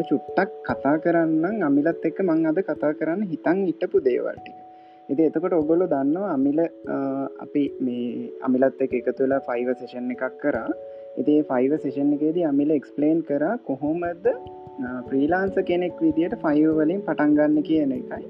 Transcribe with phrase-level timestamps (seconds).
[0.00, 4.58] මම චුට්ටක් කතා කරන්න අමිලත් එක්ක මං අද කතා කරන්න හිතන් ඉටපු දේවල්ටික
[5.08, 6.60] ඉති එතකොට ඔගොල්ලො දන්නවා අමිල
[7.44, 10.70] අපි මේ අමිලත් එක එකතු වෙලා ෆයිව සේෂන් එකක් කරා.
[11.16, 14.28] ඉති ෆයිව සේෂන් එකේදී අමිල එක්ස්පලේන් කර කොහොමද
[15.08, 18.24] ප්‍රීලාන්ස කෙනෙක් විදියට ෆයිව වලින් පටන්ගන්න කියන එකයි.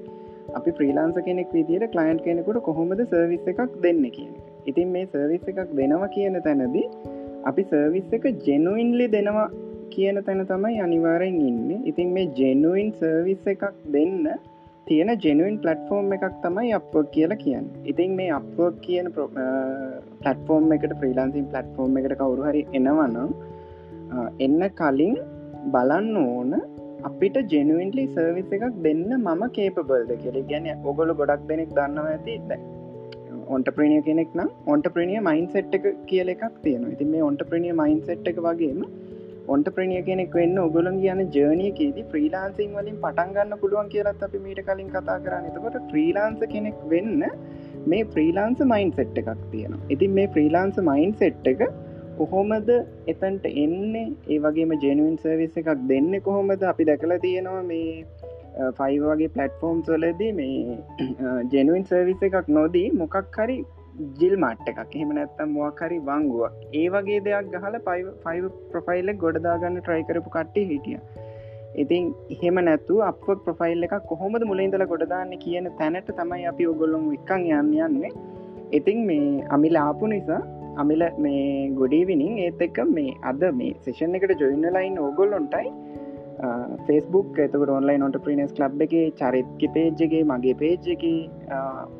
[0.57, 4.31] අපි ප්‍රීලාන්ස කෙනෙක් විදියට කලයින්් කෙනෙකුට කොහොමද සර්විස් එකක් දෙන්න කියන
[4.65, 6.87] ඉතින් මේ සර්විස් එකක් දෙනවා කියන තැනදී
[7.45, 9.49] අපි සර්විස් එක ජෙනුයින්ලි දෙනවා
[9.95, 11.69] කියන තැන තමයි අනිවාරෙන් ඉන්න.
[11.91, 13.63] ඉතින් මේ ජෙනුවන් සර්විස් එකක්
[13.95, 14.17] දෙන්න
[14.87, 17.67] තියෙන ජෙනුවන් පලටෆෝර්ම් එකක් තමයි අප කියලා කියන්න.
[17.91, 23.31] ඉතින් මේ අප කියන පලටෆෝර්ම් එකට ප්‍රීලාන්සින් පලටෆෝර්ම් එකට කවුරු හරි එනවනම්
[24.45, 25.15] එන්න කලින්
[25.73, 26.53] බලන්න ඕන
[27.09, 30.37] අපිට ජෙනුවන්ලි සර්විස් එකක් දෙන්න මම කේපබල්ද කියල.
[30.51, 32.59] ගැන ඔගොලු ගොඩක් දෙනෙක් දන්නව ඇති
[33.55, 37.41] ඔන්ට ප්‍රනිය කෙනෙක් නම් ඔන්ට ප්‍රනිය මයින් සෙට් එක කියල එකක් තියෙන ඉති මේ ඔන්ට
[37.49, 38.79] ප්‍රනිය මයින් සෙට් එක වගේම
[39.47, 44.89] ඔන්ට ප්‍රනිය කෙනෙක් වෙන්න ඔගොලන් කියන ජර්නියකේදී ්‍රීලාන්සිං වලින් පටන්ගන්න පුළුවන් කියලත් අපි මීට කලින්
[44.89, 45.47] කතා කරන්න.
[45.49, 47.23] එතකොට ්‍රීලාන්ස කෙනෙක් වෙන්න
[47.85, 49.81] මේ ්‍රීලාන්ස මයින් සෙට් එකක් තියෙනවා.
[49.89, 51.63] ඉතින් මේ ්‍රීලාන්ස මයින් සෙට් එක
[52.17, 52.69] කොහොමද
[53.07, 54.07] එතන්ට එන්නේ?
[54.29, 56.63] ඒ වගේම ජෙනුවන් සර්විස එකක් දෙන්න කොහොමද?
[56.63, 58.05] අපි දැකලා තියෙනවා මේ
[58.79, 60.77] ෆයි වගේ පලට්ෆෝර්ම් සොලදී මේ
[61.53, 63.57] ජෙනුවන් සර්විස එකක් නොදී මොකක් හරි
[64.19, 64.93] ජිල් මට්ට එකක්.
[64.97, 70.99] එහෙම නැත්තම් මොකරි වංගුව ඒ වගේ දෙයක් ගහල පයි ප්‍රොෆයිල්ල ගොඩදාගන්න ට්‍රයි කරපු කට්ටි හිටිය.
[71.75, 77.45] ඉතින් එහෙම නැතු අප ප්‍රොෆයිල් එක කොහොමද මුලින්දල ගොඩදාන්න කියන තැනට තමයි අපි ඔගොල්ලොම් එකන්
[77.59, 78.11] යන්න යන්නේ.
[78.79, 80.41] ඉතින් මේ අමිල ආපු නිසා
[80.81, 81.45] අමිල මේ
[81.79, 85.71] ගොඩීවිනිින් ඒත් එක්ක මේ අද මේ සේෂන් එකට ජොයින්න ලයින් ඕගොල්ලොන්ටයි
[86.85, 91.03] ෆෙස්බුක් ඇතකට ඔන්ලයින් ඔට ප්‍රිනස් ලබ් එක චරිත්ක පේජ්ජගේ මගේ පේජ් එක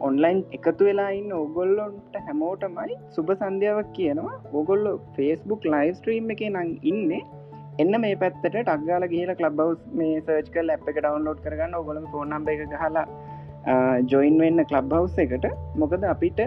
[0.08, 4.40] ඔන්ලයින් එකතු වෙලායින්න ඔගොල්ලොන්ට හැමෝටමයි සුබ සන්ධ්‍යාවක් කියනවා.
[4.54, 7.12] ඔගොල්ලො ෆෙස්බුක් ලයිව ස්ට්‍රීම් එක නං ඉන්න.
[7.82, 11.78] එන්න මේ පැත්තට ටක්ගාල ගහල ලබ්බවස් මේ සර්ච් කල් ඇ් එක ඩවන්ලෝඩ් කරගන්න.
[11.82, 13.06] ඔගොල ෆෝනම් එක හලා
[14.14, 15.48] ජොයින් වෙන්න කලබ් හවස් එකට.
[15.76, 16.42] මොකද අපිට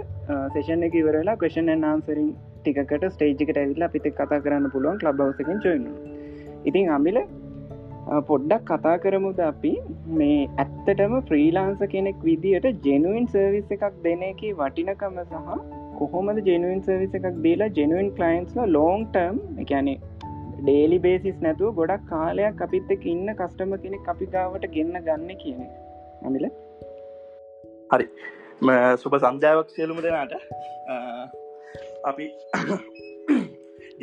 [0.56, 5.88] සේෂන් එක ඉවරලා කෂන් නාන්සරින් ටිකට ස්ටේජිකට ඇවිල්ලා පිති කතා කරන්න පුළුවන් ලබ් හවසකින් ජොයින්
[6.64, 7.18] ඉතින් අමිල
[8.28, 9.72] පොඩ්ඩක් කතා කරමුද අපි?
[10.18, 15.36] මේ ඇත්තටම ෆ්‍රීලාන්ස කෙනෙක් විදියට ජෙනුවන් සර්විස් එකක් දෙන එක වටිනකම සහ
[16.00, 19.98] කොහොමද ජෙනුවන් සර්විස එකක් දීලා ජෙනුවන් කලයින්ස්ල ලෝන් ටර්ම් එකැනේ
[20.58, 25.60] ඩේලි බේසිස් නැතුව ගොඩක් කාලයක් අපිත් එක ඉන්න කස්ටම කෙනෙක් අපි ගාවට ගෙන්න්න ගන්න කියන
[26.24, 26.46] අමිල
[27.92, 28.06] හරි.
[29.02, 30.32] සුප සන්ධාවක් සියලුම දෙනාට.
[32.04, 32.26] අපි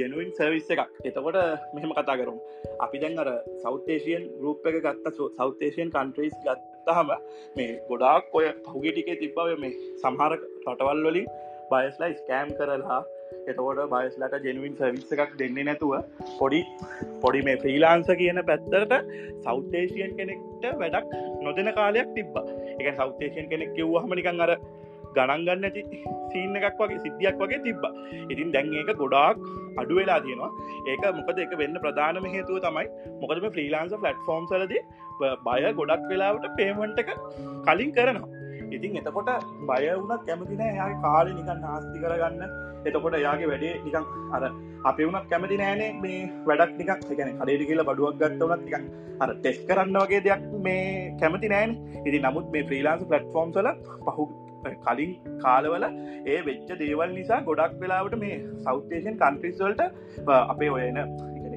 [0.01, 0.81] ජනුවන් සර්විස් එකක්.
[1.05, 1.39] එතකොට
[1.75, 2.39] මෙහෙම කතා කරුම්.
[2.79, 3.29] අපි දැන් අර
[3.63, 7.15] සෞතේශයන් රූප එක ගත්ත සෞතේශයන් කන්ට්‍රීස් ගත්තහම
[7.57, 9.73] මේ ගොඩාක් ඔය පහුගේ ටිකේ තිබ්බව මේ
[10.03, 11.27] සමහර රටවල් වලින්
[11.71, 13.01] බයස්ලා ස්කෑම් කරලා
[13.43, 15.93] එතකොට බයස්ලට ජෙනුවන් සවිස්ස එකක් දෙන්නේ නැතුව
[16.39, 16.61] පොඩි
[17.23, 18.93] පොඩි මේ ෆ්‍රීලාන්ස කියන පැත්තරට
[19.45, 22.35] සෞතේශයන් කෙනෙක්ට වැඩක් නොදෙන කාලයක් තිබ්බ.
[22.79, 24.51] එක සෞතේශයන් කෙනෙක් කිව්වහම නිකන් අර
[25.17, 25.83] ගණන්ගන්න ඇති
[26.31, 27.85] සීන්න එකක් වගේ සිද්ධියක් වගේ තිබ්බ.
[28.31, 29.45] ඉතින් දැන් ඒක ගොඩාක්
[29.83, 30.51] අඩු වෙලා තියෙනවා.
[30.91, 32.87] ඒක මොකද එක වෙන්න ප්‍රධානම හේතුව තමයි
[33.21, 34.75] මොකදම ෆ්‍රීලාන්ස ෆලට්ෆෝර්ම් සලද
[35.47, 37.11] බය ගොඩක් වෙලාවට පේමන්ට එක
[37.67, 38.29] කලින් කරනවා.
[38.75, 39.31] ඉතින් එතකොට
[39.69, 42.51] බය වුණත් කැමතින යාගේ කාලි නිකන් නාස්ති කරගන්න.
[42.87, 44.05] එතකොට යාගේ වැඩේ නිකං
[44.35, 44.43] අර
[44.89, 46.19] අපේ වුණත් කැමති නෑනේ මේ
[46.49, 48.85] වැඩක් නිකක් එකන කඩේට කියලා බඩුවක් ගත්ත වනත් නිකන්
[49.23, 50.85] අර ටෙස් කරන්න වගේ දෙයක් මේ
[51.21, 51.75] කැමති නෑන්.
[52.07, 53.69] ඉති නමුත් මේ ෆ්‍රීලාන්ස පලට්ෆෝර්ම් සල
[54.07, 54.29] පහු
[54.85, 55.87] කලින් කාලවල
[56.27, 59.83] ඒ වෙච්ච දේවල් නිසා ගොඩක් වෙලාවට මේ සෞතේෂන් කන්ට්‍රිස්වල්ට
[60.33, 61.01] අපේ ඔයන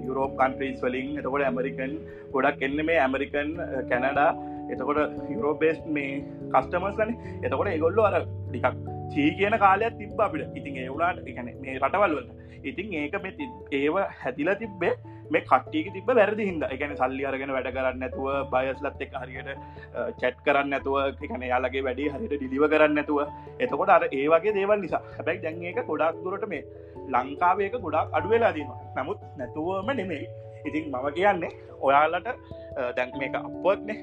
[0.06, 1.94] යුරෝප කන්ට්‍රීස් වලින් එතකොට ඇමරිකන්
[2.32, 3.53] ගොඩක් එන්න මේ ඇමරිකන්
[3.91, 4.31] කැනඩා
[4.70, 6.12] එතකොට යුරෝපේස් මේ
[6.54, 8.76] කස්ටමස් වන එතකොට ඒගොල්ලු අර ටිකක්
[9.12, 10.56] චී කියන කාලයක් තිබ අපිට.
[10.56, 12.31] ඉතින් ඒවුණට එකන මේ රටවල්වලට
[12.64, 13.31] ඉතින් ඒක මෙ
[13.72, 14.94] ඒව හැදිලා තිබ්බේ
[15.34, 19.50] මේ කට්ටියක තිබ වැරදි හිද එකන සල්ලි අරගෙන වැඩ කරන්න ඇතුව බයස්ලත් එක් හරියට
[20.20, 20.96] චැට් කරන්න ඇතුව
[21.26, 23.20] එකන යාලගේ වැඩි හරිට ඩිලිව කරන්න ඇතුව
[23.58, 25.02] එතකොට අර ඒ වගේ දේවල් නිසා.
[25.16, 26.64] හැබැයි දැන් ඒක ගොඩක් දුරට මේ
[27.08, 30.26] ලංකාවේක ගොඩක් අඩුවෙලා දීම නමුත් නැතුවම නෙමෙයි.
[30.64, 32.28] ඉතින් මම කියන්නේ ඔයාලට
[32.96, 33.99] දැන් මේක අපත්නේ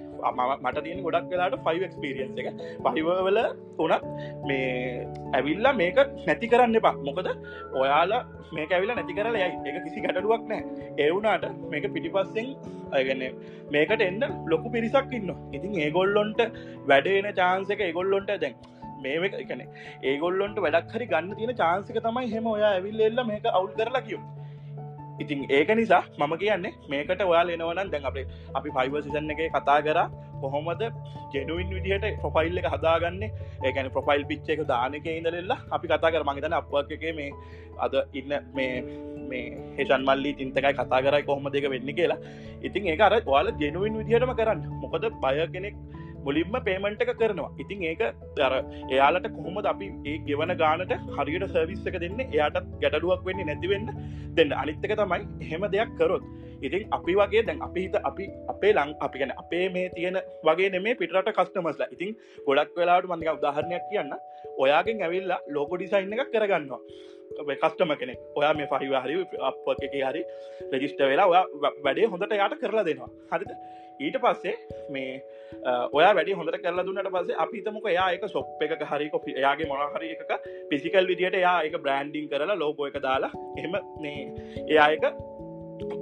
[0.64, 2.50] මට තියන ගොඩක් වෙලාට ෆයිව එක්ස්පිරියන්ස එක.
[2.86, 3.40] පහිවවල
[3.78, 4.06] උනත්
[4.48, 5.98] මේ ඇවිල්ලා මේක
[6.28, 6.96] නැති කරන්න එපා.
[7.08, 7.32] මොකද
[7.76, 8.22] ඔයාලා
[8.58, 9.58] මේක ඇවිලා නැති කරලා යයි.
[9.70, 10.62] එක කිසි ගැටඩුවක් නෑ
[10.98, 12.50] ඒවුනාට මේක පිටිපස්සෙන්
[12.92, 13.24] අයගන්න
[13.72, 16.42] මේකට එන්න ලොකු පිරිසක් ඉන්න ඉතින් ඒගොල්ලොන්ට
[16.86, 18.56] වැඩේන චාන්සක ඒගොල්ලොන්ට දැන්
[19.04, 19.64] මේ එකන
[20.04, 24.24] ඒගොල්ලොන්ට වැඩක් හරි ගන්න තියෙන චාන්සික තමයි හෙම ඔයා ඇවිල්ල එල්ල මේක අවුල් කරලා කියෝ
[25.22, 28.26] ඉතින් ඒක නිසා මම කියන්නේ මේකට ඔයා එනවනන් දැන් අපේ
[28.56, 30.00] අපි පයිව සිසන්න එක කතා කර.
[30.42, 30.84] කොහොමද
[31.34, 33.24] ජෙනුවන් විදිහට ප්‍රොෆයිල් එක හදාගන්න?
[33.68, 36.24] ඒකන ප්‍රොෆයිල් පිච්ච එක දානක ඉඳලෙල්ලා අපි කතා කර.
[36.30, 37.32] මගේතන අප එක මේ
[37.86, 38.74] අද ඉන්න මේ
[39.30, 39.46] මේ
[39.78, 42.20] හෙෂන් මල්ලි තින්තකයි කතා කරයි කොහොම දෙක වෙන්න කියලා.
[42.68, 44.62] ඉතින් ඒ අර වාල ජෙනුවන් විදිහටම කරන්න.
[44.84, 45.76] මොකද බය කෙනෙක්
[46.26, 47.52] මුලින්ම පේමන්ට එක කරනවා.
[47.64, 48.04] ඉතින් ඒක
[48.38, 48.54] දර
[48.96, 52.22] එයාලට කොහොමද අපි ඒ ගෙවන ගානට හරියට සර්විස් එක දෙන්න?
[52.28, 53.90] එයාට ගැටලුවක් වෙන්නේ නැතිවෙන්න
[54.38, 54.54] දෙන්න.
[54.62, 56.26] අනිත්තක තමයි එහෙම දෙයක් කරොත්.
[56.68, 60.70] ඉතින් අපි වගේ දැන් අපි හිත අපි අපේ ලං අපි ගැන අපේ මේ තියෙන වගේ
[60.76, 62.12] නෙමේ පිටට කස්ටමස්ලා ඉතින්
[62.48, 64.14] ගොඩක් වෙලාට මන්දික උදාහරණයක් කියන්න.
[64.64, 66.82] ඔයාගෙන් ඇවිල්ලා ලෝක ඩිසයින් එකක් කරගන්නවා.
[67.62, 68.20] කස්ටම කෙනෙක්.
[68.36, 69.16] ඔයා මේ පහිව හරි
[69.50, 70.22] අප එක හරි
[70.74, 71.46] රෙජිස්ට වෙලා ඔයා
[71.86, 73.10] වැඩේ හොඳට යාට කරලා දෙනවා.
[73.32, 73.52] හරිද?
[74.02, 74.56] ඊට පස්සේ
[74.96, 75.14] මේ
[75.92, 80.12] ඔය වැඩි හොඳ කරලා දුන්නට පස්සේ අපිතමක එයා එක සොප් එක හරි කොපි එයාගේ මොනහරි
[80.16, 80.32] එක
[80.72, 84.22] පිසිකල් විදිට එයා එක බ්‍රන්ඩිං කරලා ලෝකෝ එක දාලා එහම මේ
[84.68, 85.06] එයා එක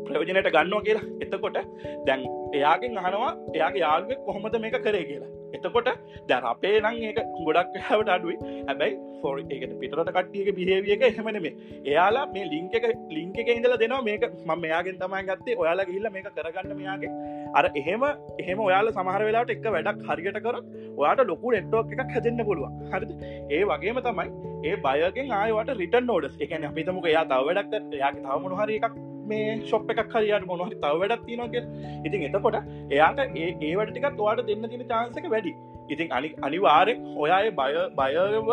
[0.07, 1.07] ප්‍රයෝජනයට ගන්නවා කියලා.
[1.23, 1.59] එතකොට
[2.07, 2.23] දැන්
[2.57, 5.31] එයාගෙන් අහනවා එයාගේ යාළුවෙක් කොහොමද මේක කරේ කියලා.
[5.57, 5.89] එතකොට
[6.29, 8.37] දැර අපේ නං ඒක ගොඩක් හැවට අඩුයි.
[8.69, 11.53] හැබැයි ෆෝර් එකට පිටරට කට්ටියක බිහේවිය එක එහෙමනමේ
[11.91, 12.87] එයාලා මේ ලිංක එක
[13.17, 14.01] ලිංක එක ඉඳල දෙනවා.
[14.09, 15.57] මේක මම මෙයාගෙන් තමයි ගත්තේ.
[15.63, 17.11] ඔයාලා ගිහිල්ල මේක කරගන්න මෙයාගේ.
[17.59, 18.05] අර එහෙම
[18.43, 20.55] එහෙම ඔයාල සමහර වෙලාට එක වැඩක් හරියට කර
[20.97, 22.79] ඔයාට ලොකු නෙට්ටෝක් එකක් හැදන්න පුළුවන්.
[22.93, 23.11] හරිද?
[23.57, 24.27] ඒ වගේම තමයි
[24.69, 29.55] ඒ බයගෙන් ආයවට රිටන් නෝඩස් එකන අපිතමක එයා තව වැඩක් එයාගේ තවමනු හරි එකක් මේ
[29.65, 31.59] ශොප් එකක් හරියට මොනහරි තව වැඩක් තිනොගෙ
[32.05, 32.59] ඉතින් එතකොට
[32.91, 35.53] එයාට ඒ ඒවැටිකත් වාට දෙන්න තින චාන්සක වැඩි.
[35.89, 38.51] ඉතින් අනි අනිවාරෙන් ඔයාය බය බයව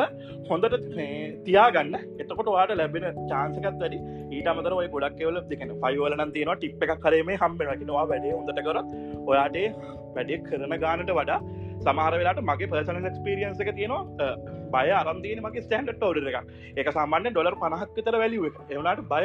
[0.51, 0.77] හොඳට
[1.47, 1.95] තියාගන්න.
[2.23, 4.01] එතකොට වාට ලැබෙන චාන්සකත් වැඩි.
[4.31, 8.81] ඊට අමතර ඔය ගොඩක් එවල දෙකන ෆයිවලන තියෙන ටිප් එකක් කරේ හම්බෙනකිනවා වැඩේ හොඳට කර
[9.27, 9.69] ඔයාටේ
[10.17, 11.41] වැඩේ කරන ගානට වඩා
[11.81, 14.31] සමහර වෙලාට මගේ පර්සන ක්ස්පිරියන්ස එක තියෙනවා
[14.73, 16.39] බය අරන්දීන මගේ ස්ටන්ඩ් ෝඩ එක
[16.77, 18.57] එක සාමාන්‍ය ඩොලර් පනහක් විතර වැලිුව එක.
[18.71, 19.25] එවනාට බය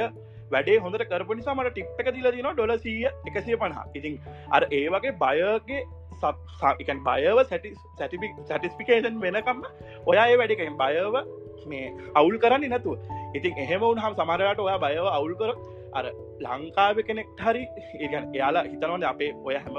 [0.52, 4.22] වැඩේ හොඳට කරපු නිසාමට ටිප් එක දිල දින ඩොල සිය එකසිය පණහා ඉතින්
[4.52, 5.82] අර ඒ වගේ බයගේ
[6.20, 9.64] සත්කන් බයව සැටිපික් සැටිස්පිකේෂන් වෙනකම්ම
[10.06, 11.16] ඔයා ඒ වැඩිකෙන් බයව
[11.68, 12.98] මේ අවුල් කරන්න නැතුව.
[13.36, 15.52] ඉතින් එහෙම උන්හම් සමරට ඔයා බයව අවුල් කර
[15.94, 16.06] අර
[16.42, 17.64] ලංකාව කෙනෙක් හරි
[18.00, 19.76] ඒගන් එයාලා හිතනවද අපේ ඔය හැම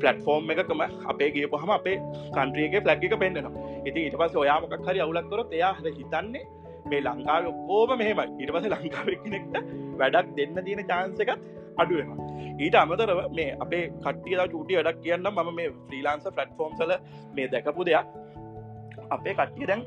[0.00, 1.96] පලටෆෝර්ම් එකකම අපේ ගේ පහම අපේ
[2.34, 3.64] කන්ට්‍රියගේ ෆලග් එක පෙන්න්නවා.
[3.86, 6.44] ඉති ඉට පස ඔයාමකක් හරි අවුලක්කරොත් එයා හ හිතන්නේ
[6.86, 8.26] මේ ලංකාව ඕම මෙහෙමයි.
[8.40, 9.56] ඉට පස ලංකාවක්නෙක්ට
[9.98, 11.30] වැඩක් දෙන්න තියෙන චාන්සකත්
[11.78, 12.10] අඩුවම
[12.58, 16.92] ඊට අමතරව මේ අපේ කට්ටියද චූටි වැඩක් කියන්න මම මේ ්‍රීලාන්ස ෆලට්ෆෝම් සල
[17.34, 18.06] මේ දැකපු දෙයක්.
[19.10, 19.82] අපේ කට්ටිය දැන්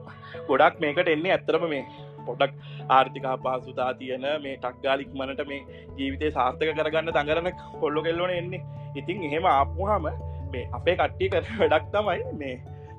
[0.49, 1.83] ගොඩක් මේකට එන්නේ ඇත්තරම මේ
[2.25, 2.53] පොඩක්
[2.89, 5.61] ආර්ථිකා පාසුතා තියෙන මේ ටක්ගාලික් මනට මේ
[5.97, 7.49] ජීවිතය සාර්ථක කරගන්න දඟරන
[7.79, 8.65] කොල්ලො කෙල්ලොන එන්නේ.
[8.95, 10.09] ඉතින් එහෙම ආපුහම
[10.53, 12.55] මේ අපේ කට්ටිය කර වැඩක් තමයි මේ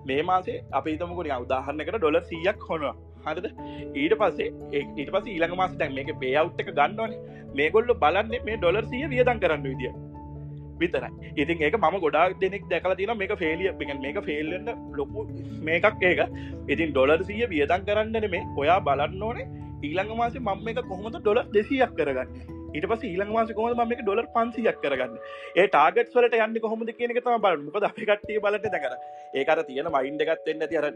[0.07, 2.97] මේ මාසේ අපි තමකුණ උදාහරණකට ඩොල සියක් හොනවා.
[3.27, 3.49] හරිද?
[3.95, 4.49] ඊට පස්සේ
[4.99, 7.19] ඊට පස ඊළඟ මාස දැන් මේක පේවුට් එක ගන්නවන.
[7.55, 9.93] මේගොල්ල බලන්නේ මේ ඩොලර් සිය වියදන් කරන්න විදිිය
[10.81, 11.11] විතරයි.
[11.37, 13.73] ඉතින් ඒක ම ගොඩක් දෙනෙක් දැකල තින මේක ෆෙලිය
[14.05, 15.27] මේක ෆෙල්ලන්න ලොකු
[15.63, 16.21] මේකක් ඒක.
[16.69, 19.49] ඉතින් ඩොලර් සිය වියදන් කරන්නන මේ ඔයා බලන්න ඕනේ
[19.83, 22.29] ඊළඟ මාස මම එක කොහොමද ඩොලර් දෙසියක් කරගන්න?
[22.71, 25.19] ඊට පස ඊළඟ මාස කොහම ම එක ඩොලර් පන්සියක් කරගන්න?
[25.57, 28.97] ඒ ටාගට වලට යන්න කොහොමද කියන එක තම බල මොකද අපි කට්ටිය බලට දැකර
[29.35, 30.89] ඒකට තියෙන මයින්ඩ ගත්තෙන්න ඇති අර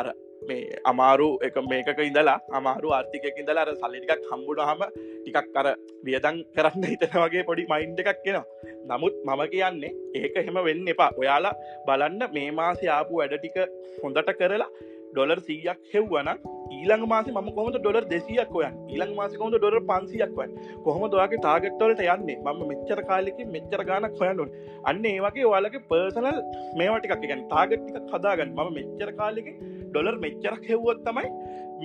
[0.00, 0.08] අර
[0.48, 4.82] මේ අමාරු එක මේක ඉඳලා අමාරු ආර්ථිකයක් ඉඳලා අර සල්ලිටිකක් හම්බුණ හම
[5.22, 10.58] ටිකක් කර වියදන් කරන්න හිතන වගේ පොඩි මයින්ඩ එකක් කියෙනවා නමුත් මම කියන්නේ ඒක හෙම
[10.64, 11.10] වෙන්න එපා.
[11.20, 11.54] ඔයාලා
[11.86, 13.58] බලන්න මේ මාස ආපු වැඩ ටික
[14.02, 14.70] හොඳට කරලා
[15.12, 16.28] ඩොලර් සීයක් හෙව්වන
[16.76, 20.52] ඊළඟ මාස ම කොම ඩොලර් දෙසියක් ඔයන් ඊළඟ මාස කොම ඩොලර් පන්සියක් වන්
[20.84, 22.38] කොහොම දවාගේ ටාගට්වලට යන්නේ?
[22.44, 24.50] මම මෙච්චර කාලෙක මෙච්චර ගානක් හොයන්නුන්
[24.84, 26.38] අන්න ඒවගේ ඔයාලගේ පර්සනල්
[26.80, 29.56] මේවටිකක් ගැන් තාගට්ටික කදාගන්න ම මෙච්චර කාලෙකින්
[29.88, 31.28] ඩොලර් මෙච්චරක් හෙව්වොත් තමයි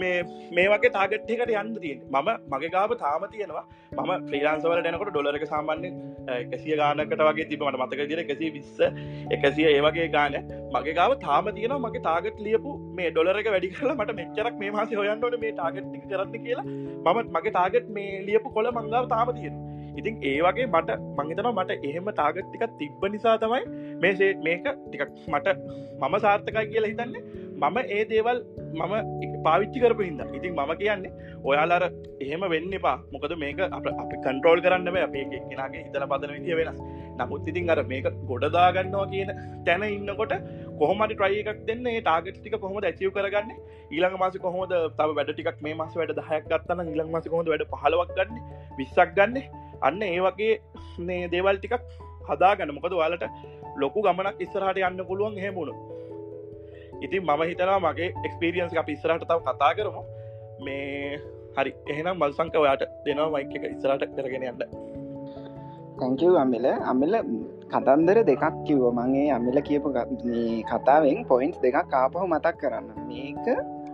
[0.01, 0.15] මේ
[0.57, 3.63] මේ වගේ තාගට්ටිකට යන්න තියෙන් මම මගේ ගාව තාම තියෙනවා.
[3.97, 5.91] මම ්‍රීලාන්සවල ටනකොට ඩොලරක සාමාන්‍ය
[6.35, 8.79] එකසිය ගානකට වගේ තිබමට මතක දිර එකසි විස්ස
[9.38, 10.39] එකසිය ඒවගේ ගාන.
[10.75, 14.97] මගේ ගාව තාම තියෙන මගේ තාගට ලියපු මේ ඩොලරක වැඩි කරලා මට මෙච්චරක් මේ මාස
[15.01, 16.65] හොයන්නට මේ ටාගට්ටි කරන්න කියලා.
[17.05, 19.62] මමත් මගේ තාගට් මේ ලියපු කොළ මංගාව තාම තියෙන
[20.00, 23.63] ඉතින් ඒ වගේ මට මංහිතන මට එහෙම තාගට්ටික තිබ්බ නිසා තමයි
[24.03, 25.57] මේසේ මේක ටිකක් මට
[26.01, 27.23] මම සාර්ථකයි කියලා හිතන්නේ.
[27.62, 28.39] මම ඒ දේවල්
[28.80, 28.94] මම
[29.46, 31.12] පාවිච්චි කරපු හිද ඉතින් මම කියන්නේ
[31.50, 31.84] ඔයාලර
[32.25, 32.98] එහෙම වෙන්න එපා.
[33.13, 36.80] මොකද මේක අප අපි කන්ට්‍රෝල් කරන්න අපේ කෙනගේ හිතල පදන විදිිය වෙනස්.
[37.20, 39.32] නමුත් ඉතින් අර මේක ගොඩදාගන්නවා කියන
[39.68, 40.34] තැන ඉන්නකොට
[40.82, 41.84] කොහමට ට්‍රයි එකක් දෙන්න.
[42.00, 43.51] ටාගට ටික කොහොම ඇචව කරගන්න?
[43.94, 47.68] ඊළඟ මාස කොහොද තව වැඩ ටික් මේ මස වැඩ දහයක් ගත්තන ඊළඟ මාස කොහොද වැඩ
[47.74, 48.42] පහලවක් ගන්න?
[48.80, 49.42] විස්සක් ගන්න?
[49.88, 50.53] අන්න ඒ වගේ
[51.10, 51.84] මේ දේවල් ටිකක්
[52.30, 52.75] හදාගන්න.
[52.77, 53.27] මොකද වාලට
[53.84, 55.74] ලොකු ගමනක් ඉස්සරහට යන්න පුළුවන් හෙමුණු
[57.05, 60.03] ඉතින් මම හිතනවා මගේ එක්ස්පිරියන්ස් අප ඉස්සරහට තව කතා කරමු.
[60.65, 61.19] මේ
[61.57, 64.63] හරි එහෙනම් මල්සංක ඔයාට දෙනවා මයික එක ඉස්සරට කරගෙන යන්න.
[66.00, 66.65] තැංකව අමිල.
[66.91, 67.13] අමිල
[67.74, 68.86] කතන්දර දෙකක් කිව්ව.
[69.00, 69.93] මගේ අමිල කියපු
[70.72, 72.89] කතාවෙන් පොයින්ස් දෙකක් කාපහු මතක් කරන්න.
[73.12, 73.45] මේක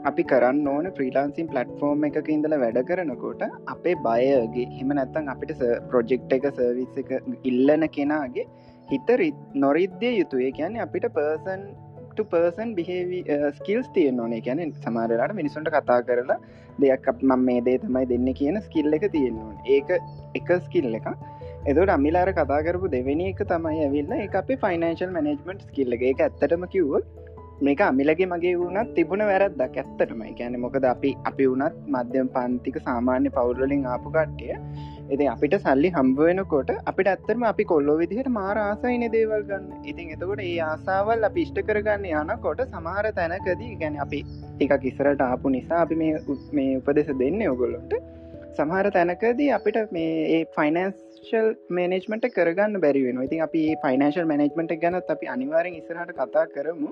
[0.10, 3.42] අපි කරන්න ඕන ෆ්‍රීලාන්සින් පලට්ෆෝර්ම් එක ඉඳල වැඩ කරනකොට
[3.74, 5.54] අපේ බයගේ හෙම නැත්තන් අපිට
[5.92, 7.12] ප්‍රොජෙක්් එක සර්විස් එක
[7.52, 8.50] ඉල්ලන කෙනාගේ
[8.90, 9.10] හිත
[9.64, 10.50] නොරිද්‍ය යුතුය.
[10.60, 11.64] කියන්නේ අපිට පර්සන්
[12.26, 13.20] පර්සන් බිහේවි
[13.58, 14.42] ස්කිල්ස් තියෙන් ඕනේ.
[14.42, 16.40] ගැන සමාරලාට මිනිසුන්ට කතා කරලා
[16.80, 19.90] දෙයක් අප මම මේ දේ තමයි දෙන්න කියන ස්කිල්ල එක තියෙන්නවා ඒක
[20.36, 21.08] එක ස්කිල් එක
[21.66, 26.06] එදට අමිලාර කතා කරපු දෙවෙනි එක තමයි ඇවිල්ල එක අපේ ෆයිනන්ශල් මනජමට ස්කිල්ල එක.
[26.20, 27.02] ඇත්තටම කිව්ව
[27.62, 33.30] මේක අමිලගේ මගේ වුණත් තිබුණ වැරද්දක් ඇත්තටමයි ගැන මොකද අපි අපි වුණත් මධ්‍යම පන්තික සාමාන්‍ය
[33.32, 34.56] පවුරලින් ආපු කට්ටිය
[35.10, 39.66] එති අපිට සල්ලි හම්බුවෙනකොට අපිට ඇත්තරම අපි කොල්ලෝ විදිහට මාර ආසයින දේවල් ගන්න.
[39.84, 45.54] ඉතින් එතකොට ඒ ආසාවල් අපි ඉෂ්ට කරගන්න යනකොට සමහර තැනකදී ගැන අපි ටික ඉස්සරට ආපු
[45.56, 47.96] නිසා අපි මේ උපදෙස දෙන්න ඔගොල්ලොන්ට
[48.58, 55.80] සමහර තැනකදී අපිට මේ ෆයිනන්ශල් මේනෙජ්මට කරගන්න බැරිවෙන ඉතින් අපි ෆයිනන්ශල් මනජ්මට ගැනත් අපි අනිවාරෙන්
[55.80, 56.92] ඉස්සරහට කතා කරමු.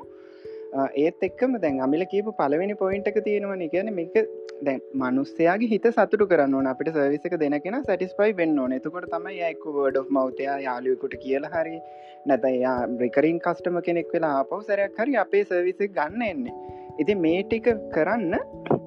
[0.96, 3.64] ඒත් එක්කම දැන් අමිල කියපු පලවෙනි පොයින්ට එක තියෙනවන.
[3.74, 4.16] කියන මේක
[4.64, 6.68] දැන් මනුස්සයාගේ හිත සතුට කරන්න ඕන.
[6.68, 8.74] අපිට සර්විසක දෙනකෙන සටිස්පයි වෙන්න ඕන.
[8.74, 11.78] එතකොට තමයි යයික වඩ මවතයා යාලුවකුට කියල හරි
[12.26, 16.56] නැතයා බ්‍රිකරින් කස්ටම කෙනෙක් වෙලා ආපව සැරයක් හරි අපේ සර්විස ගන්න එන්නේ.
[17.00, 18.34] ඉති මේ ටික කරන්න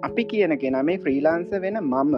[0.03, 2.17] අපි කියන කෙන මේ ෆ්‍රීලාන්ස වෙන මම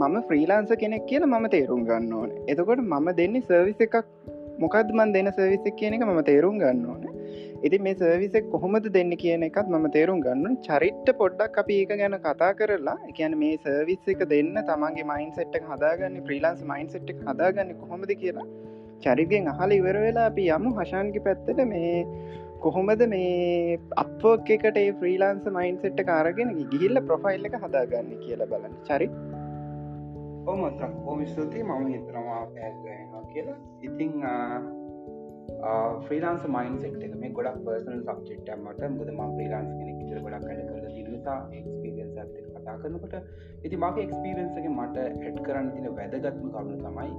[0.00, 2.30] මම ෆ්‍රීලාන්ස කෙනෙක් කියල මම තේරුම් ගන්න ඕන.
[2.48, 3.96] එතකොට මම දෙන්නේ සර්විස එකක්.
[4.58, 7.02] මොකද මන් දෙන සර්විසක් කියන එක ම තේරුම් ගන්න ඕන.
[7.66, 12.18] ඉති මේ සර්විසක් කොහොමද දෙන්න කියන එකත් මම තේරුම් ගන්න චරිට්ට පොඩ්ඩක් අපි ඒක ගැන
[12.26, 17.78] කතා කරලා එකන මේ සර්විස් එක දෙන්න තමන්ගේ මයින් සෙට්ක් හදාගන්න ප්‍රීලාන්ස් මයින් සෙට්ක් හදාගන්න
[17.82, 18.48] කොහොමද කියලා
[19.04, 21.60] චරිගෙන් අහල ඉවර වෙලා අපි යමු හශාන්කි පැත්තට.
[21.72, 21.92] මේ
[22.64, 28.76] කොහොමද මේ අපෝක එකට ෆ්‍රීලාන්ස මයින් සෙට්ට කාරගෙන ගිහිල්ල ප්‍රොෆයිල් එක හදාගන්න කියලා බලන්න.
[28.88, 29.08] චරි?
[30.46, 33.58] ඕමත් බොම ස්තුති මම හිතරවා පැල්ගනවා කියලා.
[33.88, 34.14] ඉතිං
[35.62, 37.16] ්‍රීලාන්ස මයින් සෙක්ට එක.
[37.16, 42.32] මේ ගොඩක් පර්සන සබ්ෙක්්ටමට මුද ම ්‍රීලාන්ස් කෙනෙ ට ගොඩක් කඩ කර දිනිසා එක්ස්පිරියන්ස් ඇත
[42.54, 43.14] කතා කරනකොට
[43.64, 47.12] ඉති මගේ එක්ස්පිරන්සගේ මට ඇඩ් කරන්න තින වැදගත්ම කරුණු තමයි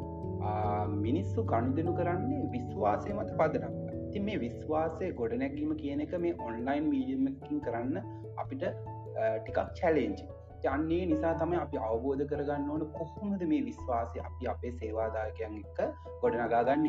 [0.99, 3.73] මිනිස්සු කණුදනු කරන්නේ විශ්වාසය මත පදනම්
[4.11, 7.97] ති මේ විශ්වාසය ගොඩනැගීම කියන එක මේ ඔන්ලයින් මීඩියමකින් කරන්න
[8.37, 10.25] අපිට ටිකක් චැලෙන්ජි
[10.65, 15.79] යන්නේ නිසා තම අපි අවබෝධ කරගන්න ඕන කොහොමද මේ විශ්වාසය අපි අපේ සේවාදායකයන් එක්ක
[16.21, 16.85] ගොඩනගාගන්න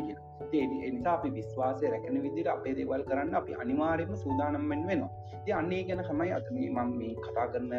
[0.51, 5.11] කිය නිසා අපි විශ්වාසය රැකන විදිර අපේ දේවල් කරන්න අපි අනිවාරයම සූදානම්මෙන් වෙනවා.
[5.45, 7.69] ති අන්නේ ගැන හමයි අත මේ මම මේ කතා කරන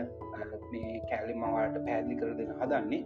[0.73, 3.03] මේ කෑලිමවාට පැදිලි කර දෙන හදන්නේ.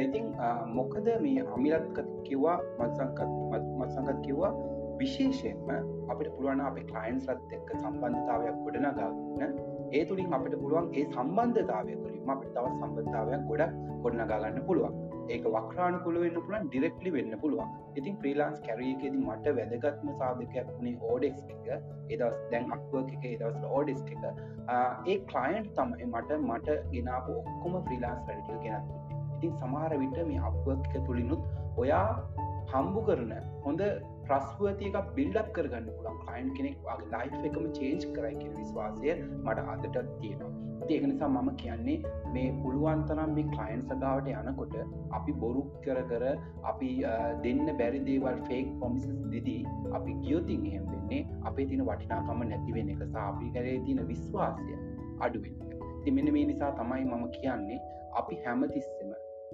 [0.00, 0.26] ඉතින්
[0.74, 3.30] මොකද මේ අමිලත්ක කිව්වා මත්සංකත්
[3.78, 4.52] මත්සංකත් කිව්වා
[4.98, 5.68] විශේෂයෙන්ම
[6.10, 12.30] අපිට පුළුවන් අප කලයින්ස් රත් එක්ක සම්බන්ධතාවයක් ගොඩනගාගන්න ඒ තුළින් අපට පුළුවන් ඒ සම්බන්ධතාවය තුළින්
[12.30, 13.62] අපට තව සම්බන්ධාවයක් ගොඩ
[14.02, 14.94] ගොඩනගාගන්න පුළුවන්.
[15.28, 17.72] ඒක වක්‍රාණකුල වෙන්න පුළන් ඩිරෙක්ලි වෙන්න පුළුවන්.
[17.96, 21.66] ඉතින් ප්‍රීලාන්ස් කැරීකෙති මට වැදගත්ම සාධකයක් වුණේ ඕඩෙක්ස් එක.
[22.10, 24.24] එදස් දැන් අක්ව එක දවස් ඕඩෙස් එක.
[25.06, 30.68] ඒ කලයින්් තමයි මට මට ගෙනාපු ඔක්කොම ෆ්‍රීලාන්ස් වැඩටිල් ගෙනත් ඉතින් සමහර විට මේ අප
[30.68, 31.42] එක තුළිනුත්
[31.76, 32.08] ඔයා
[32.72, 33.32] හම්බු කරන
[33.64, 33.82] හොඳ
[34.28, 39.98] ප්‍රස්වතියක බිල්ඩක් කරගන්න පුළන් කයින් කෙනෙක් වගේ ලයි් එකම චේන්ජ් කරයි කිය විශ්වාසය මට අදට
[40.20, 40.52] තියෙනවා.
[40.88, 41.96] ඒක නිසා මම කියන්නේ
[42.32, 44.74] මේ පුළුවන්තරම් මේ කලයින් සගාවට යනකොට
[45.10, 46.24] අපි බොරු කර කර
[46.64, 46.90] අපි
[47.42, 53.52] දෙන්න බැරිදේවල් ෆේක් පොමිසස් දිදී අපි ගියෝතින් එහෙම වෙන්නේ අපේ තින වටිනාකම නැතිවෙන එක සාපි
[53.52, 54.78] කරේ තින විශ්වාසය
[55.20, 55.54] අඩුවෙන්
[56.04, 57.80] තිමෙන මේ නිසා තමයි මම කියන්නේ
[58.14, 58.95] අපි හැමතිස්සම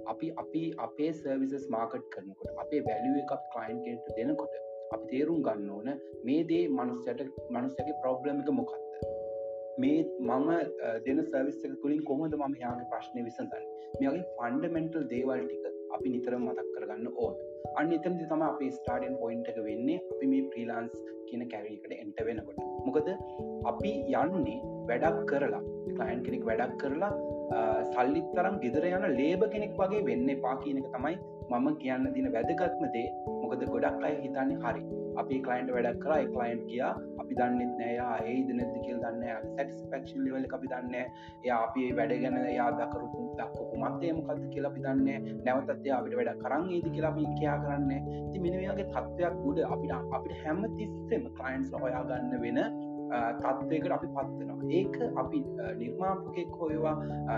[0.07, 4.53] අපි අපි අපේ සර්විසස් මාකට් කරනකොට අපේ වැලිුව එකක් කලයින් කෙනට දෙනකොට
[4.93, 5.89] අපි තේරුම් ගන්න ඕන
[6.27, 7.21] මේ දේ මනුස්සයට
[7.55, 8.81] මනුස්සගේ ප්‍රබ්ලමික මොකක්ද?
[9.81, 10.49] මේ මම
[11.05, 13.65] දෙන සර්විස්සක තුළින් කොහොඳ මම යාගේ ප්‍රශ්නය විසඳන්න?
[14.01, 17.35] මේගේ ෆන්ඩමෙන්ටල් දේවල් ටික අපි නිතර මතක් කරගන්න ඕන.
[17.79, 19.99] අන්න එතනදි තම අපේ ස්ටාඩන් පොයින්ට එක වෙන්නේ.
[20.13, 20.95] අපි මේ ප්‍රීලාන්ස්
[21.27, 22.59] කියන කැරීකට එන්ට වෙනකොට.
[22.87, 23.07] මොකද
[23.71, 23.93] අපි
[24.23, 25.63] යන්නේ වැඩක් කරලා
[25.97, 27.13] කලයින් කෙනෙක් වැඩක් කරලා
[27.93, 31.15] සල්ලිත් තරම් ගෙදර යන ලේබ කෙනෙක් වගේ වෙන්න පා කියනක තමයි
[31.51, 33.07] මම කියන්න දින වැදගත්ම දේ.
[33.41, 34.83] මොකද ගොඩක් අය හිතන්නේ හරි.
[35.21, 40.47] අපි කලයින්ට වැඩක් කර කලයින්් කියා අපි දන්නෙත් නෑයා ඒ දනෙද කියල් දන්න සටිස්පක්ෂන් ලවල
[40.57, 45.69] අපි දන්න එය අපි වැඩ ගැන යා දකරපු දක්කපු මත්තයම කත කියලා අපි දන්න නැවතත්
[45.69, 47.91] අපිට වැඩ කරන්න ඒද කියලා අපි කියයා කරන්න
[48.31, 52.59] ති මිනිවයාගේ තත්ත්වයක් ගුඩ අපිට අපිට හැම තිස්සෙම කලයින්ස් හොයා ගන්න වෙන
[53.39, 54.59] තත්වයකට අපි පත්වෙනවා.
[54.71, 55.39] ඒක අපි
[55.79, 56.95] නිර්මාපකෙක් හෝයවා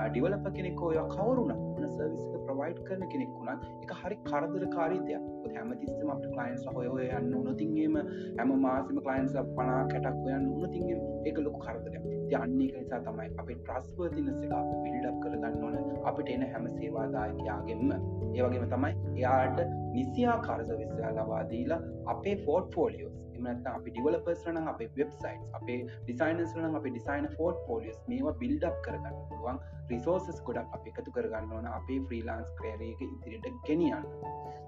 [0.09, 6.09] ඩිවලප කෙනෙක් හෝයවා කවරුණ න සර්විස්ක ප්‍රවයිඩ් කරන කෙනෙක් වුණත් එක හරි කරදර කාරීතයක් හැමතිස්සම
[6.09, 7.97] අප කලයින්ස් හොය ඔය යන්න උනතින්ගේම
[8.37, 12.05] හැම මාසම කලයින්ස් පනා කැටක් ඔයන්න උනතින්ගෙන් ඒක ලොකු කරදරයක්.
[12.35, 14.53] යන්නේ නිසා තමයි අපේ ට්‍රස්වර්තිනස එක
[14.85, 15.75] පිල්ඩක් කරගන්න ඕන.
[16.05, 19.61] අපිට එන හැම සේවාදායකයාගෙන්ම ඒවගේම තමයි එයාට
[19.93, 26.85] නිසියා කාරසවිස්යා ලබාදීලා අපේ ෆෝට් ෆෝලියෝස් එම එමනත් අපි ඩිවලපර්ස්න අප වෙබ්සයිට් අපේ ඩිසයිනස්න අප
[26.85, 29.59] ඩිසයින ෆෝට් පෝලිස් මේවා බිල්ඩක් කරගන්න පුළුවන්
[29.89, 34.05] රිසෝසස් ගොඩක් අප එකතු කරගන්න ඕන අපේ ෆ්‍රීලාන්ස් ක්‍රේරයක ඉදිරියට ගෙනියන්න.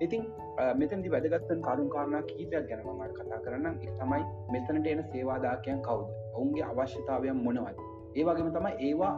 [0.02, 0.24] ඉතින්
[0.76, 6.10] මෙතැදි වැදගත්තන් කරුම් කාරණා කීපයක් ගැනමට කතා කරන්න තමයි මෙතනට එන සේවාදාකයන් කවුද?
[6.34, 7.86] ඔවුන්ගේ අවශ්‍යතාවයන් මොනවද?
[8.16, 9.14] ඒවාගේම තම ඒවා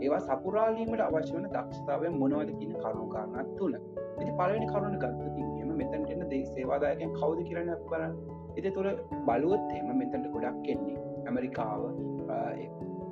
[0.00, 3.74] ඒවා සපුරාලීමට අවශ්‍ය වන දක්ෂතාවය මොනවද කියන කරුණු කාරණත් තුළ
[4.20, 8.14] ඉති පලවෙනි කරුණ ගත්තතින්ම මෙතැන්ට එන්න දේ සේවාදායකයන් කවුද කරන්න බලන්න.
[8.52, 8.90] එති තුළ
[9.26, 11.84] බලුවත් එම මෙතැන්ට ගොඩක් කෙන්නේ ඇමරිකාව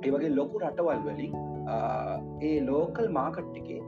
[0.03, 1.33] ඒවගේ ලොකු රටවල් වලින්
[2.41, 3.81] ඒ ලෝකල් මාකට්ටිකේ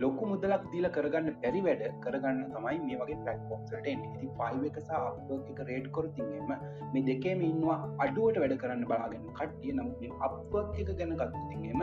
[0.00, 4.92] ලොකු මුදලක් දීල කරගන්න පැරි වැඩ කරගන්න තමයි මේ වගේ පලට්ෆෝම්සට ඉති ෆයිව එක සහ
[4.98, 6.52] අප එක රේට් කොරතින්ගේම
[6.92, 9.72] මේ දෙකේම ඉන්නවා අඩුවට වැඩ කරන්න බලාගෙන කට්ටිය.
[9.72, 11.82] නමුත් අප එක ගැන ගත්තතින්ගේම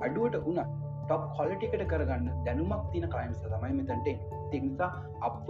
[0.00, 0.60] අඩුවට වුණ
[1.04, 4.08] ටොප් කොලිටිකට කරගන්න දැනුමක් තින කයිම්ස තමයි මෙතැන්ට
[4.50, 4.90] තිනිසා
[5.22, 5.48] අප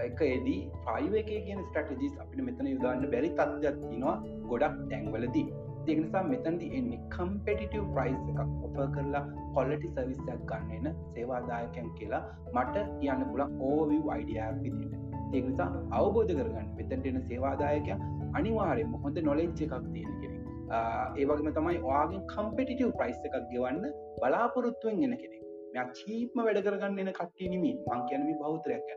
[0.00, 4.16] එක එදී ෆයිව එක කියන ස්ටටජිස් අපිට මෙතන යුදාන්න බැරි තත්ජත් තිනවා
[4.46, 5.48] ගොඩක් තැන්වලදී.
[5.86, 9.22] දෙනිසා මෙතැන්දි එන්නේ කම්පෙටිටව් ප්‍රයිස් එකක් ඔප කරලා
[9.54, 12.22] කොල්ලටි සවිස්සයක් ගන්නන සේවාදායකයන් කියලා
[12.54, 17.96] මට කියන්න පුළ ඕවව් අයිඩියයක් විදිට ඒනිසා අවබෝධ කරගන්න මෙතැන්ටෙන සේවාදායකය
[18.32, 20.19] අනිවාරෙන් හොඳ නොලෙච්ච එකක් තියෙන කෙනෙ
[20.70, 23.86] ඒවගේම තමයි වාගෙන් කම්පෙටිටව් ප්‍රයිස් එකක් ගෙවන්න
[24.18, 25.38] බලාපොරොත්තුවෙන් ගෙන කෙනෙ
[25.74, 28.92] මෙ චීප්ම වැඩ කරගන්න එන කට්ටිය නිමි මං කියනම බෞතරයක්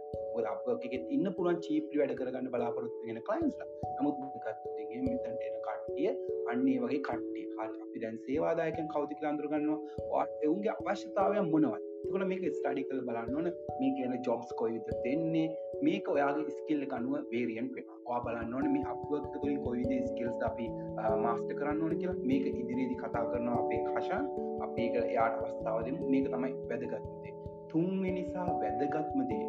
[0.51, 3.57] අප ඉන්න පුරුවන් චීප්ලි වැඩ කරගන්න බලාපොරොත්තු ගෙන කලයින්ස්
[3.95, 6.11] නමුත් ගත්ගේ මෙතැන්ට එන කට්ටිය
[6.53, 12.83] අන්නේ වගේ කට්ටේ හරි අපි දැන් සේවාදායකෙන් කවති කලාන්දුරගන්නවා එවුන්ගේ අවශ්‍යතාවයක් මොනවත් තුකට මේක ස්ටඩි
[12.87, 13.47] කළ බලන්න ඕන.
[13.79, 15.47] මේ කියන ජොබ්ස් කොයිද දෙන්නේ?
[15.85, 20.67] මේක ඔයාගේ ස්කිල්ල කනුව වේරියන් වෙන වා බලන්න ඕන මේ අපක් තුළින් කොයිද ස්කිල්ස් අපි
[21.25, 22.17] මාස්ට කරන්න ඕන කියලා.
[22.29, 24.25] මේක ඉදිරිදි කතා කරනවා අපේ කශන්
[24.67, 27.33] අපේක එයාට අවස්ථාවද මේක තමයි වැදගත්දේ
[27.73, 29.43] තුන්වෙ නිසා වැදගත්මදේ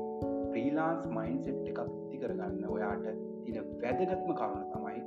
[0.51, 3.07] ෆ්‍රීලාන්ස් මයින් සෙට් එකක් ති කරගන්න ඔයාට
[3.45, 5.01] තින වැදගත්ම කරුණ තමයි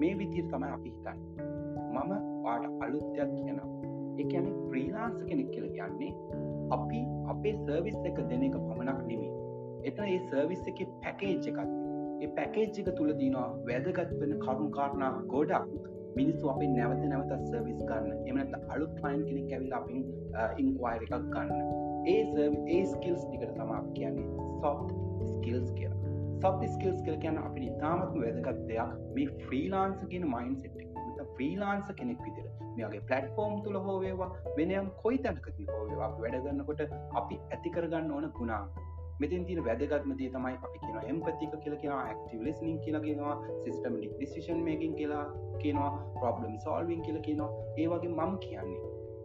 [0.00, 1.18] මේ විදිර තමයි අපි හිතන්න.
[1.92, 3.60] මම පාට අලුත්යක් කියන
[4.18, 6.14] එකන ප්‍රීලාන්ස කෙනෙක් කියල කියන්නේ
[6.70, 9.30] අපි අපේ සර්විස් එක දෙන එක පමණක් නෙමේ
[9.84, 11.58] එතන ඒ සර්විස් එක පැකේජ් එකත්
[12.20, 17.78] ඒ පැකේජ් එක තුළ දීනවා වැදගත් වෙන කරුණු කාරණා ගොඩක් මිනිස්සු අපි නැවත නැවත සර්විස්
[17.78, 18.12] ගන්න.
[18.26, 20.04] එමනත් අලුත් ලයින් කෙනෙක් ඇවිල් අපින්
[20.58, 21.50] ඉන්ක්වයිර එකක් ගන්න.
[22.06, 24.28] ඒ ඒ ස්කිල්ස් ටිකට තමා කියන්නේ
[24.60, 24.92] සොෆ්
[25.26, 25.99] ස්කිල්ස් කියලා.
[26.42, 28.96] සබ් ස්කිල්ස් කල් කියන්න අපි ඉතාමත්ම වැදගත් දෙයක්.
[29.14, 30.80] මේ ෆ්‍රීලාන්ස කියන මයින් සෙට්
[31.32, 38.26] ෆ්‍රීලාන්ස කෙනෙක් විදිර මේගේ පලට්ෆෝර්ම් තුළ හෝවේවා වෙනයම් කොයි තැනකති හෝවේවා වැඩගන්නකොට අපි ඇතිකරගන්න ඕන
[38.38, 38.62] ගුණා
[39.20, 44.62] මෙතින් තින වැදගත්ම දේ තමයි අපි කියන එම්පතික කියල කියෙන ඇක්ටව ලෙස්නිින් කියලගෙනවා සිස්ටමටික් ඩිසිෂන්
[44.68, 45.24] මේකින් කියලා
[45.58, 47.50] කියනවා ප්‍රබ්ලම් සෝල්වින් කියල කියනවා.
[47.76, 48.80] ඒවගේ මම කියන්නේ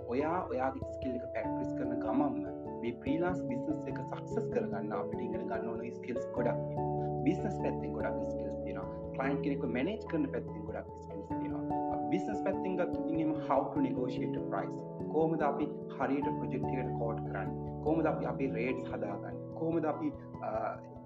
[0.07, 2.35] ඔයා ඔයාගේ ස්කිල්ක පැක්ටිස් කරන ගමම්ම
[2.81, 6.84] මේ ප්‍රීලාස් බිස්නස් එක සක්සස් කරගන්න අපිට ඉගෙන ගන්න ඕන ස්කිල්ස් ගොඩක්.
[7.27, 8.81] බිස්නස් පැත්තිෙන් ගොඩක් ස්කිල්ස් තින
[9.15, 14.85] කලයින් කෙනෙක මැනේජ් කරන පැත්තිෙන් ගොඩක් ස්කිල්ස් තිනවා බිස්නස් පැත්තිෙන් ගත්තුතිීම හවු නිගෝෂයට ප්‍රයිස්
[15.15, 15.65] කෝමද අපි
[15.97, 17.51] හරියට ප්‍රජෙක්්කට කෝඩ් කරන්න?
[17.83, 19.37] කෝමද අපි අපි රේට් හදාගන්න?
[19.59, 20.09] කෝමද අපි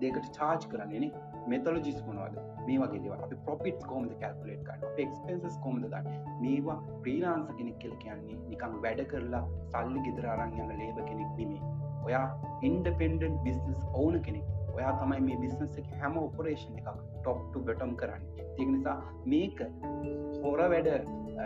[0.01, 1.05] දෙකට චාර්ජ් කරන්නේන
[1.53, 2.39] මෙතලජිස් මොනවද?
[2.67, 6.09] මේ වගේ දෙව අපි පොපිට් කෝමද කල්පලේට් කන්න එක්ස්පෙන්සස් කොමද ගන්න?
[6.43, 11.61] මේවා ප්‍රීලාන්ස කෙනෙක් කෙල කියන්නේ නිකං වැඩ කරලා සල්ලි ගෙදරාරන් යන්න ලේබ කෙනෙක් නෙමේ
[12.07, 12.25] ඔයා
[12.71, 14.47] ඉන්ඩපෙන්ඩන් බිස්නස් ඕන කෙනෙක්.
[14.79, 18.27] ඔයා තමයි මේ බිස්නස එක හැම ඔපරේෂන් එකක් ටොප්ටු බටම් කරන්න.
[18.51, 19.63] තිය නිසා මේක
[20.43, 20.89] හොර වැඩ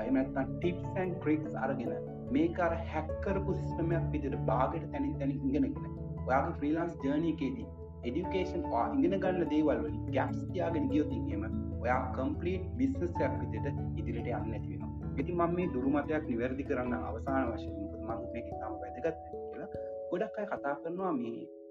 [0.02, 1.94] එමත්තා ටිප්සන් ක්‍රික්ස් අරගෙන
[2.32, 7.68] මේකාර හැක්කරපු සිස්ටමයක් විදිර බාගට තැනින් තැනි ඉගෙනගෙන ඔයාගේ ෆ්‍රීලාන්ස් ජර්නයකේදී
[8.04, 8.64] එඩිකේෂන්
[8.98, 11.46] ඉගෙන ගන්න දේවල්වලින් ගැප්ස් තියාගෙන ගියොතින්ගේම
[11.78, 13.68] ඔයා කම්පලීට් බිස්නස්යක් විදිට
[13.98, 19.70] ඉදිරිට යන්න ඇතිවෙන ඉති මම මේ දුරුමතයක් නිවැරදි කරන්න අවසාන වශයෙන් මගේ තම වැදගත් කියලා
[20.10, 21.63] ගොඩක් අය කතා කරනවා මේ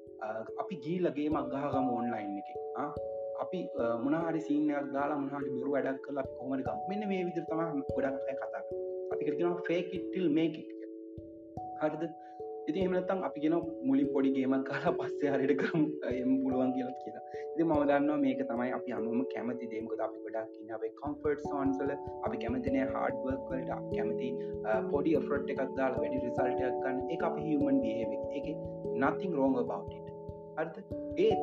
[0.59, 2.49] අපි ගීලගේ මක්ගහගම ඕන්ලයින් එක.
[3.43, 3.61] අපි
[4.05, 8.63] මොනහරි සිීනයක් දාලා මහට බොරු වැඩක් කලා කොමට මෙන්න මේ විදිර තම ගොඩක් අය කතා
[9.13, 10.59] අපි කරෙනවා ෆේකිටල් මේක
[11.81, 12.05] හරිද?
[12.63, 17.23] ඉති එමනත්තම් අපි ගෙන මුලින් පොඩි ගේමක් කාලා පස්සේ හරිට කරම් එම පුළුවන් කියලත් කියලා
[17.47, 21.91] ඉති මම දන්නවා මේක තමයි අපි අනුම කැමති දේමක අපි ගොඩක් ඉන්න අපේ කොම්ෆර්ට් සෝන්සල
[21.95, 24.29] අපි කැමතින හඩවර්කට කැමති
[24.93, 28.49] පොඩි ෆරට් එකක් දාලා වැඩි රිසල්ටයක් කන්න එක අපි හිමන් බියව එක
[29.03, 30.02] නතිං රෝංග බවට
[30.57, 30.79] අර්ථ
[31.17, 31.41] ඒත්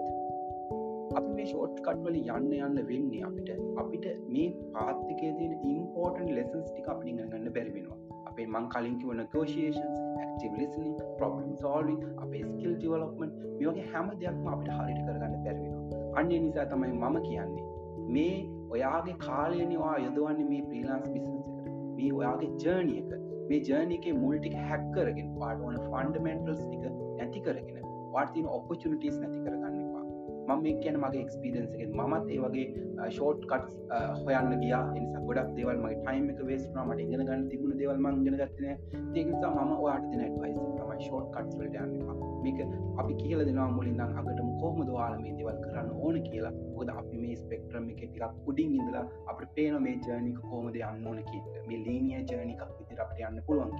[1.17, 3.49] අපි මේ ෂෝට් කට්වල යන්න යන්න වෙන්නේ අපිට
[3.83, 7.97] අපිට මේ පාත්තිකය තියෙන ඉම්පෝර්ටන් ලෙසන්ස් ටික අපි ගන්න බැරිවෙනවා
[8.29, 14.71] අපේ මං කලින්කිව negotiations active listening problem solving අපේ ස්කිල් ඩිවලොප්මන්ට් මේගේ හැම දෙයක්ම අපිට
[14.77, 17.65] හරිට කරගන්න පැරවෙනවා අන්‍ය නිසා තමයි මම කියන්නේ
[18.09, 18.37] මේ
[18.69, 21.67] ඔයාගේ කාලයනවා යොදවන්නේ මේ ප්‍රීලාන්ස් බිස්නස එකට.
[21.97, 23.11] මේ ඔයාගේ ජර්නියක
[23.49, 26.83] මේ ජර්නිකේ මුල්ටික හැක් කරගෙන පාට ඕන ෆන්ඩමෙන්ටල්ස් ටික
[27.17, 27.78] නැති කරගෙන
[28.13, 30.05] වාර්තින ඔපචනිටස් නැති කරගන්න එපා.
[30.47, 32.67] මම මේ කියන මගේ එක්ස්පිරන්සගෙන් මත් ඒ වගේ
[32.97, 34.73] uh, ෂෝට් කට් uh, හොයන්න ගිය.
[34.95, 38.67] නිසා ගොඩක් දේවල් මගේ ටයිම් එක වේස්නා මට ඉගෙන ගන්න තිබුණ දේවල් මං ගෙන ගත්තන
[39.15, 42.59] ඒනිසා ම වාට දෙන ඩවයිස් තමයි ෂෝට් කට් වලට යන්නවා මේක
[43.01, 46.53] අපි කියල දෙනවා මුලින්දම් අගටම කොහොමද වාලමේ දේවල් කරන්න ඕන කියලා.
[46.79, 51.21] ොද අපි මේ ස්පෙක්ට්‍රම් එක ටිකක් පුඩින් ඉඳලා අපට පේන මේ ජර්නික කෝමද යන්න ඕන
[51.29, 53.75] කිය මේ ලීනිය ජර්නිකක් විදිර අපට යන්න පුළුවන්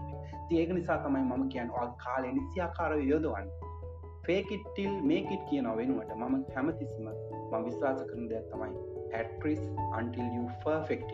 [0.50, 1.74] කිය ඒක නිසා තමයි මම කියන්න
[2.06, 3.52] කාලය නිසියාකාරව යොදවන්න.
[4.30, 7.08] ෆේකිට්ටිල් මේකිට් කියන වෙනුවට මම හැමතිසිම
[7.52, 8.74] ම විශ්වාස කරන දෙයක් තමයි
[9.14, 9.62] ඇට්‍රිස්
[9.94, 10.28] අන්ටිල්
[10.88, 11.14] ෆෙක්ට්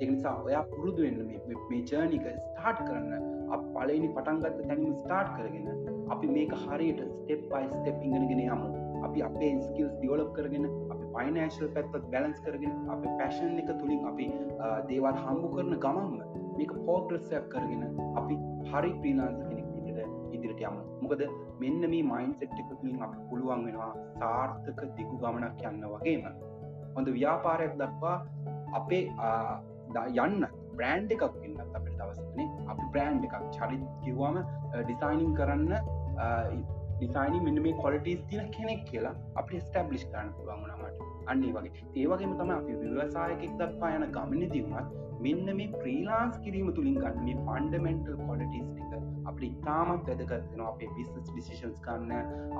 [0.00, 1.22] එනිසා ඔයා පුරුදුවෙන්න
[1.70, 5.66] මේ ජර්නික ස්ටාර්ට් කරන්න අප පලනි පටන්ගත්ත තැනීම ස්ටාර්ට් කරගෙන
[6.10, 8.68] අපි මේක හරියට ස්ටෙප් පයි ස්ටෙප් ඉගෙනගෙන යමු.
[9.02, 14.26] අපි අපේ ස්කිල්ස් දියවලප් කරගෙන අපි පයිනෑශල් පැත්තත් බැලන්ස් කරගෙන අප පැෂන් එක තුළින් අපි
[14.88, 17.82] දේවල් හම්බු කරන ගමම්ම මේක පෝග්‍රස්සයක් කරගෙන
[18.14, 18.38] අපි
[18.70, 19.55] හරි ප්‍රීලාන්ස කෙනෙක්
[20.46, 20.82] ඉදිරිට යමු.
[21.02, 21.22] මොකද
[21.62, 26.28] මෙන්න මේ මයින් සෙට්ටකතුලින් අප පුළුවන් වෙනවා සාර්ථක දිගු ගමනක් යන්න වගේම.
[26.96, 28.16] හොඳ ව්‍යාපාරයක් දක්වා
[28.78, 29.04] අපේ
[30.24, 30.46] යන්න
[30.78, 34.40] බ්‍රෑන්් එකක් ඉන්නත් අපට දවසනේ අපි බ්‍රෑන්් එකක් චරිත් කිව්වාම
[34.80, 35.72] ඩිසයිනිං කරන්න
[36.98, 41.72] ඩිසයිනි මෙන්න මේ කොලටස් තින කෙනෙක් කියලා අපි ස්ටබ්ලිස් කරන්න පුළුවන් වනමට අන්නේ වගේ.
[42.00, 47.36] ඒවගේම තම අපි විවසායකෙක් දක්වා යන ගමන දිවුණත් මෙන්න මේ ප්‍රීලාන්ස් කිරීම තුළින් ගන්න මේ
[47.46, 52.12] ෆන්ඩමෙන්ටල් කොලටිස් ටික අපි ඉතාමත් වැදගත්වෙනවා අපේ බිස්නස් ඩිසිෂන්ස් කන්න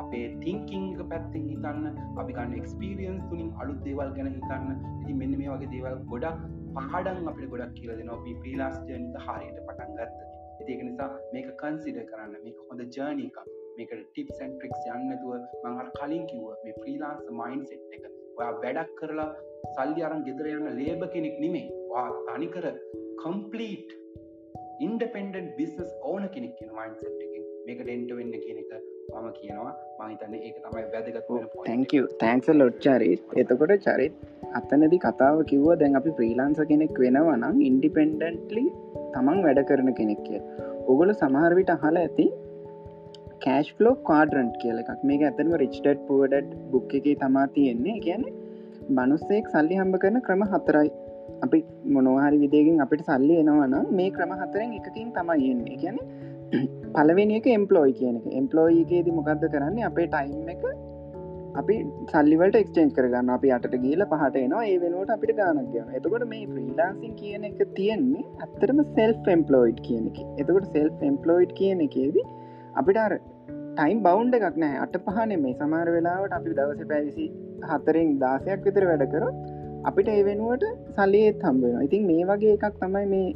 [0.03, 1.85] අපේ තිංකිං පැත්තිෙන් හිතන්න
[2.23, 4.73] අපි ගන්න එක්ස්පිරියන්ස් තුළින් අලුත් දේවල් ගැන හිතන්න.
[5.03, 6.41] ඉති මෙන්න මේ වගේ දේවල් ගොඩක්
[6.77, 8.19] පහඩන් අපිට ගොඩක් කියල දෙනවා.
[8.21, 10.27] අපි ප්‍රීලාස්ටනික හරියට පටන් ගත්ත.
[10.67, 13.37] ඒක නිසා මේක කන්සිඩ කරන්න මේක හොඳ ජර්නික
[13.79, 15.33] මේක ටිප් සැන්ට්‍රික්ස් යන්නතුව
[15.65, 18.09] මහර කලින් කිව්ව මේ ෆ්‍රීලාන්ස් මයින් සෙට් එක.
[18.39, 19.29] ඔයා වැඩක් කරලා
[19.77, 22.67] සල්ලි අරන් ගෙදර යන්න ලේබ කෙනෙක් නෙමේ වා තනිකර
[23.23, 23.95] කම්පලීට්
[24.85, 28.73] ඉන්ඩපෙන්ඩන් බිස්නස් ඕන කෙනෙක් කියන මයින් සට්කින් මේක ඩෙන්ට වෙන්න කියන එක
[29.13, 29.73] මම කියනවා.
[30.01, 31.31] මහිතන්න ඒක තමයි වැදගත්
[31.69, 34.15] තැංක තැන්ක්ස ලොට් චරිත් එතකොට චරිත්
[34.61, 38.65] අත්තනදි කතාව කිව්ව දැන් අපි ප්‍රීලාන්ස කෙනෙක් වෙනවනම් ඉන්ඩිපෙන්ඩන්ටලි
[39.15, 40.43] තමන් වැඩ කරන කෙනෙක් කිය
[40.95, 42.27] ඔගොල සමහරවිට අහල ඇති
[43.47, 45.01] කෑශ් ලෝ කාඩරන්ට් කියල එකක්.
[45.11, 47.99] මේක ඇතනම රිච්ටඩ් පුවඩ බුක් එක තමා තියෙන්නේ.
[48.07, 48.25] කියන
[48.97, 50.89] මනුස්සෙක් සල්ලි හම්බ කරන ක්‍රම හතරයි
[51.43, 55.77] අපි මොනවාහරි විදේගෙන් අපිට සල්ලි එනවන මේ ක්‍රම හතරෙන් එකකින් තමයි එන්නේ.
[55.77, 55.99] ගැන
[56.97, 58.27] පලවෙනි එක එම්පලෝයි කියන එක.
[58.41, 59.89] එම්පලෝයිගේද මොකක්ද කරන්නේ?
[59.91, 60.65] අපේ ටයිම් එක
[61.55, 61.77] අපි
[62.11, 64.65] සල්ලිවලට එක්චේන්් කරගන්න අපි අට ගීල පහට එනවා.
[64.65, 70.05] ඒ වෙනුවට අපිට ගානක් ගන එතකොට මේ ්‍රීලාන්සින් කියන එක තියෙන්නේ ඇත්තරම සෙල් එම්පලෝයිඩ් කියන
[70.11, 70.21] එක.
[70.43, 72.21] එතකොට සෙල් එම්පලෝයිඩ් කියන එකේද
[72.75, 73.15] අපිට අර
[73.77, 77.27] ටයිම් බෞන්් එකක් නෑ අට පහන මේ සමාර වෙලාවට අපි දවස පැවිසි
[77.71, 79.37] හතරෙන් දාසයක් විතර වැඩ කරොත්
[79.87, 83.27] අපිට ඒ වෙනුවට සල්ලියත් හම්බෙන ඉතින් මේ වගේ එකක් තමයි මේ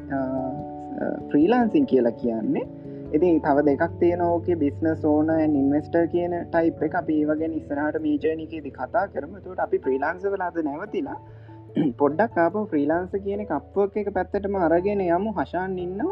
[1.30, 2.64] ෆ්‍රීලාන්සින් කියලා කියන්නේ.
[3.12, 6.94] ඉති තව දෙකක් තියෙන ඕකේ බිස්නස් ඕන ඉන්වස්ටර් කියන ටයිප් එක.
[6.94, 9.32] අපි වගේ ඉස්සරහට මේජනකේද කතා කරම.
[9.44, 11.18] තුට අපි ප්‍රීලාන්ස වෙලාද නැවතිලා
[12.00, 15.36] පොඩ්ඩක් ආප ෆ්‍රීලාන්ස කියන කප්ුවක් එක පැත්තටම අරගෙන යමු.
[15.38, 16.04] හශාන් ඉන්න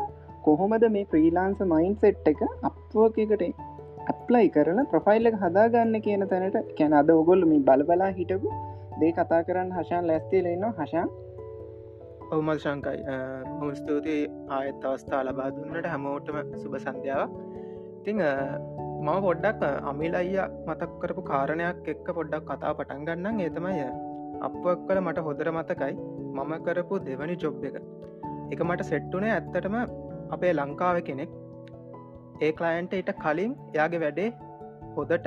[0.44, 3.46] කොහොමද මේ ෆ්‍රීලාන්ස මයින් සෙට් එක අප්ුවක් එකට
[4.08, 8.58] ඇප්ලයි කරන ප්‍රොෆයිල් එක හදාගන්න කියන තැනට කැන අද ඔගොල්ල මේ බලබලා හිටපු
[9.00, 11.08] දේ කතා කරන්න හශාන් ලැස්තිල ඉන්න හශාන්
[12.36, 12.98] ඔවමල් ශංකයි.
[13.58, 14.24] මුල් ස්තුතියි.
[14.56, 17.36] ආයත් අවස්ථා ලබා දුන්නට හැමෝටම සුබ සන්ධ්‍යාව
[18.04, 18.20] තිං
[19.06, 23.40] මම පොඩ්ඩක් අමිල අයිය මතක් කරපු කාරණයක් එක්ක පොඩ්ඩක් කතා පටන් ගන්නම්.
[23.46, 23.74] ඒතමය
[24.46, 25.94] අපක් කළ මට හොදර මතකයි.
[26.36, 27.78] මම කරපු දෙවනි ජොබ් එක.
[28.52, 29.76] එක මට සෙට්ටුනේ ඇත්තටම
[30.36, 31.30] අපේ ලංකාව කෙනෙක්.
[32.44, 34.28] ඒ කලයින්ට ඊට කලින් යාගේ වැඩේ
[34.96, 35.26] හොදට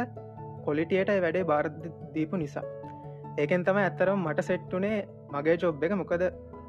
[0.67, 2.67] කොලිටියට වැඩේ බාරදීපු නිසා.
[3.37, 4.97] ඒකෙන් තම ඇත්තරම් මට සෙට්ටුනේ
[5.33, 5.93] මගේ ජොබ් එක.
[6.01, 6.23] මොකද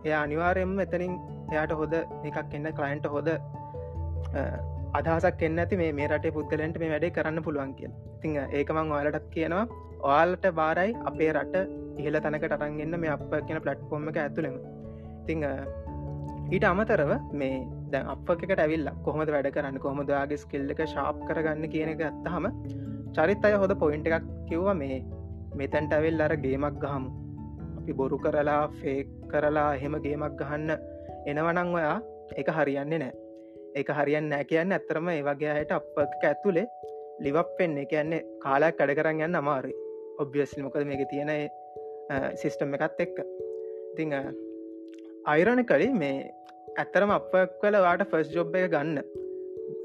[0.05, 1.15] එය අනිවාරයෙන්ම එතනින්
[1.53, 3.29] එයාට හොද එකක් එන්න කලයින්ට හොද
[4.99, 7.91] අදහසක් එන්න ඇති මේ රටේ පුද්ගලන්ට මේ වැඩේ කරන්න පුළුවන් කිය
[8.23, 9.65] තිං ඒකමං ඔයාලටත් කියනවා.
[10.09, 11.57] ඔයාලට බාරයි අපේ රට
[12.01, 14.57] ඉහල තැනකට අරන්ගන්න මේ අප කියන පලට්ෆෝර්ම එක ඇතුළෙම.
[15.27, 15.45] තිං
[16.55, 17.57] ඊට අමතරව මේ
[17.93, 19.79] දැ අපකට ඇවිල්ල කොහොමද වැඩ කරන්න?
[19.87, 22.47] කොහොමදයාගේ ස්කිල්ල එක ශාප් කරගන්න කියන එක ඇත්තහම
[23.17, 25.03] චරිත් අය හොද පොයින්ට එකක් කිව්ව මේ
[25.59, 27.11] මෙතැන්ට ඇවෙල් අර ගේමක් ගහමු.
[27.79, 30.71] අපි බොරු කරලා ෆේක් කරලා එහෙම ගේමක් ගහන්න
[31.31, 31.99] එනවනං ඔයා
[32.41, 33.15] එක හරියන්නේ නෑ.
[33.81, 36.67] එක හරියන්න නෑ කියන්න ඇත්තරම ඒ වගේ අයට අප ඇතුළේ
[37.25, 39.75] ලිවක් පෙන්නේ කියන්නේ කාලයක් කඩ කරන්න යන්න අමාරි
[40.25, 41.33] ඔබ්ියස්ලි මොකද මේක තියෙන
[42.41, 43.19] සිිස්ටම් එකත් එක්ක.
[43.93, 44.15] ඉතිං
[45.33, 46.15] අයිරණ කලින් මේ
[46.83, 48.99] ඇත්තරම අප කල වාට ෆස් ජොබ් එක ගන්න.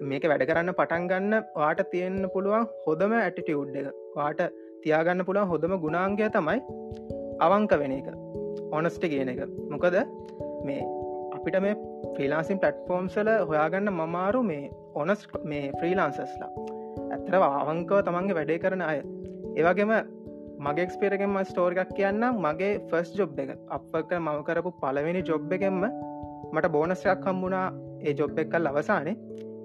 [0.10, 3.88] මේක වැඩ කරන්න පටන් ගන්න වාට තියෙන්න්න පුළුවන් හොදම ඇටිටියුඩ් එක.
[4.18, 4.42] වාට
[4.84, 6.60] තියාගන්න පුළුවන් හොඳම ගුණාංගය තමයි
[7.40, 8.08] අවංක වෙන එක.
[8.72, 9.42] ඕනස්ට කියන එක.
[9.70, 9.98] මොකද
[10.64, 10.82] මේ
[11.38, 11.76] අපිට මේ
[12.16, 16.52] ෆ්‍රීලාන්සින් පලට්ෆෝම්සල හොයාගන්න මමාරු මේ ඔනස් මේ ෆ්‍රීලාන්සස්ලා
[17.08, 19.00] ඇතර අවංකව තමන්ගේ වැඩේ කරන අය.
[19.56, 19.94] ඒවගේම
[20.60, 23.52] මගේ එක්ස්පේරගෙන්ම ස්ටෝරිකක් කියන්න මගේ ෆස් ජොබ් එක.
[23.70, 25.84] අපක මම කරපු පලවෙනි ජොබ් එකෙන්ම
[26.54, 27.68] මට බෝනස්යක් හම්බුණා.
[28.02, 29.18] ඒ ජොබ් එක්කල් අවසානේ.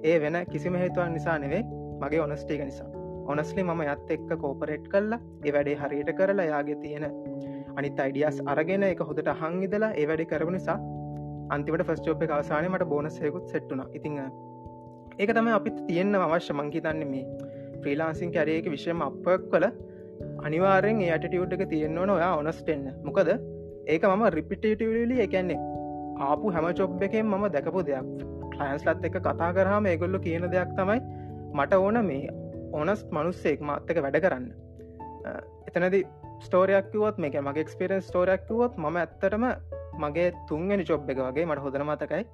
[0.05, 1.63] ඒ වෙන කිසිම හේතුවන් නිසා නෙවේ
[2.03, 3.02] මගේ ඔනස්ටේක නිසා.
[3.27, 7.05] ඔනස්ලි මම යත් එක්ක කෝපරේට් කල්ලා ඒ වැඩේ හරියට කරලා යාගේ තියෙන
[7.77, 10.79] අනිත් අයිඩියස් අරගෙන එක හොදට හං ඉදලා ඒ වැඩි කරපු නිසා
[11.51, 14.19] අන්තිමට ෆස් ජෝප් එක අවසානය මට බෝනසයකුත් සෙට්ටුන ඉතිං
[15.19, 16.53] ඒක තම අපිත් තියෙන්න්න අවශ්‍ය.
[16.53, 17.25] මංහිතන්න මේ
[17.83, 19.67] ෆ්‍රීලාන්සින් කැරේක විශ්යම අපක් කළ
[20.47, 23.33] අනිවාරෙන් ඒටටියුට් එක තියෙන්න්න ඔයා ඔනස්ටෙන්න මොකද
[23.87, 25.59] ඒක මම රිපිටේටලි එකන්නේ
[26.21, 28.07] ආපු හැම චොබ් එකෙන් මම දැකපු දෙයක්.
[28.53, 31.01] ක්ලයින්ස්ලත් එක කතා කරහම ඒගොල්ල කියන දෙයක් තමයි
[31.55, 32.25] මට ඕන මේ
[32.73, 34.47] ඕනස් මනුස්සෙක් මාත්තක වැඩ කරන්න.
[35.69, 35.97] එතනද
[36.47, 39.45] ස්ටෝරයක්කිවත් මේක මගේ එක්ස්පිරෙන් ස්ටෝරයක්කිවොත් ම ඇත්තටම
[40.05, 42.25] මගේ තුන්ගනි චොබ් එක වගේ මට හොදර මතකයි.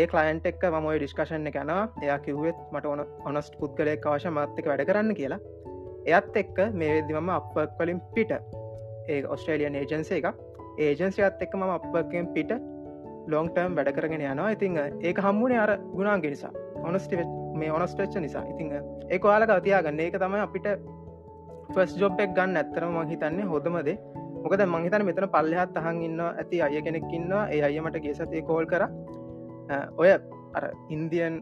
[0.00, 4.86] ඒ කලයින්ට එක් ම ඩිස්කශන කනවා එයා කිව්වෙත් මට ඕන ඔනස්ට පුද්ගලය අවශ මත්තක වැඩ
[4.90, 5.40] කරන්න කියලා.
[6.06, 8.32] එයත් එක්ක මේ වෙදදිමම අප කලින් පිට.
[9.12, 10.26] ඒ ඔස්ට්‍රේලියන් ඒජන්සේ එක
[10.78, 12.52] ඒජන්සියත් එක්ක ම අපකින් පිට
[13.32, 14.50] ලෝන්ටර්ම් වැඩ කරගෙන යනවා.
[14.56, 16.52] ඉතිං ඒක හම්මුණේ අර ගුණාන්ගේ නිසා.
[16.88, 17.20] ඔනස්ටි
[17.54, 18.44] මේ ඔනස්ටච්ච නිසා.
[18.52, 18.72] ඉතිං
[19.10, 20.66] ඒ වාලක අතියාගන්න ඒක තමයි අපිට
[21.74, 23.96] ෆස් ජොබ්බෙක් ගන්න ඇත්තරම මහිතන්නේ හොදමදේ
[24.44, 28.66] මොකද මංහිතන මෙතන පල්ලෙහත් අහන් ඉන්න ඇති අය කෙනෙක් ඉන්නවා ඒ අයමට ගේ සතිය කෝල්
[28.66, 28.84] කර.
[29.96, 30.10] ඔය
[30.56, 31.34] අර ඉන්දියන්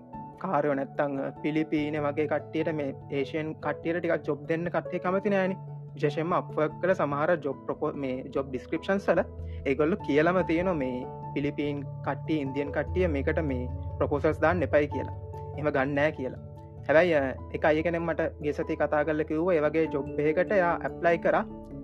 [0.42, 5.54] කාරයෝ නැත්තං පිලිපීන වගේ කට්ටියට මේ ඒෂයන් කට්ටියට ටික ජොබ් දෙන්න කට්ටේ කමති නෑන.
[5.94, 9.22] විශෂෙන්ම අප කළ සමහර ජොබ් ප්‍රපෝ මේ ජොබ් ඩිස්ක්‍රපෂන් සල
[9.64, 11.00] ඒගොල්ලු කියලම තියෙන මේ
[11.34, 13.68] පිලිපීන් කට්ටිය ඉන්දියන් කට්ටිය මේකට මේ
[13.98, 15.16] ප්‍රපෝසල්ස් දාන්න එපයි කියලා.
[15.60, 16.40] එම ගන්නෑ කියලා.
[16.88, 17.20] හැබැයි
[17.56, 21.36] එක අයකනෙ මට ගෙසති කතා කල්ල කිව්ව ඒවගේ ජොබ්බයකට යා ඇප්ලයි කර.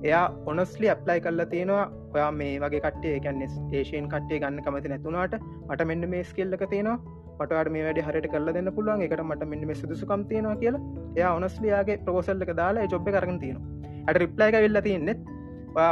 [0.04, 1.84] එයා ඔනස්ලි ඇප්ලයි කල්ල තියෙනවා.
[2.14, 6.98] ඔයා මේ වගේ කටේ ගැන්න ඒෂයෙන් කටේ ගන්න කමති නැතුනාට මට මෙන්න මේ ස්කෙල්ලක තියෙනවා.
[7.38, 9.06] මට මේ වැඩ හරට කල දෙන්න පුළුවන්.
[9.06, 10.84] එකට මට මෙන්න මේ සුදුසුකම් තියෙනවා කියලා.
[11.16, 13.66] එයා ඔනස්ලියාගේ ප්‍රෝසල්ලක දාලා ජොබ් කරගෙන තියෙනවා.
[14.06, 15.20] ඇට රිප්ලයික වෙල්ල තියන්නෙත්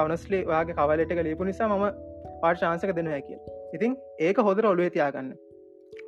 [0.06, 1.84] ඔනස්ලි වාගේ කවලට ලිපු නිසා මම
[2.42, 3.38] පාර්ශාන්සක දෙන හැකිය
[3.74, 5.34] ඉතින් ඒක හොදර ඔලුවේ තියාගන්න.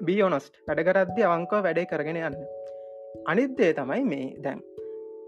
[0.07, 2.39] බී ඔනස්ට වැඩකරද්දි අවංකව වැඩේ කරගෙන යන්න.
[3.27, 4.63] අනිත්දේ තමයි මේ දැන්.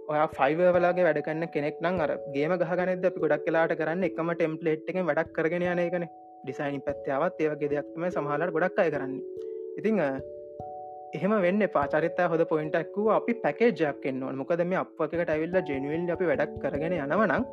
[0.08, 4.98] ඔය ෆයිවවලගේ වැඩකන්න කෙනෙක් නම් අර ගේම ගහගනද අපි ගොඩක් කලාට කරන්න එකම ටෙම්පලේට් එක
[5.02, 6.08] වැඩක් කරගෙන යන එකන.
[6.44, 9.14] ඩිසයින් පැත්තාවත් ඒවගේ දෙයක්ම සමහලට ගොඩක් අය කරන්න.
[9.78, 10.02] ඉතිං
[11.14, 16.58] එහෙම වෙන්න පාචරිත හොද පොයින්ටක්ව අපි පැකේජයක් එන්නවා මොකද මේ අපකට ඇවිල්ල ජෙනුවල් අපි වැඩක්
[16.64, 17.44] කරගෙන යනවනම්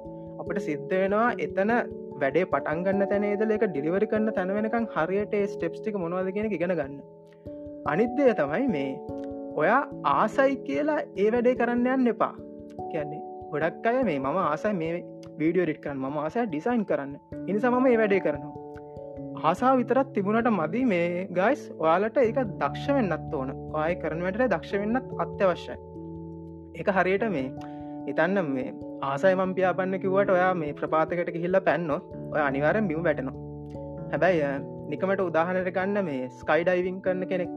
[0.42, 1.72] අපට සිද්ධ වෙනවා එතන
[2.22, 6.98] වැඩේ පටන්ගන්න තැනේදල එක ඩිලිවරි කන්න තැනවෙනකම් හරියට ස්ටෙප්ටික මොනවද කියෙන ඉගෙන ගන්න.
[7.86, 8.92] අනිත්දය තමයි මේ
[9.62, 9.82] ඔයා
[10.14, 12.34] ආසයි කියලා ඒ වැඩේ කරන්න යන්න එපා.
[12.92, 14.94] කියන්නේ ගොඩක් අය මේ මම ආසයි මේ
[15.40, 17.18] වීඩියෝ රිට් කරන්න ම ආසය ඩිසයින් කරන්න.
[17.48, 18.54] ඉනිසා මම ඒ වැඩේ කරනවා.
[19.44, 23.50] ආසා විතරත් තිබුණට මදි මේ ගයිස් ඔයාලට ඒක දක්ෂ වෙන්නත් ඕන.
[23.76, 25.78] ආය කරනවට දක්ෂ වෙන්නත් අත්‍යවශ්‍යයි.
[26.82, 27.48] එක හරියට මේ
[28.08, 28.70] ඉතන්න මේ
[29.06, 33.36] ආසයි මම් පියාපන්න කිවට ඔයා මේ ප්‍රපාතකට ගිහිල්ල පැන්නොත් ඔය අනිවාරෙන් බිම වැටනවා.
[34.12, 34.52] හැබැයි
[34.92, 37.52] නිකමට උදාහනට ගන්න මේ ස්කයිඩයිවිං කරන කෙනෙක්.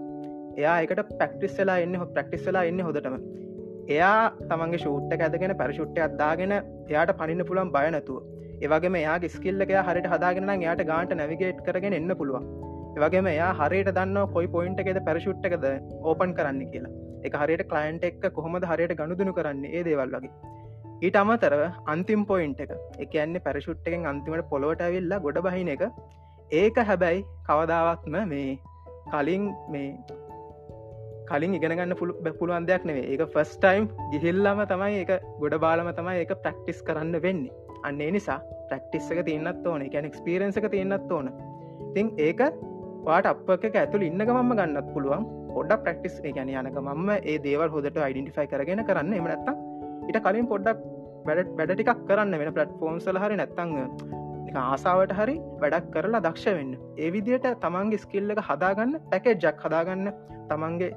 [0.60, 3.16] එයා එකට පැක්ටිස් වෙලා එන්න හො ප්‍රක්ටිස් වෙලා එන්න හොදටම
[3.88, 4.18] එයා
[4.50, 8.18] තමන්ගේ ෂූට්ට ඇදගෙන පැරශුට්ට අදදාගෙන එයාට පනින්න පුළන් බයනතුව
[8.66, 12.46] ඒවගේම එයා ස්කිල්ලක හරිට හදාගෙන එයාට ගාන්ට නැවිගේට් කරගෙන එන්න පුළුවන්.
[12.96, 15.66] ඒවගේම එයා හරියට දන්න කොයි පොයින්ට එකෙද පැරශුට්ටකද
[16.02, 16.94] ඕපන් කරන්න කියලා.
[17.24, 19.74] එක හරියට කලයින්ට එක් කොහොමද හරියට ගණුදුනු කරන්නේ?
[19.76, 20.56] ඒ දේවල් වගේ.
[21.02, 21.60] ඊට අමතරව
[21.92, 22.70] අන්තිම් පොයින්ට එක.
[23.04, 25.84] එකන්නේ පැරශුට්ටකෙන් අන්තිමට පොලොට ඇවිල්ලා ගොඩ බහින එක.
[26.52, 28.58] ඒක හැබැයි කවදාවත්ම මේ
[29.12, 29.88] කලින් මේ
[31.30, 36.34] කලින් ඉගෙනගන්න පුළු පුළුවන් දෙයක් නෙවේ ඒක ෆස්ටයිම් ගිහිල්ලම තමයි ඒක ගොඩ බාලම තමයි ඒක
[36.44, 37.54] ප්‍රක්ටිස් කරන්න වෙන්නේ.
[37.84, 39.86] අන්නේ නිසා ප්‍රක්ටිස් එක තියන්නත් ඕන.
[39.88, 41.30] එකැන එක්ස්පිරන්ස එක තියන්නත් ඕන.
[41.94, 42.42] තිං ඒක
[43.06, 45.30] පාට අප එක ඇතුළ ඉන්නක මම ගන්නත් පුළුවන්.
[45.54, 49.18] පොඩ්ඩක් ප්‍රක්ටිස් ගැන යනක මම ඒ දේවල් හොදට අයිඩෙන්ටිෆයි කරගෙන කරන්න.
[49.20, 49.67] එමනත්තා
[50.08, 50.86] ඉට කලින් පොඩ්ඩක්
[51.26, 53.76] වැඩ වැඩ ටිකක් කරන්න වෙන පලට් ෆෝම් සල හරි නැත්තං
[54.56, 56.72] ආසාාවට හරි වැඩක් කරලා දක්ෂ වෙන්න.
[56.96, 60.12] ඒ විදියට තමන්ගේ ස්කිල්ල එක හදාගන්න පැකෙජ්ජක් හදාගන්න
[60.50, 60.90] තමන්ගේ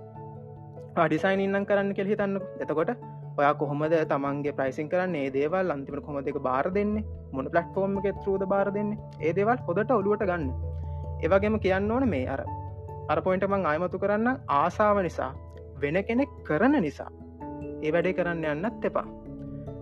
[0.98, 2.92] ඩිසයින් ඉන්නම් කරන්න කෙල් හිතන්න එතකොට
[3.38, 5.16] ඔයා කොහොමද තමන්ගේ ප්‍රයිසින් කරන්න?
[5.16, 7.06] ඒ දේවල් අන්තිමට කොම දෙක බාර දෙන්නේ?
[7.34, 9.00] මොන පලට්ෆෝර්ම් එක ත්‍රූද බාර දෙන්නේ?
[9.20, 10.52] ඒ දේවල් හොදට ඔලුවට ගන්න.
[11.24, 12.42] ඒවගේම කියන්න ඕන මේ අර
[13.10, 15.32] අර පොයින්ට මං අයමතු කරන්න ආසාාව නිසා
[15.78, 17.12] වෙන කෙනෙක් කරන නිසා.
[17.84, 19.06] ඒ වැඩේ කරන්න යන්නත් එපා.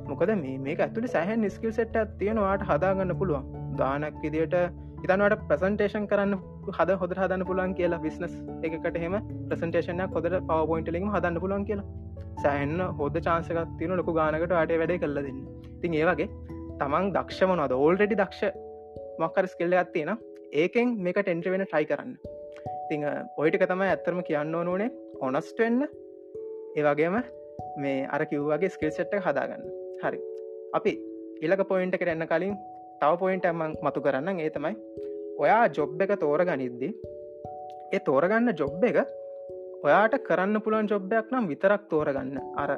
[0.09, 3.49] මොකද මේ මේ ඇතුළි සැහන් ස්කිල් සෙට් තියෙනවාට හදාගන්න පුළුවන්.
[3.79, 4.55] දානක් විදියට
[5.03, 6.35] ඉතන්වට ප්‍රසන්ටේෂන් කරන්න
[6.77, 8.33] හද හොද හදන්න පුලන් කියලා බිස්නස්
[8.69, 9.17] එකට හෙම
[9.49, 11.87] ප්‍රසන්ටේෂන කොදට පව පොයින්ටලිම හදන්න පුලන් කියලා.
[12.43, 15.39] සෑහන්න හොද චාන්සකක් තියන ලොකු ගානකට අට වැඩ කල්ල දෙන්න.
[15.81, 16.27] තින් ඒවගේ
[16.81, 18.59] තමන් දක්ෂමනවද ඕල්රෙඩි දක්ෂ
[19.21, 20.13] මක්කර ස්කෙල්ල ඇත්තියෙන
[20.63, 22.13] ඒකෙන් මේක ටෙන්ට්‍ර වෙන ට්‍රයි කරන්න.
[22.89, 23.03] තිං
[23.37, 24.89] ඔයිටික තමයි ඇත්තරම කියන්න ඕනුනේ
[25.27, 25.83] ඔනස්ට වෙන්න.
[26.77, 27.19] ඒවගේම
[27.83, 29.63] මේ අර කිව්වාගේ ස්කිල් සෙට්ට හදාගන්න.
[30.03, 30.19] හරි.
[30.77, 30.93] අපි
[31.45, 32.55] ඉලක පොයින්ට කරන්න කලින්
[33.01, 34.75] තව පොයින්ට ඇමන් මතු කරන්න ඒ තමයි
[35.43, 36.89] ඔයා ජොබ් එක තෝර ගනිද්දි
[37.95, 38.97] ඒ තෝරගන්න ජොබ් එක
[39.85, 42.35] ඔයාට කරන්න පුළුවන් ජොබ්බයක් නම් විතරක් තෝරගන්න.
[42.61, 42.71] අර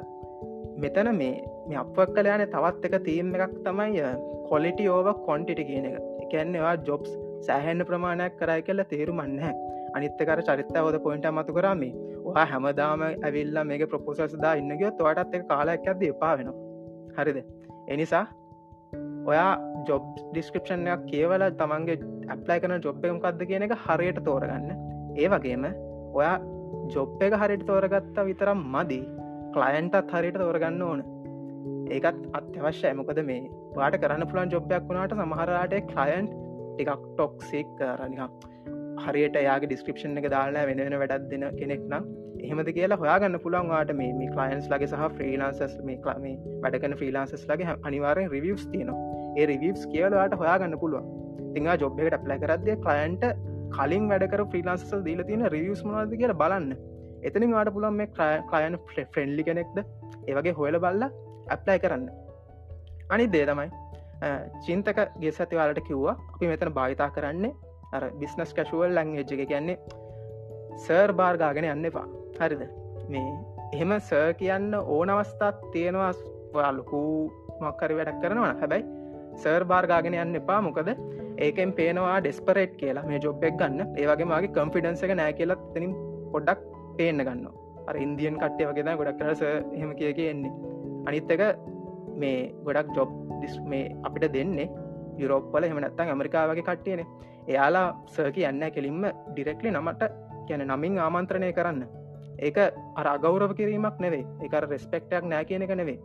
[0.82, 1.34] මෙතන මේ
[1.68, 4.06] මේ අපක් කල යන තවත් එක තීම් එකක් තමයි
[4.50, 5.96] කොලිටි ඕව කොන්ටිට කියන එක.
[6.24, 7.12] එකන්නවා ජොබ්ස්
[7.46, 9.40] සෑහෙන්න්න ප්‍රමාණයක් කරයි කියලා තේරුමන්න
[9.96, 11.82] අනිත්තකර චරිත ෝද පොයින්ට මතු කරම.
[12.26, 16.56] වා හැමදාම ඇවිල්ල මේක ප්‍රපෝසස්දා ඉන්නගියොත් තොටත් එක කාලයක් ඇද එපා වෙනවා.
[17.18, 17.38] හරිද?
[17.88, 18.24] එනිසා
[19.30, 19.50] ඔයා
[19.88, 21.98] ජොබ් ඩිස්ක්‍රපෂන්යක් කියවල තමන්ගේ
[22.32, 24.68] ඇප්ලයි කන ජොබ් එකමකක්ද කියන එක හරියට තෝරගන්න.
[25.22, 25.66] ඒ වගේම
[26.18, 26.36] ඔයා
[26.94, 29.00] ජොබ් එක හරිට තෝරගත්තා විතරම් මදි
[29.56, 31.02] කලයන්ටත් හරියට තෝරගන්න ඕන.
[31.96, 36.30] ඒකත් අත්‍යවශ්‍ය මොකද මේ වාට කරන්න පුළන් ජොබ්යක් වුණට සමහරට කලයන්්
[36.72, 38.30] ටිකක් ටොක්සික් කරනිකම්
[39.04, 42.04] හරියට යාගේ ඩිස්ක්‍රපෂන් එක දාලා වෙන වෙන වැඩත් දෙන කෙනෙක් නම්
[42.42, 47.76] එහෙමද කියලා හොයාගන්න පුළුවන් වාට මේ කලයින්ස් ලගේ සහ ෆ්‍රීලාන්සස් මේ ක්ලාමේ වැඩකන ෆ්‍රීලාන්සස් ලගේ
[47.88, 48.98] අනිවාරෙන් රිවියස් තියනවා.
[49.38, 51.06] ඒ රිවියස් කියලවාට හොයාගන්න පුළුවන්.
[51.54, 53.26] තිංහා ජොබ් එකට ප්ලයි කරදය කලයින්ට
[53.76, 56.72] කලින් වැඩකර ෆ්‍රීලාන්ස දීල තියෙන රිවියස් මනද කියලා බලන්න.
[57.28, 58.08] එතනින් වාට පුළන් මේ
[58.50, 58.80] කලයන්
[59.14, 59.78] ෆ්‍රෙන්ඩලි කෙනෙක්ද?
[60.28, 61.08] ඒවගේ හොයල බල්ල
[61.48, 62.06] ඇප්ලයි කරන්න.
[63.10, 63.68] අනි දේ තමයි
[64.64, 67.52] චින්තක ගේ සතිවාලට කිව්වා අපි මෙතන භාවිතා කරන්නේ
[67.96, 69.48] අර බිස්නස් කැශුවල් ලං එජ්ජ එක.
[69.48, 69.78] කියන්නේ
[70.78, 72.06] සර් බාර්ගාගෙන යන්න එපා.
[72.40, 72.62] හරිද?
[73.08, 73.32] මේ
[73.74, 77.00] එහෙම සර් කියන්න ඕන අවස්ථාත් තියෙනවා ලොකු
[77.62, 78.84] මක්කරි වැඩක් කරනවා හැබැයි
[79.42, 80.60] සර් බාර්ගාගෙන යන්න එපා.
[80.68, 80.92] මොකද
[81.38, 83.08] ඒකෙන් පේනවා ඩෙස්පරේට් කියලා.
[83.10, 83.98] මේ ජොබ්බෙක් ගන්න.
[84.00, 85.98] ඒවගේ මගේ කම්ෆිඩන්ස එක නෑ කියලත් තනින්
[86.32, 86.62] පොඩ්ඩක්
[86.96, 87.46] පේන්න ගන්න
[87.88, 89.42] අර ඉන්දියන් කට්ටය වගේ ගොඩක් කරස
[89.80, 90.52] හෙම කිය කියෙන්නේ
[91.08, 91.42] අනිත් එක
[92.22, 93.10] මේ ගොඩක් ජොබ්
[93.42, 94.68] ඩිස් මේ අපිට දෙන්නේ
[95.22, 97.06] යුරෝප්පල හෙමනත්තන් ඇමරිකා වගේ කට්ටියනේ.
[97.52, 99.02] එයාලා සර්ක යන්න කෙලින්ම
[99.32, 100.02] ඩිරෙක්ලි නමට
[100.48, 101.82] කියන නමින් ආමන්ත්‍රණය කරන්න.
[102.46, 102.58] ඒක
[103.00, 105.98] අර අගෞරව කිරීමක් නෙවේ එක රෙස්පෙක්ටයක් නෑ කියන එක නෙවේ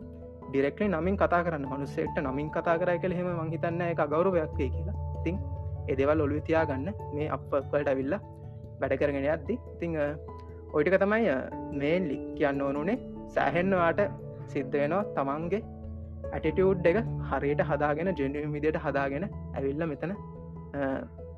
[0.50, 1.68] ඩිරෙක්ලි නමින් කතා කරන්න.
[1.72, 4.96] මනුස්සෙක්ට නමින් කතා කරයි කළ හෙම මංහිතන්න එක ගෞරවයක් වේ කියලා.
[5.24, 5.38] තිං
[5.92, 8.18] එදෙවල් ඔලු තියා ගන්න මේ අපකට ඇවිල්ල
[8.80, 9.96] වැඩ කරගෙන අද්දි තිං
[10.74, 11.34] ඔයිටික තමයි
[11.80, 12.98] මේන්ලි කියන්න ඕනුනේ.
[13.34, 14.00] සෑහෙන්නවාට
[14.52, 15.62] සිද්ධ වෙනවා තමන්ගේ
[16.28, 16.98] ඇටිටියුඩ් එක
[17.30, 20.14] හරියට හදාගෙන ජෙනුවම් විදියට හදාගෙන ඇවිල්ල මෙතන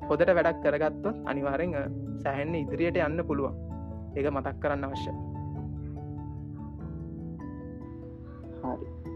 [0.09, 1.75] හොදට වැඩක් කරගත්ව අනිවාරෙන්
[2.23, 3.59] සැහෙන්න ඉදිරියට යන්න පුළුවන්.
[4.15, 5.11] ඒක මතක් කරන්න අවශ්‍ය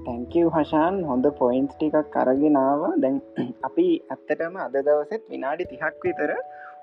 [0.05, 3.17] තැංකව හෂාන් හොඳ පොයින්ස් ටිකක් කරගෙනාව දැන්
[3.67, 6.31] අපි ඇත්තටම අද දවසෙත් විනාඩි තිහක් විතර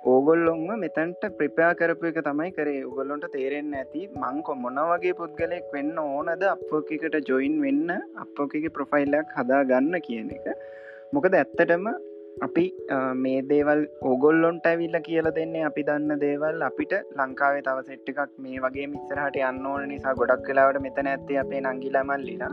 [0.05, 2.81] ඕගොල්ලොන්ම මෙතැන්ට ප්‍රිපයා කරපු එක තමයි කරේ.
[2.88, 7.91] උගොල්ලොන්ට තේරෙන්න ඇති මංකො මොන වගේ පුද්ගලෙක් වෙන්න ඕනද අපෝකට ජොයින් වෙන්න
[8.25, 10.49] අපෝකගේ ප්‍රොෆයිල්ලක් හදා ගන්න කියන එක.
[11.12, 11.87] මොකද ඇත්තටම
[12.40, 12.64] අපි
[13.14, 18.62] මේ දේවල් ඕගොල්ලොන්ට ඇවිල්ල කියල දෙන්නේ අපි දන්න දේවල් අපිට ලංකාවේ තව සෙට්ට එකක් මේ
[18.64, 22.53] වගේ මිස්සරහට යන්න ඕන නිසා ගොඩක් කලාවට මෙතන ඇත්තේ අපේ නංගිලමල්ලිලා